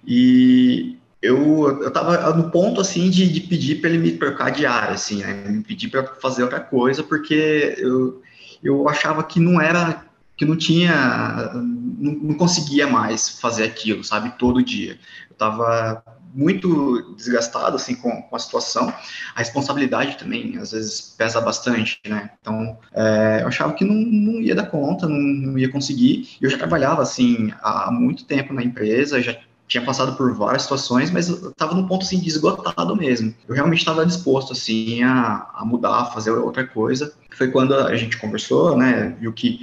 E 0.05 0.97
eu, 1.21 1.81
eu 1.81 1.91
tava 1.91 2.33
no 2.35 2.49
ponto, 2.49 2.81
assim, 2.81 3.09
de, 3.09 3.31
de 3.31 3.41
pedir 3.41 3.79
para 3.79 3.89
ele 3.89 3.99
me 3.99 4.11
trocar 4.13 4.51
de 4.51 4.65
área, 4.65 4.95
assim, 4.95 5.21
né? 5.21 5.33
Me 5.47 5.63
pedir 5.63 5.89
para 5.89 6.03
fazer 6.15 6.43
outra 6.43 6.59
coisa, 6.59 7.03
porque 7.03 7.75
eu, 7.77 8.21
eu 8.63 8.89
achava 8.89 9.23
que 9.23 9.39
não 9.39 9.61
era, 9.61 10.03
que 10.35 10.45
não 10.45 10.57
tinha, 10.57 11.51
não, 11.53 12.13
não 12.13 12.33
conseguia 12.35 12.87
mais 12.87 13.29
fazer 13.39 13.63
aquilo, 13.63 14.03
sabe? 14.03 14.33
Todo 14.37 14.63
dia. 14.63 14.99
Eu 15.29 15.35
tava 15.35 16.03
muito 16.33 17.13
desgastado 17.15 17.75
assim 17.75 17.95
com, 17.95 18.21
com, 18.21 18.35
a 18.35 18.39
situação. 18.39 18.93
A 19.35 19.39
responsabilidade 19.39 20.17
também 20.17 20.57
às 20.57 20.71
vezes 20.71 21.13
pesa 21.17 21.39
bastante, 21.39 21.99
né? 22.07 22.31
Então 22.41 22.77
é, 22.93 23.39
eu 23.41 23.47
achava 23.47 23.73
que 23.73 23.85
não, 23.85 23.95
não 23.95 24.41
ia 24.41 24.55
dar 24.55 24.65
conta, 24.65 25.07
não, 25.07 25.17
não 25.17 25.57
ia 25.57 25.69
conseguir. 25.69 26.29
Eu 26.41 26.49
já 26.49 26.57
trabalhava 26.57 27.01
assim 27.01 27.53
há 27.61 27.91
muito 27.91 28.25
tempo 28.25 28.53
na 28.53 28.63
empresa, 28.63 29.21
já 29.21 29.37
tinha 29.67 29.83
passado 29.83 30.15
por 30.15 30.33
várias 30.35 30.63
situações, 30.63 31.09
mas 31.09 31.29
eu 31.29 31.49
estava 31.49 31.73
num 31.73 31.87
ponto 31.87 32.03
assim 32.03 32.19
de 32.19 32.27
esgotado 32.27 32.95
mesmo. 32.95 33.33
Eu 33.47 33.55
realmente 33.55 33.79
estava 33.79 34.05
disposto 34.05 34.53
assim 34.53 35.03
a, 35.03 35.47
a 35.53 35.65
mudar, 35.65 36.01
a 36.01 36.05
fazer 36.05 36.31
outra 36.31 36.65
coisa. 36.65 37.13
Foi 37.31 37.49
quando 37.49 37.73
a 37.73 37.95
gente 37.95 38.17
conversou, 38.17 38.77
né? 38.77 39.15
Viu 39.19 39.33
que 39.33 39.59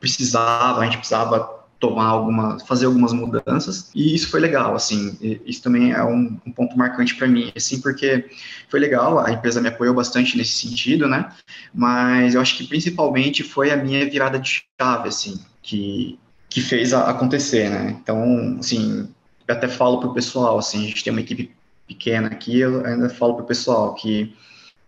precisava, 0.00 0.80
a 0.80 0.84
gente 0.84 0.98
precisava 0.98 1.61
tomar 1.82 2.06
alguma, 2.06 2.60
fazer 2.60 2.86
algumas 2.86 3.12
mudanças. 3.12 3.90
E 3.92 4.14
isso 4.14 4.30
foi 4.30 4.38
legal, 4.38 4.76
assim, 4.76 5.18
isso 5.44 5.60
também 5.60 5.90
é 5.90 6.04
um, 6.04 6.38
um 6.46 6.52
ponto 6.52 6.78
marcante 6.78 7.16
para 7.16 7.26
mim, 7.26 7.52
assim, 7.56 7.80
porque 7.80 8.30
foi 8.68 8.78
legal, 8.78 9.18
a 9.18 9.32
empresa 9.32 9.60
me 9.60 9.66
apoiou 9.66 9.92
bastante 9.92 10.38
nesse 10.38 10.52
sentido, 10.52 11.08
né, 11.08 11.32
mas 11.74 12.36
eu 12.36 12.40
acho 12.40 12.56
que 12.56 12.68
principalmente 12.68 13.42
foi 13.42 13.72
a 13.72 13.76
minha 13.76 14.08
virada 14.08 14.38
de 14.38 14.62
chave, 14.80 15.08
assim, 15.08 15.40
que, 15.60 16.20
que 16.48 16.60
fez 16.60 16.94
a, 16.94 17.10
acontecer, 17.10 17.68
né, 17.68 17.96
então, 18.00 18.58
assim, 18.60 19.08
eu 19.48 19.54
até 19.54 19.66
falo 19.66 19.98
pro 19.98 20.14
pessoal, 20.14 20.58
assim, 20.58 20.84
a 20.84 20.86
gente 20.86 21.02
tem 21.02 21.12
uma 21.12 21.20
equipe 21.20 21.50
pequena 21.88 22.28
aqui, 22.28 22.60
eu 22.60 22.86
ainda 22.86 23.08
falo 23.08 23.34
pro 23.34 23.44
pessoal 23.44 23.92
que 23.96 24.32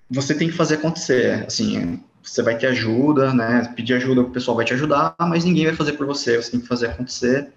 você 0.09 0.33
tem 0.33 0.47
que 0.49 0.55
fazer 0.55 0.77
acontecer, 0.77 1.45
assim, 1.45 2.01
você 2.25 2.43
vai 2.43 2.57
ter 2.57 2.69
ajuda, 2.69 3.33
né? 3.35 3.73
Pedir 3.77 3.95
ajuda, 3.95 4.23
o 4.23 4.31
pessoal 4.31 4.57
vai 4.57 4.65
te 4.65 4.73
ajudar, 4.73 5.15
mas 5.21 5.45
ninguém 5.45 5.67
vai 5.67 5.75
fazer 5.75 5.93
por 5.93 6.07
você, 6.07 6.41
você 6.41 6.51
tem 6.51 6.61
que 6.61 6.67
fazer 6.67 6.87
acontecer. 6.89 7.53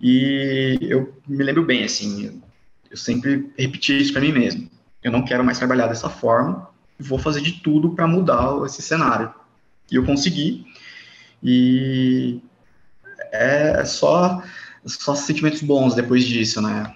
E 0.00 0.76
eu 0.82 1.14
me 1.26 1.42
lembro 1.42 1.64
bem, 1.64 1.84
assim, 1.84 2.42
eu 2.90 2.96
sempre 2.96 3.50
repeti 3.56 4.00
isso 4.00 4.12
para 4.12 4.20
mim 4.20 4.32
mesmo. 4.32 4.68
Eu 5.02 5.12
não 5.12 5.24
quero 5.24 5.44
mais 5.44 5.58
trabalhar 5.58 5.86
dessa 5.86 6.10
forma, 6.10 6.68
vou 6.98 7.18
fazer 7.18 7.40
de 7.40 7.52
tudo 7.60 7.90
para 7.90 8.06
mudar 8.06 8.64
esse 8.66 8.82
cenário. 8.82 9.32
E 9.90 9.96
eu 9.96 10.04
consegui. 10.04 10.66
E 11.42 12.40
é 13.32 13.84
só 13.84 14.42
só 14.84 15.14
sentimentos 15.14 15.62
bons 15.62 15.94
depois 15.94 16.24
disso, 16.24 16.60
né? 16.60 16.92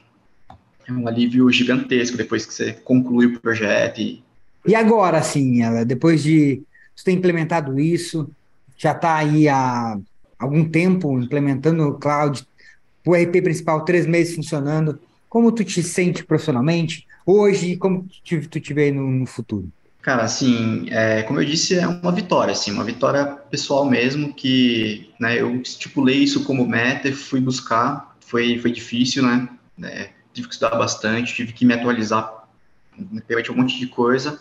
É 0.88 0.92
um 0.92 1.06
alívio 1.06 1.50
gigantesco 1.50 2.16
depois 2.16 2.44
que 2.44 2.52
você 2.52 2.72
conclui 2.72 3.26
o 3.26 3.40
projeto. 3.40 4.00
E, 4.00 4.22
e 4.66 4.74
agora, 4.74 5.18
assim, 5.18 5.62
ela 5.62 5.84
depois 5.84 6.22
de 6.22 6.62
você 6.96 7.04
tem 7.04 7.16
implementado 7.16 7.78
isso? 7.78 8.28
Já 8.76 8.92
está 8.92 9.16
aí 9.16 9.48
há 9.48 9.98
algum 10.38 10.68
tempo 10.68 11.20
implementando 11.20 11.86
o 11.86 11.94
cloud, 11.94 12.46
o 13.06 13.14
RP 13.14 13.42
principal, 13.42 13.84
três 13.84 14.06
meses 14.06 14.34
funcionando. 14.34 14.98
Como 15.28 15.52
tu 15.52 15.62
te 15.62 15.82
sente 15.82 16.24
profissionalmente 16.24 17.06
hoje 17.26 17.72
e 17.72 17.76
como 17.76 18.06
tu, 18.24 18.48
tu 18.48 18.60
te 18.60 18.72
vê 18.72 18.90
no, 18.90 19.10
no 19.10 19.26
futuro? 19.26 19.68
Cara, 20.00 20.22
assim, 20.22 20.86
é, 20.90 21.22
como 21.24 21.40
eu 21.40 21.44
disse, 21.44 21.74
é 21.76 21.86
uma 21.86 22.12
vitória, 22.12 22.52
assim, 22.52 22.70
uma 22.70 22.84
vitória 22.84 23.26
pessoal 23.26 23.84
mesmo, 23.84 24.32
que 24.32 25.10
né, 25.18 25.40
eu 25.40 25.60
estipulei 25.60 26.18
isso 26.18 26.44
como 26.44 26.64
meta 26.64 27.12
fui 27.12 27.40
buscar, 27.40 28.16
foi, 28.20 28.56
foi 28.58 28.70
difícil, 28.70 29.24
né, 29.24 29.48
é, 29.82 30.10
tive 30.32 30.46
que 30.46 30.54
estudar 30.54 30.76
bastante, 30.76 31.34
tive 31.34 31.52
que 31.52 31.64
me 31.64 31.74
atualizar, 31.74 32.46
realmente 33.28 33.50
um 33.50 33.56
monte 33.56 33.80
de 33.80 33.88
coisa, 33.88 34.40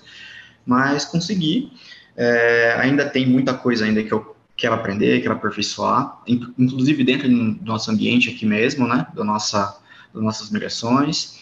mas 0.63 1.03
consegui, 1.03 1.71
é, 2.15 2.75
ainda 2.79 3.05
tem 3.05 3.25
muita 3.25 3.53
coisa 3.53 3.85
ainda 3.85 4.03
que 4.03 4.11
eu 4.11 4.35
quero 4.55 4.73
aprender, 4.73 5.21
quero 5.21 5.33
aperfeiçoar, 5.33 6.21
inclusive 6.57 7.03
dentro 7.03 7.27
do 7.27 7.65
nosso 7.65 7.91
ambiente 7.91 8.29
aqui 8.29 8.45
mesmo, 8.45 8.87
né, 8.87 9.05
da 9.13 9.23
nossa, 9.23 9.77
das 10.13 10.23
nossas 10.23 10.49
migrações, 10.49 11.35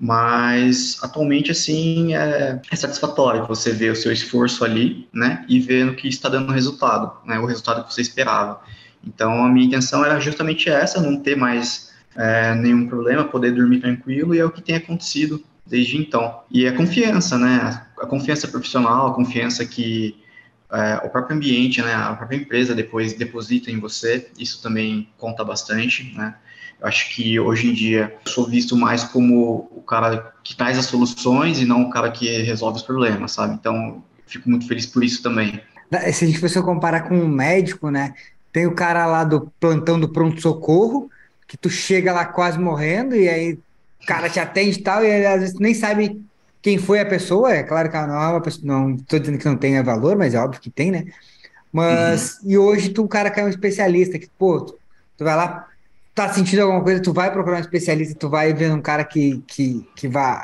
mas 0.00 0.98
atualmente, 1.02 1.50
assim, 1.50 2.14
é, 2.14 2.60
é 2.70 2.76
satisfatório 2.76 3.46
você 3.46 3.72
ver 3.72 3.92
o 3.92 3.96
seu 3.96 4.12
esforço 4.12 4.64
ali, 4.64 5.06
né, 5.12 5.44
e 5.48 5.60
ver 5.60 5.84
no 5.84 5.94
que 5.94 6.08
está 6.08 6.28
dando 6.28 6.52
resultado, 6.52 7.12
né, 7.26 7.38
o 7.38 7.46
resultado 7.46 7.86
que 7.86 7.92
você 7.92 8.00
esperava. 8.00 8.60
Então, 9.06 9.44
a 9.44 9.48
minha 9.48 9.66
intenção 9.66 10.04
era 10.04 10.18
justamente 10.18 10.68
essa, 10.68 11.00
não 11.00 11.20
ter 11.20 11.36
mais 11.36 11.92
é, 12.16 12.54
nenhum 12.54 12.88
problema, 12.88 13.24
poder 13.24 13.52
dormir 13.52 13.80
tranquilo, 13.80 14.34
e 14.34 14.38
é 14.38 14.44
o 14.44 14.50
que 14.50 14.62
tem 14.62 14.76
acontecido 14.76 15.42
desde 15.66 15.98
então. 15.98 16.40
E 16.50 16.66
a 16.66 16.74
confiança, 16.74 17.36
né? 17.38 17.86
A 17.98 18.06
confiança 18.06 18.46
profissional, 18.46 19.08
a 19.08 19.14
confiança 19.14 19.64
que 19.64 20.16
é, 20.70 21.00
o 21.04 21.10
próprio 21.10 21.36
ambiente, 21.36 21.82
né? 21.82 21.94
A 21.94 22.14
própria 22.14 22.36
empresa 22.36 22.74
depois 22.74 23.12
deposita 23.14 23.70
em 23.70 23.80
você, 23.80 24.30
isso 24.38 24.62
também 24.62 25.08
conta 25.18 25.44
bastante, 25.44 26.12
né? 26.16 26.34
Eu 26.80 26.86
acho 26.86 27.14
que 27.14 27.40
hoje 27.40 27.68
em 27.68 27.72
dia 27.72 28.14
eu 28.26 28.32
sou 28.32 28.46
visto 28.46 28.76
mais 28.76 29.02
como 29.02 29.68
o 29.70 29.82
cara 29.82 30.34
que 30.44 30.54
traz 30.54 30.78
as 30.78 30.86
soluções 30.86 31.58
e 31.60 31.64
não 31.64 31.82
o 31.82 31.90
cara 31.90 32.10
que 32.10 32.42
resolve 32.42 32.76
os 32.78 32.82
problemas, 32.82 33.32
sabe? 33.32 33.54
Então, 33.54 34.04
fico 34.26 34.48
muito 34.48 34.68
feliz 34.68 34.86
por 34.86 35.02
isso 35.02 35.22
também. 35.22 35.60
Se 36.12 36.24
a 36.24 36.28
gente 36.28 36.38
fosse 36.38 36.60
comparar 36.60 37.02
com 37.02 37.16
um 37.16 37.28
médico, 37.28 37.90
né? 37.90 38.14
Tem 38.52 38.66
o 38.66 38.74
cara 38.74 39.06
lá 39.06 39.24
do 39.24 39.52
plantão 39.58 39.98
do 39.98 40.08
pronto-socorro, 40.08 41.10
que 41.46 41.56
tu 41.56 41.70
chega 41.70 42.12
lá 42.12 42.24
quase 42.24 42.58
morrendo 42.58 43.14
e 43.14 43.28
aí 43.28 43.58
cara 44.06 44.30
te 44.30 44.40
atende 44.40 44.78
e 44.78 44.82
tal, 44.82 45.04
e 45.04 45.26
às 45.26 45.40
vezes 45.40 45.58
nem 45.58 45.74
sabe 45.74 46.20
quem 46.62 46.78
foi 46.78 47.00
a 47.00 47.06
pessoa. 47.06 47.52
É 47.52 47.62
claro 47.62 47.90
que 47.90 47.96
não 47.96 48.22
é 48.22 48.28
uma 48.28 48.40
pessoa, 48.40 48.64
não 48.64 48.94
estou 48.94 49.18
dizendo 49.18 49.38
que 49.38 49.44
não 49.44 49.56
tenha 49.56 49.82
valor, 49.82 50.16
mas 50.16 50.34
é 50.34 50.38
óbvio 50.38 50.60
que 50.60 50.70
tem, 50.70 50.90
né? 50.90 51.06
Mas, 51.72 52.38
uhum. 52.42 52.50
e 52.50 52.58
hoje 52.58 52.88
tu, 52.88 53.04
o 53.04 53.08
cara 53.08 53.30
quer 53.30 53.44
um 53.44 53.48
especialista, 53.48 54.18
que, 54.18 54.28
pô, 54.38 54.60
tu, 54.60 54.78
tu 55.18 55.24
vai 55.24 55.36
lá, 55.36 55.66
tá 56.14 56.32
sentindo 56.32 56.62
alguma 56.62 56.82
coisa, 56.82 57.02
tu 57.02 57.12
vai 57.12 57.30
procurar 57.30 57.58
um 57.58 57.60
especialista, 57.60 58.14
tu 58.18 58.30
vai 58.30 58.54
ver 58.54 58.72
um 58.72 58.80
cara 58.80 59.04
que, 59.04 59.42
que, 59.46 59.86
que 59.94 60.08
vai 60.08 60.42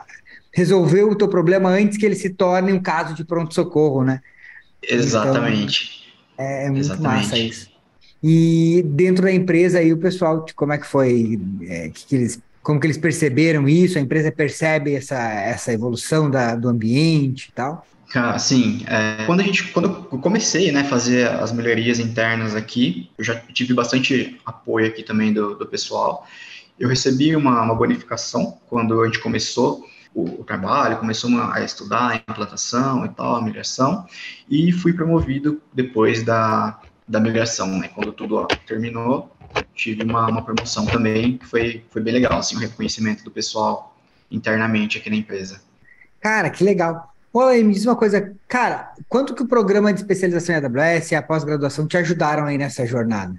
resolver 0.53 1.05
o 1.05 1.15
teu 1.15 1.29
problema 1.29 1.71
antes 1.71 1.97
que 1.97 2.05
ele 2.05 2.15
se 2.15 2.31
torne 2.31 2.73
um 2.73 2.83
caso 2.83 3.15
de 3.15 3.25
pronto-socorro, 3.25 4.05
né? 4.05 4.21
Exatamente. 4.83 6.07
Então, 6.35 6.45
é, 6.45 6.67
é, 6.67 6.71
muito 6.71 6.81
Exatamente. 6.81 7.25
massa 7.25 7.39
isso. 7.39 7.73
E 8.23 8.83
dentro 8.87 9.25
da 9.25 9.33
empresa 9.33 9.79
aí, 9.79 9.93
o 9.93 9.99
pessoal, 9.99 10.45
como 10.55 10.73
é 10.73 10.79
que 10.79 10.87
foi? 10.87 11.41
É, 11.63 11.89
que, 11.89 12.07
que 12.07 12.15
eles 12.15 12.41
como 12.63 12.79
que 12.79 12.87
eles 12.87 12.99
perceberam 12.99 13.69
isso? 13.69 13.99
A 13.99 14.01
empresa 14.01 14.31
percebe 14.31 14.95
essa, 14.95 15.19
essa 15.19 15.73
evolução 15.73 16.31
da, 16.31 16.55
do 16.55 16.69
ambiente 16.69 17.49
e 17.49 17.53
tal? 17.53 17.87
Cara, 18.11 18.39
sim. 18.39 18.85
É, 18.87 19.25
quando 19.25 19.41
a 19.41 19.43
gente, 19.43 19.69
quando 19.73 20.07
eu 20.13 20.19
comecei, 20.19 20.71
né, 20.71 20.85
fazer 20.85 21.29
as 21.29 21.51
melhorias 21.51 21.99
internas 21.99 22.55
aqui, 22.55 23.11
eu 23.17 23.25
já 23.25 23.35
tive 23.35 23.73
bastante 23.73 24.39
apoio 24.45 24.87
aqui 24.87 25.03
também 25.03 25.33
do, 25.33 25.55
do 25.55 25.67
pessoal. 25.67 26.27
Eu 26.79 26.89
recebi 26.89 27.35
uma, 27.35 27.63
uma 27.63 27.75
bonificação 27.75 28.59
quando 28.69 29.01
a 29.01 29.07
gente 29.07 29.19
começou 29.19 29.85
o, 30.15 30.41
o 30.41 30.45
trabalho, 30.45 30.99
começou 30.99 31.31
a 31.41 31.65
estudar 31.65 32.11
a 32.11 32.17
implantação 32.17 33.05
e 33.07 33.09
tal, 33.09 33.37
a 33.37 33.43
migração, 33.43 34.07
e 34.49 34.71
fui 34.73 34.93
promovido 34.93 35.61
depois 35.73 36.23
da, 36.23 36.79
da 37.09 37.19
migração, 37.19 37.79
né, 37.79 37.89
quando 37.89 38.13
tudo 38.13 38.37
ó, 38.37 38.47
terminou, 38.67 39.35
tive 39.75 40.03
uma, 40.03 40.29
uma 40.29 40.43
promoção 40.43 40.87
também, 40.87 41.39
que 41.39 41.47
foi, 41.47 41.85
foi 41.91 42.03
bem 42.03 42.15
legal, 42.15 42.39
assim, 42.39 42.57
o 42.57 42.59
reconhecimento 42.59 43.25
do 43.25 43.31
pessoal 43.31 43.97
internamente 44.31 44.99
aqui 44.99 45.11
na 45.11 45.17
empresa. 45.17 45.61
Cara, 46.21 46.51
que 46.51 46.63
legal. 46.63 47.13
Olha, 47.35 47.65
me 47.65 47.73
diz 47.73 47.87
uma 47.87 47.97
coisa, 47.97 48.35
cara, 48.47 48.93
quanto 49.09 49.35
que 49.35 49.43
o 49.43 49.49
programa 49.49 49.93
de 49.93 50.01
especialização 50.01 50.55
em 50.55 50.59
AWS 50.59 51.13
e 51.13 51.15
a 51.15 51.23
pós-graduação 51.23 51.87
te 51.87 51.97
ajudaram 51.97 52.45
aí 52.45 52.59
nessa 52.59 52.87
jornada? 52.87 53.35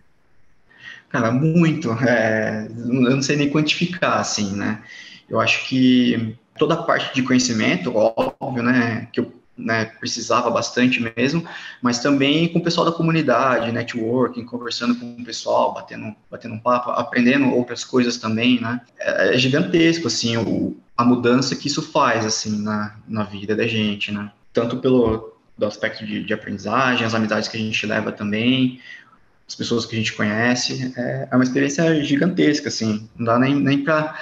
Cara, 1.10 1.32
muito. 1.32 1.92
É, 1.92 2.68
eu 2.70 3.16
não 3.16 3.22
sei 3.22 3.36
nem 3.36 3.52
quantificar, 3.52 4.20
assim, 4.20 4.56
né? 4.56 4.82
Eu 5.30 5.40
acho 5.40 5.68
que 5.68 6.36
toda 6.58 6.74
a 6.74 6.84
parte 6.84 7.14
de 7.14 7.22
conhecimento, 7.22 7.94
óbvio, 7.96 8.64
né, 8.64 9.08
que 9.12 9.20
eu 9.20 9.32
né, 9.58 9.86
precisava 9.86 10.50
bastante 10.50 11.00
mesmo, 11.00 11.48
mas 11.82 12.00
também 12.00 12.52
com 12.52 12.60
o 12.60 12.64
pessoal 12.64 12.86
da 12.86 12.92
comunidade, 12.92 13.72
networking, 13.72 14.44
conversando 14.46 14.96
com 14.96 15.16
o 15.20 15.24
pessoal, 15.24 15.74
batendo, 15.74 16.16
batendo 16.30 16.56
um 16.56 16.60
papo, 16.60 16.90
aprendendo 16.92 17.54
outras 17.54 17.84
coisas 17.84 18.18
também, 18.18 18.60
né, 18.60 18.82
é, 19.00 19.36
é 19.36 19.38
gigantesco, 19.38 20.08
assim, 20.08 20.38
o, 20.38 20.76
a 20.98 21.06
mudança 21.06 21.56
que 21.56 21.68
isso 21.68 21.82
faz, 21.82 22.26
assim, 22.26 22.62
na, 22.62 22.96
na 23.08 23.24
vida 23.24 23.56
da 23.56 23.68
gente, 23.68 24.12
né, 24.12 24.32
tanto 24.52 24.78
pelo 24.78 25.32
do 25.56 25.68
aspecto 25.68 26.04
de, 26.04 26.24
de 26.24 26.34
aprendizagem, 26.34 27.06
as 27.06 27.14
amizades 27.14 27.48
que 27.48 27.56
a 27.56 27.60
gente 27.60 27.86
leva 27.86 28.12
também, 28.12 28.80
as 29.48 29.54
pessoas 29.54 29.86
que 29.86 29.96
a 29.96 30.00
gente 30.00 30.14
conhece, 30.14 30.92
é, 30.98 31.28
é 31.32 31.36
uma 31.36 31.44
experiência 31.44 32.04
gigantesca, 32.04 32.70
assim, 32.70 33.08
não 33.16 33.26
dá 33.26 33.38
nem, 33.38 33.56
nem 33.56 33.84
para 33.84 34.16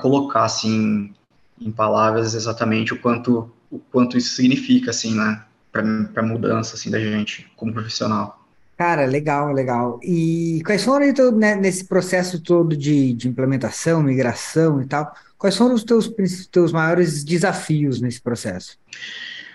colocar, 0.00 0.44
assim, 0.44 1.12
em 1.60 1.70
palavras 1.70 2.34
exatamente 2.34 2.94
o 2.94 2.98
quanto 2.98 3.52
o 3.70 3.78
quanto 3.78 4.16
isso 4.16 4.34
significa, 4.34 4.90
assim, 4.90 5.14
né? 5.14 5.42
para 5.70 6.22
mudança 6.22 6.74
assim 6.74 6.90
da 6.90 6.98
gente 6.98 7.46
como 7.56 7.72
profissional. 7.72 8.44
Cara, 8.76 9.06
legal, 9.06 9.52
legal. 9.52 9.98
E 10.02 10.62
quais 10.64 10.84
foram 10.84 11.04
então, 11.06 11.32
né, 11.32 11.56
nesse 11.56 11.84
processo 11.84 12.40
todo 12.40 12.76
de, 12.76 13.12
de 13.12 13.28
implementação, 13.28 14.02
migração 14.02 14.80
e 14.80 14.86
tal? 14.86 15.12
Quais 15.36 15.56
foram 15.56 15.74
os 15.74 15.82
teus, 15.82 16.08
teus 16.50 16.72
maiores 16.72 17.24
desafios 17.24 18.00
nesse 18.00 18.20
processo? 18.20 18.78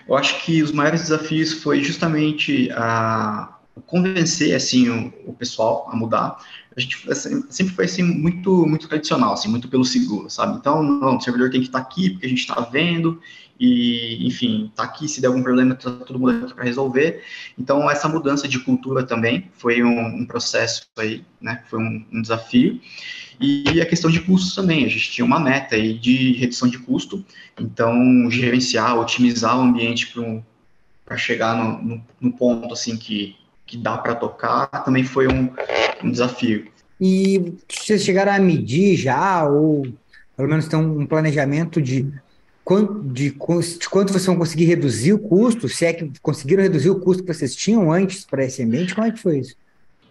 Eu 0.06 0.14
acho 0.14 0.44
que 0.44 0.62
os 0.62 0.72
maiores 0.72 1.02
desafios 1.02 1.54
foi 1.54 1.82
justamente 1.82 2.70
a 2.72 3.56
convencer 3.86 4.54
assim 4.54 4.90
o, 4.90 5.12
o 5.26 5.32
pessoal 5.32 5.88
a 5.90 5.96
mudar. 5.96 6.36
A 6.76 6.80
gente 6.80 7.10
assim, 7.10 7.44
sempre 7.50 7.74
foi 7.74 7.84
assim 7.84 8.02
muito 8.02 8.66
muito 8.66 8.88
tradicional, 8.88 9.34
assim 9.34 9.48
muito 9.48 9.68
pelo 9.68 9.84
seguro, 9.84 10.28
sabe? 10.28 10.56
Então, 10.58 10.82
não, 10.82 11.16
o 11.16 11.20
servidor 11.20 11.50
tem 11.50 11.60
que 11.60 11.68
estar 11.68 11.78
aqui 11.78 12.10
porque 12.10 12.26
a 12.26 12.28
gente 12.28 12.40
está 12.40 12.60
vendo 12.60 13.20
e, 13.58 14.26
enfim, 14.26 14.72
tá 14.74 14.82
aqui, 14.82 15.06
se 15.08 15.20
der 15.20 15.28
algum 15.28 15.42
problema, 15.42 15.74
tá 15.74 15.90
todo 15.90 16.18
mundo 16.18 16.44
aqui 16.44 16.54
para 16.54 16.64
resolver. 16.64 17.22
Então, 17.58 17.88
essa 17.88 18.08
mudança 18.08 18.48
de 18.48 18.58
cultura 18.58 19.04
também 19.04 19.50
foi 19.54 19.82
um, 19.82 20.06
um 20.22 20.26
processo 20.26 20.86
aí, 20.98 21.24
né, 21.40 21.62
foi 21.68 21.78
um, 21.78 22.04
um, 22.12 22.20
desafio. 22.20 22.80
E 23.40 23.80
a 23.80 23.86
questão 23.86 24.10
de 24.10 24.20
custos 24.20 24.54
também, 24.54 24.84
a 24.84 24.88
gente 24.88 25.10
tinha 25.10 25.24
uma 25.24 25.38
meta 25.38 25.76
aí 25.76 25.94
de 25.94 26.32
redução 26.32 26.68
de 26.68 26.78
custo, 26.78 27.24
então, 27.58 28.28
gerenciar, 28.30 28.98
otimizar 28.98 29.56
o 29.58 29.62
ambiente 29.62 30.12
para 31.04 31.16
chegar 31.16 31.56
no, 31.56 31.82
no, 31.82 32.04
no, 32.20 32.32
ponto, 32.32 32.72
assim, 32.72 32.96
que, 32.96 33.36
que 33.66 33.76
dá 33.76 33.96
para 33.98 34.14
tocar, 34.14 34.66
também 34.84 35.04
foi 35.04 35.28
um, 35.28 35.52
um 36.04 36.10
desafio. 36.10 36.66
E 37.00 37.54
vocês 37.68 38.02
chegaram 38.02 38.32
a 38.32 38.38
medir 38.38 38.96
já, 38.96 39.44
ou 39.48 39.86
pelo 40.36 40.48
menos 40.48 40.68
tem 40.68 40.78
um 40.78 41.06
planejamento 41.06 41.80
de 41.80 42.12
quanto, 42.64 43.02
de, 43.02 43.30
de 43.30 43.88
quanto 43.88 44.12
vocês 44.12 44.26
vão 44.26 44.36
conseguir 44.36 44.64
reduzir 44.64 45.12
o 45.12 45.18
custo, 45.18 45.68
se 45.68 45.84
é 45.84 45.92
que 45.92 46.10
conseguiram 46.22 46.62
reduzir 46.62 46.90
o 46.90 46.98
custo 46.98 47.22
que 47.22 47.32
vocês 47.32 47.54
tinham 47.54 47.92
antes 47.92 48.24
para 48.24 48.44
esse 48.44 48.62
ambiente, 48.62 48.94
como 48.94 49.06
é 49.06 49.10
que 49.10 49.20
foi 49.20 49.38
isso? 49.38 49.54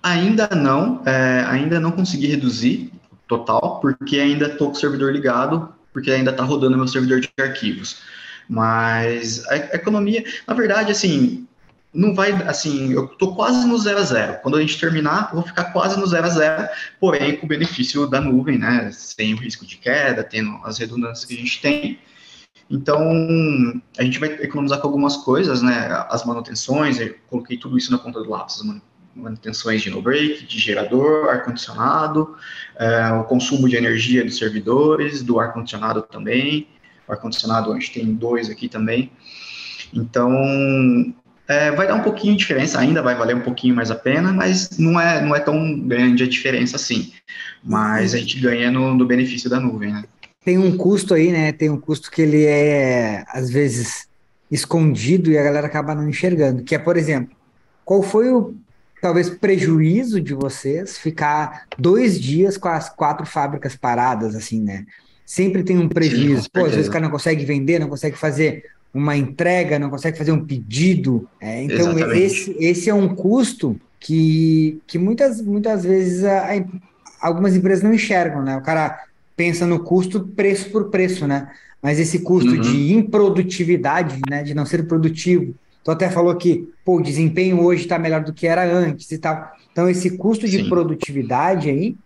Ainda 0.01 0.49
não, 0.49 1.01
é, 1.05 1.45
ainda 1.47 1.79
não 1.79 1.91
consegui 1.91 2.27
reduzir 2.27 2.91
total, 3.27 3.79
porque 3.81 4.19
ainda 4.19 4.47
estou 4.47 4.67
com 4.67 4.77
o 4.77 4.79
servidor 4.79 5.11
ligado, 5.11 5.69
porque 5.91 6.11
ainda 6.11 6.31
está 6.31 6.43
rodando 6.43 6.77
meu 6.77 6.87
servidor 6.87 7.21
de 7.21 7.29
arquivos. 7.39 8.01
Mas 8.47 9.47
a 9.47 9.55
economia, 9.75 10.23
na 10.45 10.53
verdade, 10.53 10.91
assim, 10.91 11.47
não 11.93 12.15
vai, 12.15 12.31
assim, 12.47 12.91
eu 12.91 13.05
estou 13.05 13.35
quase 13.35 13.67
no 13.67 13.77
zero 13.77 13.99
a 13.99 14.03
zero. 14.03 14.39
Quando 14.41 14.57
a 14.57 14.61
gente 14.61 14.79
terminar, 14.79 15.29
eu 15.29 15.35
vou 15.35 15.43
ficar 15.43 15.65
quase 15.65 15.99
no 15.99 16.07
zero 16.07 16.25
a 16.25 16.29
zero, 16.29 16.67
porém 16.99 17.37
com 17.37 17.45
o 17.45 17.49
benefício 17.49 18.07
da 18.07 18.19
nuvem, 18.19 18.57
né? 18.57 18.91
Sem 18.91 19.33
o 19.33 19.37
risco 19.37 19.65
de 19.65 19.77
queda, 19.77 20.23
tendo 20.23 20.59
as 20.63 20.79
redundâncias 20.79 21.25
que 21.25 21.35
a 21.35 21.37
gente 21.37 21.61
tem. 21.61 21.99
Então, 22.69 22.99
a 23.97 24.03
gente 24.03 24.19
vai 24.19 24.29
economizar 24.41 24.79
com 24.79 24.87
algumas 24.87 25.17
coisas, 25.17 25.61
né? 25.61 25.87
As 26.09 26.25
manutenções, 26.25 26.99
eu 26.99 27.15
coloquei 27.29 27.57
tudo 27.57 27.77
isso 27.77 27.91
na 27.91 27.99
ponta 27.99 28.23
do 28.23 28.29
lápis, 28.29 28.63
manutenções 29.15 29.83
de 29.83 29.91
no-break, 29.91 30.47
de 30.47 30.59
gerador, 30.59 31.29
ar-condicionado, 31.29 32.35
é, 32.75 33.11
o 33.11 33.25
consumo 33.25 33.69
de 33.69 33.75
energia 33.75 34.23
dos 34.23 34.37
servidores, 34.37 35.21
do 35.21 35.39
ar-condicionado 35.39 36.01
também. 36.01 36.67
O 37.07 37.11
ar-condicionado, 37.11 37.71
a 37.71 37.75
gente 37.75 37.91
tem 37.91 38.13
dois 38.15 38.49
aqui 38.49 38.67
também. 38.67 39.11
Então, 39.93 40.33
é, 41.47 41.71
vai 41.71 41.87
dar 41.87 41.95
um 41.95 42.03
pouquinho 42.03 42.33
de 42.33 42.39
diferença, 42.39 42.79
ainda 42.79 43.01
vai 43.01 43.15
valer 43.15 43.35
um 43.35 43.41
pouquinho 43.41 43.75
mais 43.75 43.91
a 43.91 43.95
pena, 43.95 44.31
mas 44.31 44.77
não 44.77 44.99
é, 44.99 45.21
não 45.21 45.35
é 45.35 45.39
tão 45.39 45.79
grande 45.79 46.23
a 46.23 46.27
diferença 46.27 46.75
assim. 46.75 47.11
Mas 47.63 48.13
a 48.13 48.17
gente 48.17 48.39
ganha 48.39 48.71
no, 48.71 48.93
no 48.93 49.05
benefício 49.05 49.49
da 49.49 49.59
nuvem, 49.59 49.91
né? 49.91 50.03
tem 50.43 50.57
um 50.57 50.75
custo 50.75 51.13
aí, 51.13 51.31
né? 51.31 51.51
Tem 51.51 51.69
um 51.69 51.79
custo 51.79 52.11
que 52.11 52.21
ele 52.21 52.43
é, 52.43 53.23
às 53.29 53.49
vezes, 53.49 54.07
escondido 54.51 55.31
e 55.31 55.37
a 55.37 55.43
galera 55.43 55.67
acaba 55.67 55.95
não 55.95 56.07
enxergando. 56.07 56.63
Que 56.63 56.75
é, 56.75 56.79
por 56.79 56.97
exemplo, 56.97 57.35
qual 57.85 58.03
foi 58.03 58.31
o 58.31 58.53
talvez 59.01 59.29
prejuízo 59.29 60.21
de 60.21 60.33
vocês 60.33 60.97
ficar 60.97 61.65
dois 61.77 62.19
dias 62.19 62.57
com 62.57 62.69
as 62.69 62.89
quatro 62.89 63.25
fábricas 63.25 63.75
paradas, 63.75 64.35
assim, 64.35 64.61
né? 64.61 64.85
Sempre 65.25 65.63
tem 65.63 65.77
um 65.77 65.87
prejuízo. 65.87 66.43
Sim, 66.43 66.49
Pô, 66.53 66.65
às 66.65 66.71
vezes 66.71 66.87
o 66.87 66.91
cara 66.91 67.05
não 67.05 67.11
consegue 67.11 67.45
vender, 67.45 67.79
não 67.79 67.89
consegue 67.89 68.17
fazer 68.17 68.65
uma 68.93 69.17
entrega, 69.17 69.79
não 69.79 69.89
consegue 69.89 70.17
fazer 70.17 70.31
um 70.31 70.45
pedido. 70.45 71.27
É, 71.41 71.63
então, 71.63 71.97
esse, 72.13 72.55
esse 72.59 72.89
é 72.89 72.93
um 72.93 73.15
custo 73.15 73.79
que, 73.99 74.79
que 74.85 74.99
muitas, 74.99 75.41
muitas 75.41 75.83
vezes 75.83 76.23
a, 76.23 76.53
a, 76.53 76.65
algumas 77.27 77.55
empresas 77.55 77.83
não 77.83 77.93
enxergam, 77.93 78.43
né? 78.43 78.55
O 78.57 78.61
cara 78.61 78.99
pensa 79.35 79.65
no 79.65 79.79
custo 79.79 80.27
preço 80.35 80.69
por 80.69 80.89
preço, 80.89 81.25
né? 81.27 81.51
Mas 81.81 81.99
esse 81.99 82.19
custo 82.19 82.51
uhum. 82.51 82.61
de 82.61 82.93
improdutividade, 82.93 84.19
né, 84.29 84.43
de 84.43 84.53
não 84.53 84.65
ser 84.65 84.87
produtivo. 84.87 85.53
Tu 85.83 85.91
até 85.91 86.09
falou 86.09 86.33
que 86.35 86.69
pô, 86.85 86.97
o 86.97 87.03
desempenho 87.03 87.61
hoje 87.61 87.83
está 87.83 87.99
melhor 87.99 88.23
do 88.23 88.31
que 88.31 88.47
era 88.47 88.63
antes 88.63 89.11
e 89.11 89.17
tal. 89.17 89.51
Então, 89.71 89.89
esse 89.89 90.11
custo 90.11 90.47
de 90.47 90.63
Sim. 90.63 90.69
produtividade 90.69 91.69
aí 91.69 91.97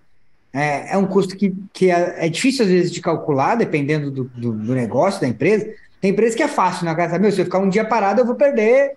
é, 0.53 0.93
é, 0.93 0.97
um 0.97 1.05
custo 1.05 1.35
que, 1.35 1.53
que 1.71 1.91
é, 1.91 2.25
é, 2.25 2.29
difícil, 2.29 2.65
às 2.65 2.71
vezes, 2.71 2.91
de 2.91 3.01
calcular, 3.01 3.55
dependendo 3.55 4.09
do, 4.09 4.23
do, 4.23 4.53
do, 4.53 4.73
negócio 4.73 5.21
da 5.21 5.27
empresa. 5.27 5.69
Tem 6.07 6.13
empresa 6.13 6.37
que 6.37 6.43
é 6.43 6.47
fácil, 6.47 6.85
né? 6.85 6.95
Cara, 6.95 7.19
meu, 7.19 7.31
se 7.31 7.41
eu 7.41 7.45
ficar 7.45 7.59
um 7.59 7.67
dia 7.67 7.83
parado, 7.83 8.21
eu 8.21 8.25
vou 8.25 8.35
perder 8.35 8.93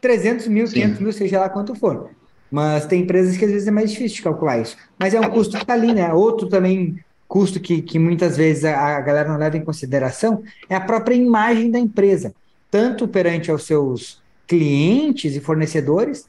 300 0.00 0.46
mil, 0.46 0.68
Sim. 0.68 0.74
500 0.74 1.00
mil, 1.00 1.12
seja 1.12 1.40
lá 1.40 1.48
quanto 1.48 1.74
for. 1.74 2.10
Mas 2.48 2.86
tem 2.86 3.02
empresas 3.02 3.36
que 3.36 3.44
às 3.44 3.50
vezes 3.50 3.66
é 3.66 3.72
mais 3.72 3.90
difícil 3.90 4.18
de 4.18 4.22
calcular 4.22 4.60
isso. 4.60 4.76
Mas 4.96 5.14
é 5.14 5.20
um 5.20 5.28
custo 5.30 5.56
que 5.56 5.64
está 5.64 5.74
ali, 5.74 5.92
né? 5.92 6.12
Outro 6.12 6.48
também 6.48 6.96
custo 7.26 7.58
que, 7.58 7.82
que 7.82 7.98
muitas 7.98 8.36
vezes 8.36 8.64
a, 8.64 8.96
a 8.96 9.00
galera 9.00 9.28
não 9.28 9.36
leva 9.36 9.56
em 9.56 9.64
consideração 9.64 10.44
é 10.68 10.76
a 10.76 10.80
própria 10.80 11.16
imagem 11.16 11.72
da 11.72 11.78
empresa, 11.80 12.32
tanto 12.70 13.08
perante 13.08 13.50
aos 13.50 13.64
seus 13.64 14.22
clientes 14.46 15.34
e 15.34 15.40
fornecedores, 15.40 16.28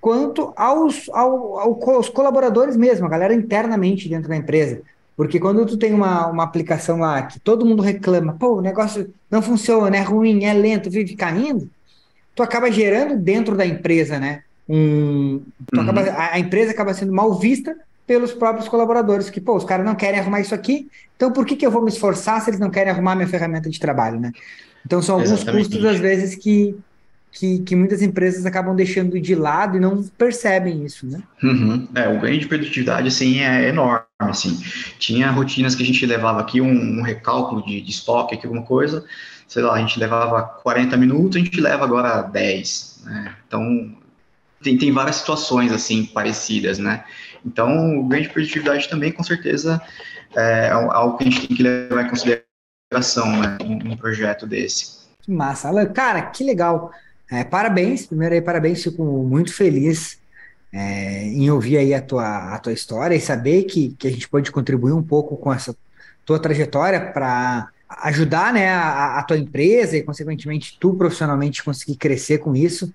quanto 0.00 0.52
aos, 0.56 1.08
ao, 1.10 1.60
aos 1.60 2.08
colaboradores 2.08 2.76
mesmo, 2.76 3.06
a 3.06 3.10
galera 3.10 3.34
internamente 3.34 4.08
dentro 4.08 4.28
da 4.28 4.36
empresa. 4.36 4.82
Porque 5.20 5.38
quando 5.38 5.66
tu 5.66 5.76
tem 5.76 5.92
uma, 5.92 6.28
uma 6.28 6.42
aplicação 6.42 7.00
lá 7.00 7.20
que 7.20 7.38
todo 7.38 7.66
mundo 7.66 7.82
reclama, 7.82 8.32
pô, 8.32 8.56
o 8.56 8.62
negócio 8.62 9.12
não 9.30 9.42
funciona, 9.42 9.94
é 9.94 10.00
ruim, 10.00 10.44
é 10.44 10.54
lento, 10.54 10.88
vive 10.88 11.14
caindo, 11.14 11.68
tu 12.34 12.42
acaba 12.42 12.72
gerando 12.72 13.18
dentro 13.18 13.54
da 13.54 13.66
empresa, 13.66 14.18
né? 14.18 14.42
Um, 14.66 15.42
uhum. 15.74 15.80
acaba, 15.82 16.00
a, 16.00 16.34
a 16.36 16.38
empresa 16.38 16.70
acaba 16.70 16.94
sendo 16.94 17.12
mal 17.12 17.34
vista 17.34 17.76
pelos 18.06 18.32
próprios 18.32 18.66
colaboradores, 18.66 19.28
que, 19.28 19.42
pô, 19.42 19.56
os 19.56 19.64
caras 19.64 19.84
não 19.84 19.94
querem 19.94 20.18
arrumar 20.18 20.40
isso 20.40 20.54
aqui, 20.54 20.88
então 21.16 21.30
por 21.30 21.44
que, 21.44 21.54
que 21.54 21.66
eu 21.66 21.70
vou 21.70 21.82
me 21.82 21.90
esforçar 21.90 22.40
se 22.40 22.48
eles 22.48 22.58
não 22.58 22.70
querem 22.70 22.90
arrumar 22.90 23.14
minha 23.14 23.28
ferramenta 23.28 23.68
de 23.68 23.78
trabalho, 23.78 24.18
né? 24.18 24.32
Então 24.86 25.02
são 25.02 25.16
alguns 25.16 25.32
Exatamente. 25.32 25.68
custos, 25.68 25.84
às 25.84 25.98
vezes, 25.98 26.34
que, 26.34 26.74
que, 27.32 27.60
que, 27.60 27.76
muitas 27.76 28.02
empresas 28.02 28.44
acabam 28.44 28.74
deixando 28.74 29.20
de 29.20 29.34
lado 29.34 29.76
e 29.76 29.80
não 29.80 30.02
percebem 30.02 30.84
isso, 30.84 31.06
né? 31.06 31.22
Uhum. 31.42 31.88
É, 31.94 32.08
o 32.08 32.20
ganho 32.20 32.40
de 32.40 32.46
produtividade, 32.46 33.08
assim, 33.08 33.40
é 33.40 33.68
enorme, 33.68 34.04
assim. 34.18 34.60
Tinha 34.98 35.30
rotinas 35.30 35.74
que 35.74 35.82
a 35.82 35.86
gente 35.86 36.04
levava 36.04 36.40
aqui, 36.40 36.60
um, 36.60 36.98
um 36.98 37.02
recálculo 37.02 37.64
de, 37.64 37.80
de 37.80 37.90
estoque, 37.90 38.34
aqui, 38.34 38.46
alguma 38.46 38.64
coisa, 38.64 39.04
sei 39.46 39.62
lá, 39.62 39.74
a 39.74 39.78
gente 39.80 39.98
levava 39.98 40.42
40 40.42 40.96
minutos, 40.96 41.36
a 41.36 41.44
gente 41.44 41.60
leva 41.60 41.84
agora 41.84 42.22
10, 42.22 43.02
né? 43.04 43.34
Então, 43.46 43.94
tem, 44.62 44.76
tem 44.76 44.92
várias 44.92 45.16
situações, 45.16 45.72
assim, 45.72 46.04
parecidas, 46.04 46.78
né? 46.78 47.04
Então, 47.44 47.98
o 47.98 48.04
ganho 48.06 48.24
de 48.24 48.28
produtividade 48.28 48.88
também, 48.88 49.12
com 49.12 49.22
certeza, 49.22 49.80
é 50.36 50.70
algo 50.70 51.16
que 51.16 51.24
a 51.24 51.30
gente 51.30 51.48
tem 51.48 51.56
que 51.56 51.62
levar 51.62 52.02
em 52.02 52.08
consideração 52.08 53.40
né, 53.40 53.58
num 53.60 53.96
projeto 53.96 54.46
desse. 54.46 55.00
Que 55.22 55.30
massa. 55.30 55.68
Alan, 55.68 55.86
cara, 55.86 56.22
que 56.22 56.44
legal. 56.44 56.90
É, 57.30 57.44
parabéns, 57.44 58.06
primeiro 58.06 58.34
aí, 58.34 58.42
parabéns, 58.42 58.82
fico 58.82 59.04
muito 59.04 59.54
feliz 59.54 60.18
é, 60.72 61.24
em 61.24 61.50
ouvir 61.50 61.78
aí 61.78 61.94
a 61.94 62.02
tua, 62.02 62.54
a 62.54 62.58
tua 62.58 62.72
história 62.72 63.14
e 63.14 63.20
saber 63.20 63.64
que, 63.64 63.94
que 63.98 64.08
a 64.08 64.10
gente 64.10 64.28
pode 64.28 64.50
contribuir 64.50 64.92
um 64.92 65.02
pouco 65.02 65.36
com 65.36 65.52
essa 65.52 65.76
tua 66.24 66.38
trajetória 66.38 67.00
para 67.12 67.68
ajudar 68.02 68.52
né, 68.52 68.68
a, 68.70 69.18
a, 69.18 69.22
tua 69.22 69.36
empresa 69.36 69.96
e, 69.96 70.02
consequentemente, 70.02 70.76
tu 70.78 70.94
profissionalmente 70.94 71.62
conseguir 71.62 71.96
crescer 71.96 72.38
com 72.38 72.54
isso. 72.54 72.92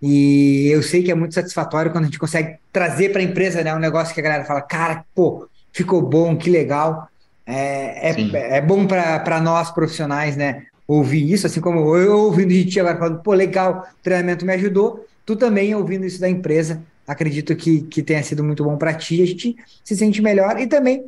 E 0.00 0.68
eu 0.68 0.82
sei 0.82 1.02
que 1.02 1.10
é 1.10 1.14
muito 1.14 1.34
satisfatório 1.34 1.90
quando 1.90 2.04
a 2.04 2.06
gente 2.06 2.20
consegue 2.20 2.56
trazer 2.72 3.10
para 3.10 3.20
a 3.20 3.24
empresa 3.24 3.62
né, 3.64 3.74
um 3.74 3.80
negócio 3.80 4.14
que 4.14 4.20
a 4.20 4.22
galera 4.22 4.44
fala, 4.44 4.62
cara, 4.62 5.04
pô, 5.14 5.48
ficou 5.72 6.00
bom, 6.02 6.36
que 6.36 6.50
legal. 6.50 7.08
É, 7.44 8.10
é, 8.10 8.56
é 8.58 8.60
bom 8.60 8.86
para 8.86 9.40
nós 9.40 9.70
profissionais, 9.70 10.36
né? 10.36 10.66
Ouvir 10.88 11.30
isso, 11.30 11.46
assim 11.46 11.60
como 11.60 11.94
eu 11.96 12.16
ouvindo 12.16 12.48
de 12.48 12.64
ti 12.64 12.80
agora 12.80 12.98
falando, 12.98 13.22
pô, 13.22 13.34
legal, 13.34 13.86
o 13.92 14.02
treinamento 14.02 14.46
me 14.46 14.54
ajudou. 14.54 15.06
Tu 15.26 15.36
também 15.36 15.74
ouvindo 15.74 16.06
isso 16.06 16.18
da 16.18 16.30
empresa, 16.30 16.82
acredito 17.06 17.54
que, 17.54 17.82
que 17.82 18.02
tenha 18.02 18.22
sido 18.22 18.42
muito 18.42 18.64
bom 18.64 18.76
para 18.78 18.94
ti. 18.94 19.22
A 19.22 19.26
gente 19.26 19.54
se 19.84 19.94
sente 19.94 20.22
melhor 20.22 20.58
e 20.58 20.66
também 20.66 21.04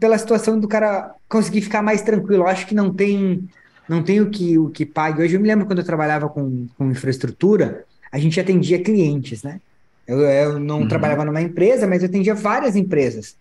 pela 0.00 0.18
situação 0.18 0.58
do 0.58 0.66
cara 0.66 1.14
conseguir 1.28 1.62
ficar 1.62 1.82
mais 1.82 2.02
tranquilo. 2.02 2.42
Eu 2.42 2.48
acho 2.48 2.66
que 2.66 2.74
não 2.74 2.92
tem 2.92 3.48
não 3.88 4.02
tem 4.02 4.20
o 4.20 4.28
que 4.28 4.58
o 4.58 4.70
que 4.70 4.84
pague. 4.84 5.22
Hoje 5.22 5.36
eu 5.36 5.40
me 5.40 5.46
lembro 5.46 5.66
quando 5.66 5.78
eu 5.78 5.84
trabalhava 5.84 6.28
com, 6.28 6.66
com 6.76 6.90
infraestrutura, 6.90 7.84
a 8.10 8.18
gente 8.18 8.40
atendia 8.40 8.82
clientes, 8.82 9.42
né? 9.42 9.60
Eu, 10.06 10.20
eu 10.20 10.58
não 10.58 10.80
uhum. 10.80 10.88
trabalhava 10.88 11.24
numa 11.24 11.40
empresa, 11.40 11.86
mas 11.86 12.02
eu 12.02 12.08
atendia 12.08 12.34
várias 12.34 12.74
empresas. 12.74 13.36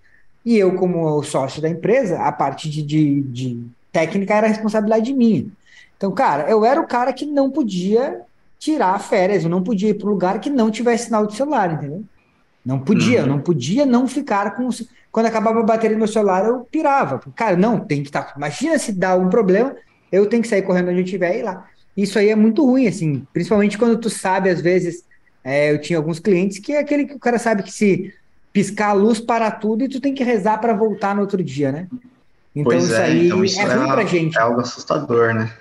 E 0.46 0.58
eu, 0.58 0.76
como 0.76 1.22
sócio 1.24 1.62
da 1.62 1.70
empresa, 1.70 2.20
a 2.20 2.32
parte 2.32 2.70
de, 2.70 2.82
de, 2.82 3.22
de 3.22 3.64
técnica 3.92 4.36
era 4.36 4.48
responsabilidade 4.48 5.14
minha. 5.14 5.46
Então, 5.98 6.12
cara, 6.12 6.50
eu 6.50 6.66
era 6.66 6.80
o 6.80 6.88
cara 6.88 7.14
que 7.14 7.26
não 7.26 7.50
podia 7.50 8.22
tirar 8.58 9.00
férias, 9.00 9.44
eu 9.44 9.50
não 9.50 9.64
podia 9.64 9.90
ir 9.90 9.96
para 9.96 10.08
um 10.08 10.12
lugar 10.12 10.40
que 10.40 10.50
não 10.50 10.70
tivesse 10.70 11.06
sinal 11.06 11.26
de 11.26 11.36
celular, 11.36 11.74
entendeu? 11.74 12.04
Não 12.66 12.80
podia, 12.80 13.20
uhum. 13.20 13.26
eu 13.26 13.28
não 13.28 13.40
podia 13.40 13.86
não 13.86 14.08
ficar 14.08 14.56
com. 14.56 14.70
Quando 15.12 15.26
acabava 15.26 15.60
a 15.60 15.64
bateria 15.64 15.96
do 15.96 16.00
meu 16.00 16.08
celular, 16.08 16.46
eu 16.46 16.60
pirava. 16.72 17.20
Cara, 17.36 17.58
não, 17.58 17.80
tem 17.80 18.04
que 18.04 18.10
estar. 18.10 18.24
Tá... 18.24 18.34
Imagina 18.38 18.78
se 18.78 18.92
dá 18.92 19.16
um 19.16 19.30
problema, 19.30 19.76
eu 20.12 20.28
tenho 20.28 20.44
que 20.44 20.48
sair 20.48 20.62
correndo 20.62 20.90
onde 20.90 21.00
eu 21.00 21.04
estiver 21.04 21.36
e 21.36 21.40
ir 21.40 21.44
lá. 21.44 21.68
Isso 21.98 22.18
aí 22.20 22.30
é 22.30 22.36
muito 22.36 22.66
ruim, 22.66 22.88
assim, 22.88 23.26
principalmente 23.34 23.78
quando 23.78 23.98
tu 23.98 24.10
sabe, 24.10 24.50
às 24.50 24.62
vezes, 24.62 25.04
é, 25.44 25.72
eu 25.72 25.82
tinha 25.82 25.98
alguns 25.98 26.20
clientes 26.20 26.60
que 26.60 26.74
é 26.74 26.80
aquele 26.80 27.06
que 27.06 27.16
o 27.16 27.20
cara 27.20 27.40
sabe 27.40 27.64
que 27.64 27.72
se 27.72 28.14
piscar 28.54 28.90
a 28.90 28.94
luz 28.94 29.20
para 29.20 29.50
tudo 29.50 29.84
e 29.84 29.90
tu 29.90 30.00
tem 30.00 30.14
que 30.14 30.24
rezar 30.24 30.60
para 30.60 30.74
voltar 30.74 31.16
no 31.16 31.22
outro 31.22 31.44
dia, 31.44 31.72
né? 31.72 31.88
Então 32.56 32.72
pois 32.72 32.84
isso 32.84 32.94
é, 32.94 33.04
aí 33.06 33.26
então 33.26 33.44
isso 33.44 33.60
é 33.60 33.66
ruim 33.66 33.90
é, 33.90 33.94
pra 33.94 34.06
gente. 34.06 34.38
É 34.38 34.42
algo 34.42 34.62
assustador, 34.62 35.34
né? 35.34 35.52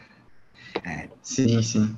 É. 0.85 1.09
Sim, 1.23 1.63
sim. 1.63 1.97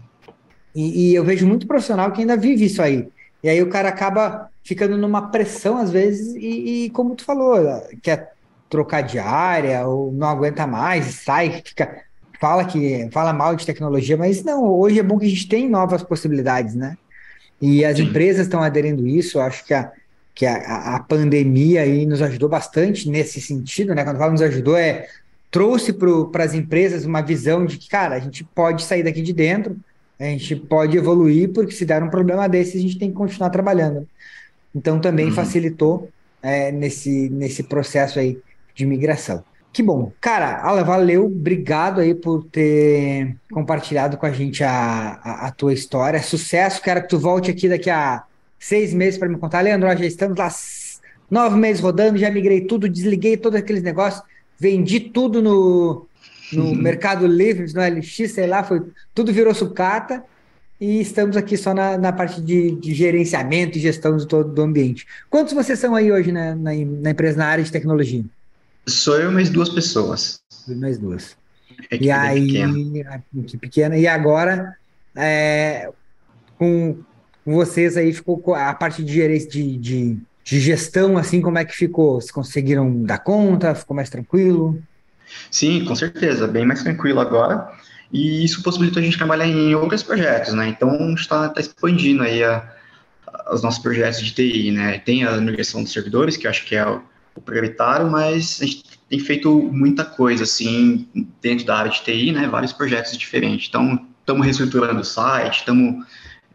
E, 0.75 1.11
e, 1.11 1.15
eu 1.15 1.25
vejo 1.25 1.47
muito 1.47 1.67
profissional 1.67 2.11
que 2.13 2.21
ainda 2.21 2.37
vive 2.37 2.65
isso 2.65 2.81
aí. 2.81 3.09
E 3.43 3.49
aí 3.49 3.63
o 3.63 3.69
cara 3.69 3.89
acaba 3.89 4.49
ficando 4.65 4.97
numa 4.97 5.31
pressão 5.31 5.77
às 5.77 5.91
vezes 5.91 6.35
e, 6.37 6.85
e 6.85 6.91
como 6.91 7.15
tu 7.15 7.25
falou, 7.25 7.59
quer 8.03 8.33
trocar 8.71 9.03
de 9.03 9.19
área 9.19 9.87
ou 9.87 10.13
não 10.13 10.29
aguenta 10.29 10.67
mais, 10.67 11.07
sai, 11.17 11.63
fica 11.65 12.05
fala 12.41 12.65
que 12.65 13.09
fala 13.13 13.33
mal 13.33 13.55
de 13.55 13.65
tecnologia, 13.65 14.17
mas 14.17 14.43
não, 14.43 14.65
hoje 14.65 14.99
é 14.99 15.03
bom 15.03 15.17
que 15.17 15.27
a 15.27 15.29
gente 15.29 15.47
tem 15.47 15.69
novas 15.69 16.03
possibilidades, 16.03 16.75
né? 16.75 16.97
E 17.61 17.85
as 17.85 17.99
Sim. 17.99 18.03
empresas 18.03 18.47
estão 18.47 18.61
aderindo 18.61 19.07
isso, 19.07 19.39
eu 19.39 19.43
acho 19.43 19.65
que 19.65 19.73
a, 19.73 19.93
que 20.35 20.45
a, 20.45 20.97
a 20.97 21.01
pandemia 21.01 21.83
aí 21.83 22.05
nos 22.05 22.21
ajudou 22.21 22.49
bastante 22.49 23.09
nesse 23.09 23.41
sentido, 23.41 23.95
né? 23.95 24.03
Quando 24.03 24.19
fala 24.19 24.33
nos 24.33 24.43
ajudou, 24.43 24.77
é 24.77 25.07
trouxe 25.53 25.93
para 26.33 26.43
as 26.43 26.55
empresas 26.55 27.05
uma 27.05 27.21
visão 27.21 27.65
de 27.65 27.77
que, 27.77 27.89
cara, 27.89 28.17
a 28.17 28.19
gente 28.19 28.43
pode 28.43 28.83
sair 28.83 29.05
daqui 29.05 29.21
de 29.21 29.33
dentro, 29.33 29.77
a 30.19 30.25
gente 30.25 30.57
pode 30.57 30.97
evoluir, 30.97 31.53
porque 31.53 31.73
se 31.73 31.85
der 31.85 32.03
um 32.03 32.09
problema 32.09 32.49
desse, 32.49 32.79
a 32.79 32.81
gente 32.81 32.99
tem 32.99 33.11
que 33.11 33.17
continuar 33.17 33.51
trabalhando. 33.51 34.09
Então 34.75 34.99
também 34.99 35.27
uhum. 35.27 35.33
facilitou 35.33 36.09
é, 36.43 36.73
nesse, 36.73 37.29
nesse 37.29 37.63
processo 37.63 38.19
aí 38.19 38.39
de 38.75 38.87
migração. 38.87 39.45
Que 39.73 39.83
bom. 39.83 40.11
Cara, 40.21 40.61
Alan, 40.63 40.85
valeu. 40.85 41.27
Obrigado 41.27 42.01
aí 42.01 42.15
por 42.15 42.45
ter 42.45 43.37
compartilhado 43.51 44.17
com 44.17 44.27
a 44.27 44.33
gente 44.33 44.65
a, 44.65 45.21
a, 45.23 45.47
a 45.47 45.51
tua 45.51 45.73
história. 45.73 46.23
Sucesso. 46.23 46.83
Quero 46.83 47.03
que 47.03 47.09
tu 47.09 47.19
volte 47.19 47.51
aqui 47.51 47.69
daqui 47.69 47.91
a 47.91 48.23
seis 48.59 48.93
meses 48.95 49.19
para 49.19 49.29
me 49.29 49.39
contar. 49.39 49.61
Leandro, 49.61 49.89
já 49.97 50.07
estamos 50.07 50.37
lá 50.37 50.51
nove 51.31 51.57
meses 51.57 51.83
rodando, 51.83 52.19
já 52.19 52.31
migrei 52.31 52.63
tudo, 52.63 52.89
desliguei 52.89 53.39
todos 53.39 53.59
aqueles 53.59 53.83
negócios, 53.83 54.23
vendi 54.63 55.01
tudo 55.01 55.43
no, 55.43 56.07
no 56.53 56.67
uhum. 56.67 56.75
Mercado 56.77 57.27
Livre, 57.27 57.73
no 57.75 57.81
LX, 57.81 58.31
sei 58.31 58.47
lá, 58.47 58.63
foi, 58.63 58.81
tudo 59.13 59.33
virou 59.33 59.53
sucata 59.53 60.23
e 60.81 61.01
estamos 61.01 61.37
aqui 61.37 61.57
só 61.57 61.75
na, 61.75 61.99
na 61.99 62.13
parte 62.13 62.41
de, 62.41 62.71
de, 62.77 62.95
gerenciamento 62.95 63.77
e 63.77 63.81
gestão 63.81 64.17
do 64.17 64.25
todo 64.25 64.55
do 64.55 64.63
ambiente. 64.63 65.05
Quantos 65.29 65.53
vocês 65.53 65.81
são 65.81 65.97
aí 65.97 66.13
hoje 66.13 66.31
na, 66.31 66.55
na, 66.55 66.71
na 66.75 67.11
empresa, 67.11 67.39
na 67.39 67.47
área 67.47 67.65
de 67.65 67.73
tecnologia? 67.73 68.25
Sou 68.87 69.19
eu 69.19 69.33
mais 69.33 69.51
duas 69.51 69.69
pessoas. 69.69 70.41
Mais 70.69 70.97
duas. 70.97 71.37
e 71.91 72.09
aí, 72.09 72.47
pequena. 72.47 73.25
pequena. 73.61 73.99
E 73.99 74.07
agora, 74.07 74.77
é, 75.17 75.91
com, 76.57 76.99
vocês 77.45 77.97
aí, 77.97 78.13
ficou 78.13 78.55
a 78.55 78.73
parte 78.75 79.03
de, 79.03 79.39
de, 79.49 79.77
de, 79.77 80.19
de 80.45 80.61
gestão, 80.61 81.17
assim, 81.17 81.41
como 81.41 81.59
é 81.59 81.65
que 81.65 81.75
ficou? 81.75 82.21
Vocês 82.21 82.31
conseguiram 82.31 83.03
dar 83.03 83.19
conta? 83.19 83.75
Ficou 83.75 83.95
mais 83.95 84.11
tranquilo? 84.11 84.81
Sim, 85.51 85.85
com 85.85 85.95
certeza, 85.95 86.47
bem 86.47 86.67
mais 86.67 86.83
tranquilo 86.83 87.21
agora. 87.21 87.71
E 88.13 88.45
isso 88.45 88.63
possibilitou 88.63 89.01
a 89.01 89.05
gente 89.05 89.17
trabalhar 89.17 89.47
em 89.47 89.75
outros 89.75 90.03
projetos, 90.03 90.53
né? 90.53 90.69
Então, 90.69 90.91
a 90.91 91.09
gente 91.09 91.21
está 91.21 91.49
tá 91.49 91.61
expandindo 91.61 92.23
aí 92.23 92.45
a, 92.45 92.71
a, 93.27 93.55
os 93.55 93.63
nossos 93.63 93.81
projetos 93.81 94.21
de 94.21 94.33
TI, 94.33 94.71
né? 94.71 94.99
Tem 94.99 95.25
a 95.25 95.37
migração 95.39 95.83
dos 95.83 95.93
servidores, 95.93 96.37
que 96.37 96.47
eu 96.47 96.51
acho 96.51 96.67
que 96.67 96.77
é 96.77 96.87
o 96.87 97.03
o 97.35 97.41
prioritário, 97.41 98.11
mas 98.11 98.61
a 98.61 98.67
gente 98.67 98.85
tem 99.09 99.19
feito 99.19 99.51
muita 99.73 100.05
coisa, 100.05 100.45
assim, 100.45 101.07
dentro 101.41 101.67
da 101.67 101.77
área 101.77 101.91
de 101.91 102.03
TI, 102.03 102.33
né, 102.33 102.47
vários 102.49 102.73
projetos 102.73 103.17
diferentes. 103.17 103.69
Então, 103.69 104.07
estamos 104.21 104.45
reestruturando 104.45 105.01
o 105.01 105.05
site, 105.05 105.59
estamos, 105.59 106.07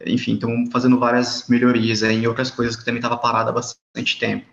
enfim, 0.06 0.36
estamos 0.36 0.70
fazendo 0.72 1.00
várias 1.00 1.48
melhorias 1.48 2.04
em 2.04 2.26
outras 2.28 2.52
coisas 2.52 2.76
que 2.76 2.86
também 2.86 3.00
estava 3.00 3.18
parada 3.18 3.50
há 3.50 3.54
bastante 3.54 4.20
tempo. 4.20 4.46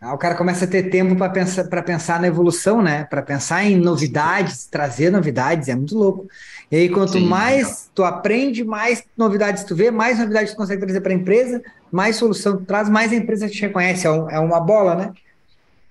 Ah, 0.00 0.14
o 0.14 0.18
cara 0.18 0.34
começa 0.34 0.64
a 0.64 0.68
ter 0.68 0.84
tempo 0.84 1.14
para 1.14 1.28
pensar, 1.28 1.64
pensar 1.82 2.18
na 2.18 2.26
evolução, 2.26 2.80
né? 2.80 3.04
Para 3.04 3.20
pensar 3.20 3.64
em 3.64 3.76
novidades, 3.76 4.66
trazer 4.66 5.10
novidades, 5.10 5.68
é 5.68 5.76
muito 5.76 5.94
louco. 5.94 6.26
E 6.70 6.76
aí, 6.76 6.88
quanto 6.88 7.12
Sim, 7.12 7.26
mais 7.26 7.66
legal. 7.66 7.80
tu 7.94 8.04
aprende, 8.04 8.64
mais 8.64 9.04
novidades 9.14 9.62
tu 9.62 9.76
vê, 9.76 9.90
mais 9.90 10.18
novidades 10.18 10.52
tu 10.52 10.56
consegue 10.56 10.80
trazer 10.80 11.02
para 11.02 11.12
a 11.12 11.14
empresa, 11.14 11.62
mais 11.92 12.16
solução 12.16 12.56
tu 12.56 12.64
traz, 12.64 12.88
mais 12.88 13.12
a 13.12 13.16
empresa 13.16 13.46
te 13.46 13.60
reconhece. 13.60 14.06
É, 14.06 14.10
um, 14.10 14.30
é 14.30 14.40
uma 14.40 14.58
bola, 14.58 14.94
né? 14.94 15.12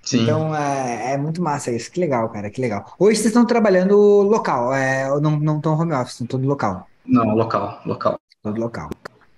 Sim. 0.02 0.24
Então 0.24 0.56
é, 0.56 1.14
é, 1.14 1.18
muito 1.18 1.40
massa 1.40 1.72
isso. 1.72 1.92
Que 1.92 2.00
legal, 2.00 2.30
cara, 2.30 2.50
que 2.50 2.60
legal. 2.60 2.92
Hoje 2.98 3.18
vocês 3.18 3.28
estão 3.28 3.46
trabalhando 3.46 3.96
local, 4.24 4.74
é, 4.74 5.08
não, 5.20 5.40
não 5.40 5.58
estão 5.58 5.80
home 5.80 5.94
office, 5.94 6.14
estão 6.14 6.26
todo 6.26 6.48
local. 6.48 6.88
Não, 7.06 7.36
local, 7.36 7.80
local. 7.86 8.19
Todo 8.42 8.60
local. 8.60 8.90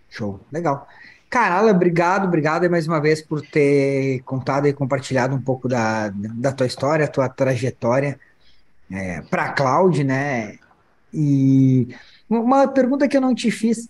Show, 0.10 0.40
legal. 0.52 0.88
Carala, 1.30 1.72
obrigado, 1.72 2.26
obrigado 2.26 2.70
mais 2.70 2.88
uma 2.88 3.00
vez 3.00 3.22
por 3.22 3.42
ter 3.42 4.22
contado 4.24 4.68
e 4.68 4.74
compartilhado 4.74 5.36
um 5.36 5.42
pouco 5.42 5.68
da, 5.68 6.10
da 6.10 6.52
tua 6.52 6.68
história, 6.68 7.08
tua 7.08 7.28
trajetória 7.30 8.20
é, 8.92 9.22
para 9.22 9.46
a 9.46 9.54
cloud, 9.54 10.04
né? 10.04 10.60
E 11.14 11.96
uma 12.30 12.68
pergunta 12.68 13.08
que 13.08 13.18
eu 13.18 13.22
não 13.22 13.34
te 13.34 13.50
fiz. 13.50 13.90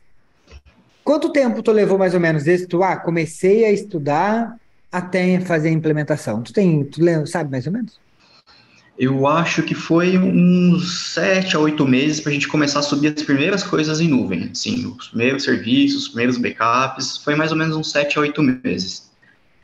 Quanto 1.04 1.34
tempo 1.34 1.62
tu 1.62 1.71
levou 1.71 1.97
mais 1.97 2.13
ou 2.13 2.19
menos 2.19 2.43
desde 2.43 2.67
tu, 2.67 2.82
ah, 2.84 2.95
comecei 2.95 3.65
a 3.65 3.71
estudar 3.71 4.56
até 4.91 5.39
fazer 5.41 5.69
a 5.69 5.74
implementação? 5.74 6.41
Tu 6.41 6.54
tem, 6.54 6.86
tu 6.86 7.02
sabe 7.28 7.52
mais 7.52 7.65
ou 7.67 7.74
menos? 7.74 8.00
Eu 9.02 9.26
acho 9.26 9.64
que 9.64 9.74
foi 9.74 10.16
uns 10.16 11.12
sete 11.14 11.56
a 11.56 11.60
oito 11.60 11.88
meses 11.88 12.20
para 12.20 12.30
a 12.30 12.34
gente 12.34 12.48
começar 12.48 12.78
a 12.78 12.84
subir 12.84 13.08
as 13.08 13.24
primeiras 13.24 13.64
coisas 13.64 14.00
em 14.00 14.08
nuvem. 14.08 14.52
Sim, 14.54 14.96
os 14.96 15.08
primeiros 15.08 15.44
serviços, 15.44 16.04
os 16.04 16.08
primeiros 16.10 16.38
backups, 16.38 17.18
foi 17.18 17.34
mais 17.34 17.52
ou 17.52 17.58
menos 17.58 17.76
uns 17.76 17.90
sete 17.90 18.20
a 18.20 18.22
oito 18.22 18.44
meses. 18.44 19.10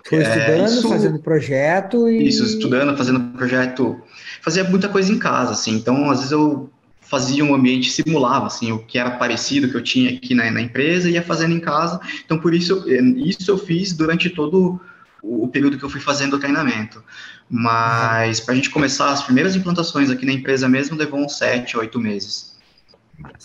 Foi 0.03 0.23
estudando, 0.23 0.49
é, 0.49 0.65
isso, 0.65 0.89
fazendo 0.89 1.19
projeto 1.19 2.09
e. 2.09 2.27
Isso, 2.27 2.43
estudando, 2.45 2.97
fazendo 2.97 3.19
projeto. 3.37 4.01
Fazia 4.41 4.63
muita 4.63 4.89
coisa 4.89 5.11
em 5.11 5.19
casa, 5.19 5.51
assim. 5.51 5.75
Então, 5.75 6.09
às 6.09 6.17
vezes 6.17 6.31
eu 6.31 6.67
fazia 6.99 7.45
um 7.45 7.53
ambiente, 7.53 7.91
simulava, 7.91 8.47
assim, 8.47 8.71
o 8.71 8.79
que 8.79 8.97
era 8.97 9.11
parecido 9.11 9.69
que 9.69 9.77
eu 9.77 9.83
tinha 9.83 10.09
aqui 10.09 10.33
na, 10.33 10.49
na 10.49 10.61
empresa, 10.61 11.11
ia 11.11 11.21
fazendo 11.21 11.53
em 11.53 11.59
casa. 11.59 11.99
Então, 12.25 12.39
por 12.39 12.55
isso, 12.55 12.83
isso 13.17 13.51
eu 13.51 13.57
fiz 13.59 13.93
durante 13.93 14.31
todo 14.31 14.57
o 14.63 14.79
período 15.47 15.77
que 15.77 15.83
eu 15.83 15.89
fui 15.89 16.01
fazendo 16.01 16.35
o 16.35 16.39
treinamento. 16.39 17.03
Mas 17.49 18.39
para 18.39 18.53
a 18.53 18.55
gente 18.55 18.69
começar 18.69 19.11
as 19.11 19.23
primeiras 19.23 19.55
implantações 19.55 20.09
aqui 20.09 20.25
na 20.25 20.33
empresa 20.33 20.67
mesmo, 20.67 20.97
levou 20.97 21.19
uns 21.19 21.37
sete, 21.37 21.77
oito 21.77 21.99
meses. 21.99 22.55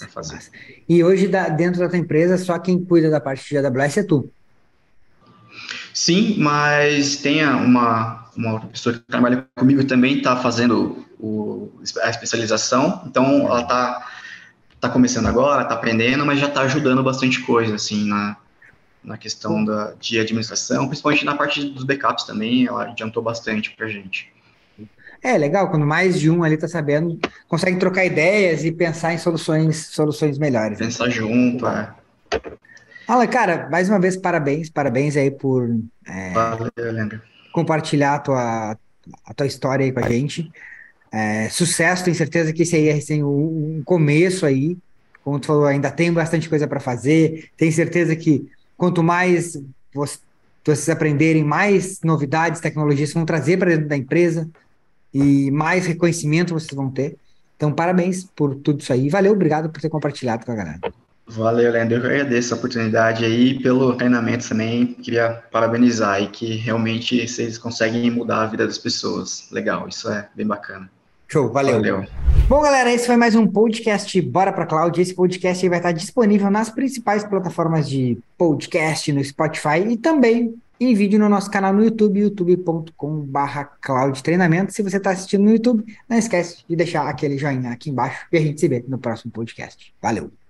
fazer. 0.09 0.41
E 0.89 1.03
hoje, 1.03 1.29
dentro 1.57 1.81
da 1.81 1.89
tua 1.89 1.99
empresa, 1.99 2.37
só 2.37 2.59
quem 2.59 2.85
cuida 2.85 3.09
da 3.09 3.21
parte 3.21 3.49
de 3.49 3.59
AWS 3.59 3.99
é 3.99 4.03
tu? 4.03 4.31
Sim, 5.95 6.37
mas 6.39 7.17
tem 7.17 7.47
uma, 7.47 8.27
uma 8.37 8.55
outra 8.55 8.69
pessoa 8.69 8.95
que 8.95 9.01
trabalha 9.01 9.47
comigo 9.55 9.85
também, 9.85 10.19
está 10.19 10.37
fazendo 10.37 11.07
o, 11.19 11.71
a 12.03 12.11
especialização, 12.11 13.03
então 13.07 13.47
ela 13.47 13.61
está 13.61 14.09
tá 14.81 14.89
começando 14.89 15.27
agora, 15.27 15.63
está 15.63 15.75
aprendendo, 15.75 16.25
mas 16.25 16.41
já 16.41 16.49
está 16.49 16.63
ajudando 16.63 17.03
bastante 17.03 17.41
coisa, 17.43 17.75
assim, 17.75 18.09
na, 18.09 18.37
na 19.03 19.17
questão 19.17 19.65
da, 19.65 19.95
de 19.99 20.19
administração, 20.19 20.87
principalmente 20.87 21.25
na 21.25 21.37
parte 21.37 21.65
dos 21.71 21.85
backups 21.85 22.25
também, 22.25 22.67
ela 22.67 22.85
adiantou 22.85 23.23
bastante 23.23 23.75
para 23.77 23.87
a 23.87 23.89
gente. 23.89 24.33
É 25.23 25.39
legal, 25.39 25.71
quando 25.71 25.87
mais 25.87 26.19
de 26.19 26.29
um 26.29 26.43
ali 26.43 26.57
está 26.57 26.67
sabendo, 26.67 27.19
consegue 27.49 27.79
trocar 27.79 28.05
ideias 28.05 28.65
e 28.65 28.73
pensar 28.73 29.15
em 29.15 29.19
soluções, 29.19 29.87
soluções 29.87 30.37
melhores. 30.37 30.81
Né? 30.81 30.87
Pensar 30.87 31.07
né? 31.07 31.13
junto, 31.13 31.67
é. 31.67 31.95
Alan, 33.07 33.27
cara, 33.27 33.69
mais 33.71 33.89
uma 33.89 34.01
vez, 34.01 34.17
parabéns, 34.17 34.69
parabéns 34.71 35.17
aí 35.17 35.31
por 35.31 35.69
é, 36.07 36.33
Valeu, 36.33 36.73
compartilhar 37.53 38.15
a 38.15 38.19
tua, 38.19 38.79
a 39.27 39.35
tua 39.35 39.47
história 39.47 39.85
aí 39.85 39.93
com 39.93 40.01
a 40.01 40.09
gente. 40.09 40.51
É, 41.13 41.49
sucesso, 41.51 42.05
tenho 42.05 42.17
certeza 42.17 42.53
que 42.53 42.63
esse 42.63 42.75
aí 42.75 42.89
é 42.89 42.95
assim, 42.95 43.23
um, 43.23 43.79
um 43.79 43.83
começo 43.85 44.47
aí. 44.47 44.79
Como 45.23 45.39
tu 45.39 45.47
falou, 45.47 45.67
ainda 45.67 45.91
tem 45.91 46.13
bastante 46.13 46.49
coisa 46.49 46.67
para 46.67 46.81
fazer. 46.81 47.51
Tenho 47.57 47.71
certeza 47.73 48.17
que 48.17 48.49
Quanto 48.83 49.01
mais 49.01 49.57
vocês 49.95 50.89
aprenderem, 50.89 51.45
mais 51.45 52.01
novidades, 52.03 52.61
tecnologias 52.61 53.13
vão 53.13 53.25
trazer 53.25 53.57
para 53.57 53.71
dentro 53.71 53.87
da 53.87 53.97
empresa 53.97 54.51
e 55.15 55.53
mais 55.53 55.87
reconhecimento 55.87 56.53
vocês 56.53 56.75
vão 56.75 56.91
ter. 56.91 57.17
Então, 57.57 57.73
parabéns 57.73 58.25
por 58.25 58.57
tudo 58.57 58.81
isso 58.81 58.93
aí. 58.93 59.09
Valeu, 59.09 59.35
obrigado 59.35 59.71
por 59.71 59.81
ter 59.81 59.89
compartilhado 59.89 60.45
com 60.45 60.51
a 60.51 60.57
galera. 60.57 60.81
Valeu, 61.29 61.71
Leandro. 61.71 61.99
Eu 61.99 62.05
agradeço 62.05 62.55
a 62.55 62.57
oportunidade 62.57 63.25
aí 63.25 63.63
pelo 63.63 63.95
treinamento 63.95 64.49
também. 64.49 64.95
Queria 64.95 65.31
parabenizar 65.53 66.15
aí 66.15 66.27
que 66.27 66.57
realmente 66.57 67.25
vocês 67.25 67.57
conseguem 67.59 68.11
mudar 68.11 68.43
a 68.43 68.47
vida 68.47 68.67
das 68.67 68.79
pessoas. 68.79 69.49
Legal, 69.53 69.87
isso 69.87 70.11
é 70.11 70.29
bem 70.35 70.45
bacana. 70.45 70.91
Show, 71.33 71.49
valeu. 71.49 71.77
valeu. 71.77 72.05
Bom, 72.47 72.61
galera, 72.61 72.93
esse 72.93 73.07
foi 73.07 73.17
mais 73.17 73.35
um 73.35 73.47
podcast 73.47 74.21
Bora 74.21 74.53
para 74.53 74.67
Cloud. 74.67 75.01
Esse 75.01 75.15
podcast 75.15 75.67
vai 75.67 75.79
estar 75.79 75.91
disponível 75.91 76.51
nas 76.51 76.69
principais 76.69 77.25
plataformas 77.25 77.89
de 77.89 78.19
podcast, 78.37 79.11
no 79.11 79.25
Spotify 79.25 79.79
e 79.89 79.97
também 79.97 80.55
em 80.79 80.93
vídeo 80.93 81.19
no 81.19 81.31
nosso 81.31 81.51
canal 81.51 81.73
no 81.73 81.83
YouTube, 81.83 82.21
youtube.com.br 82.21 83.65
Cloud 83.81 84.23
Treinamento. 84.23 84.75
Se 84.75 84.83
você 84.83 84.99
está 84.99 85.13
assistindo 85.13 85.45
no 85.45 85.53
YouTube, 85.53 85.87
não 86.07 86.19
esquece 86.19 86.65
de 86.69 86.77
deixar 86.77 87.09
aquele 87.09 87.39
joinha 87.39 87.71
aqui 87.71 87.89
embaixo 87.89 88.27
e 88.31 88.37
a 88.37 88.41
gente 88.43 88.61
se 88.61 88.69
vê 88.69 88.85
no 88.87 88.99
próximo 88.99 89.33
podcast. 89.33 89.95
Valeu! 90.03 90.42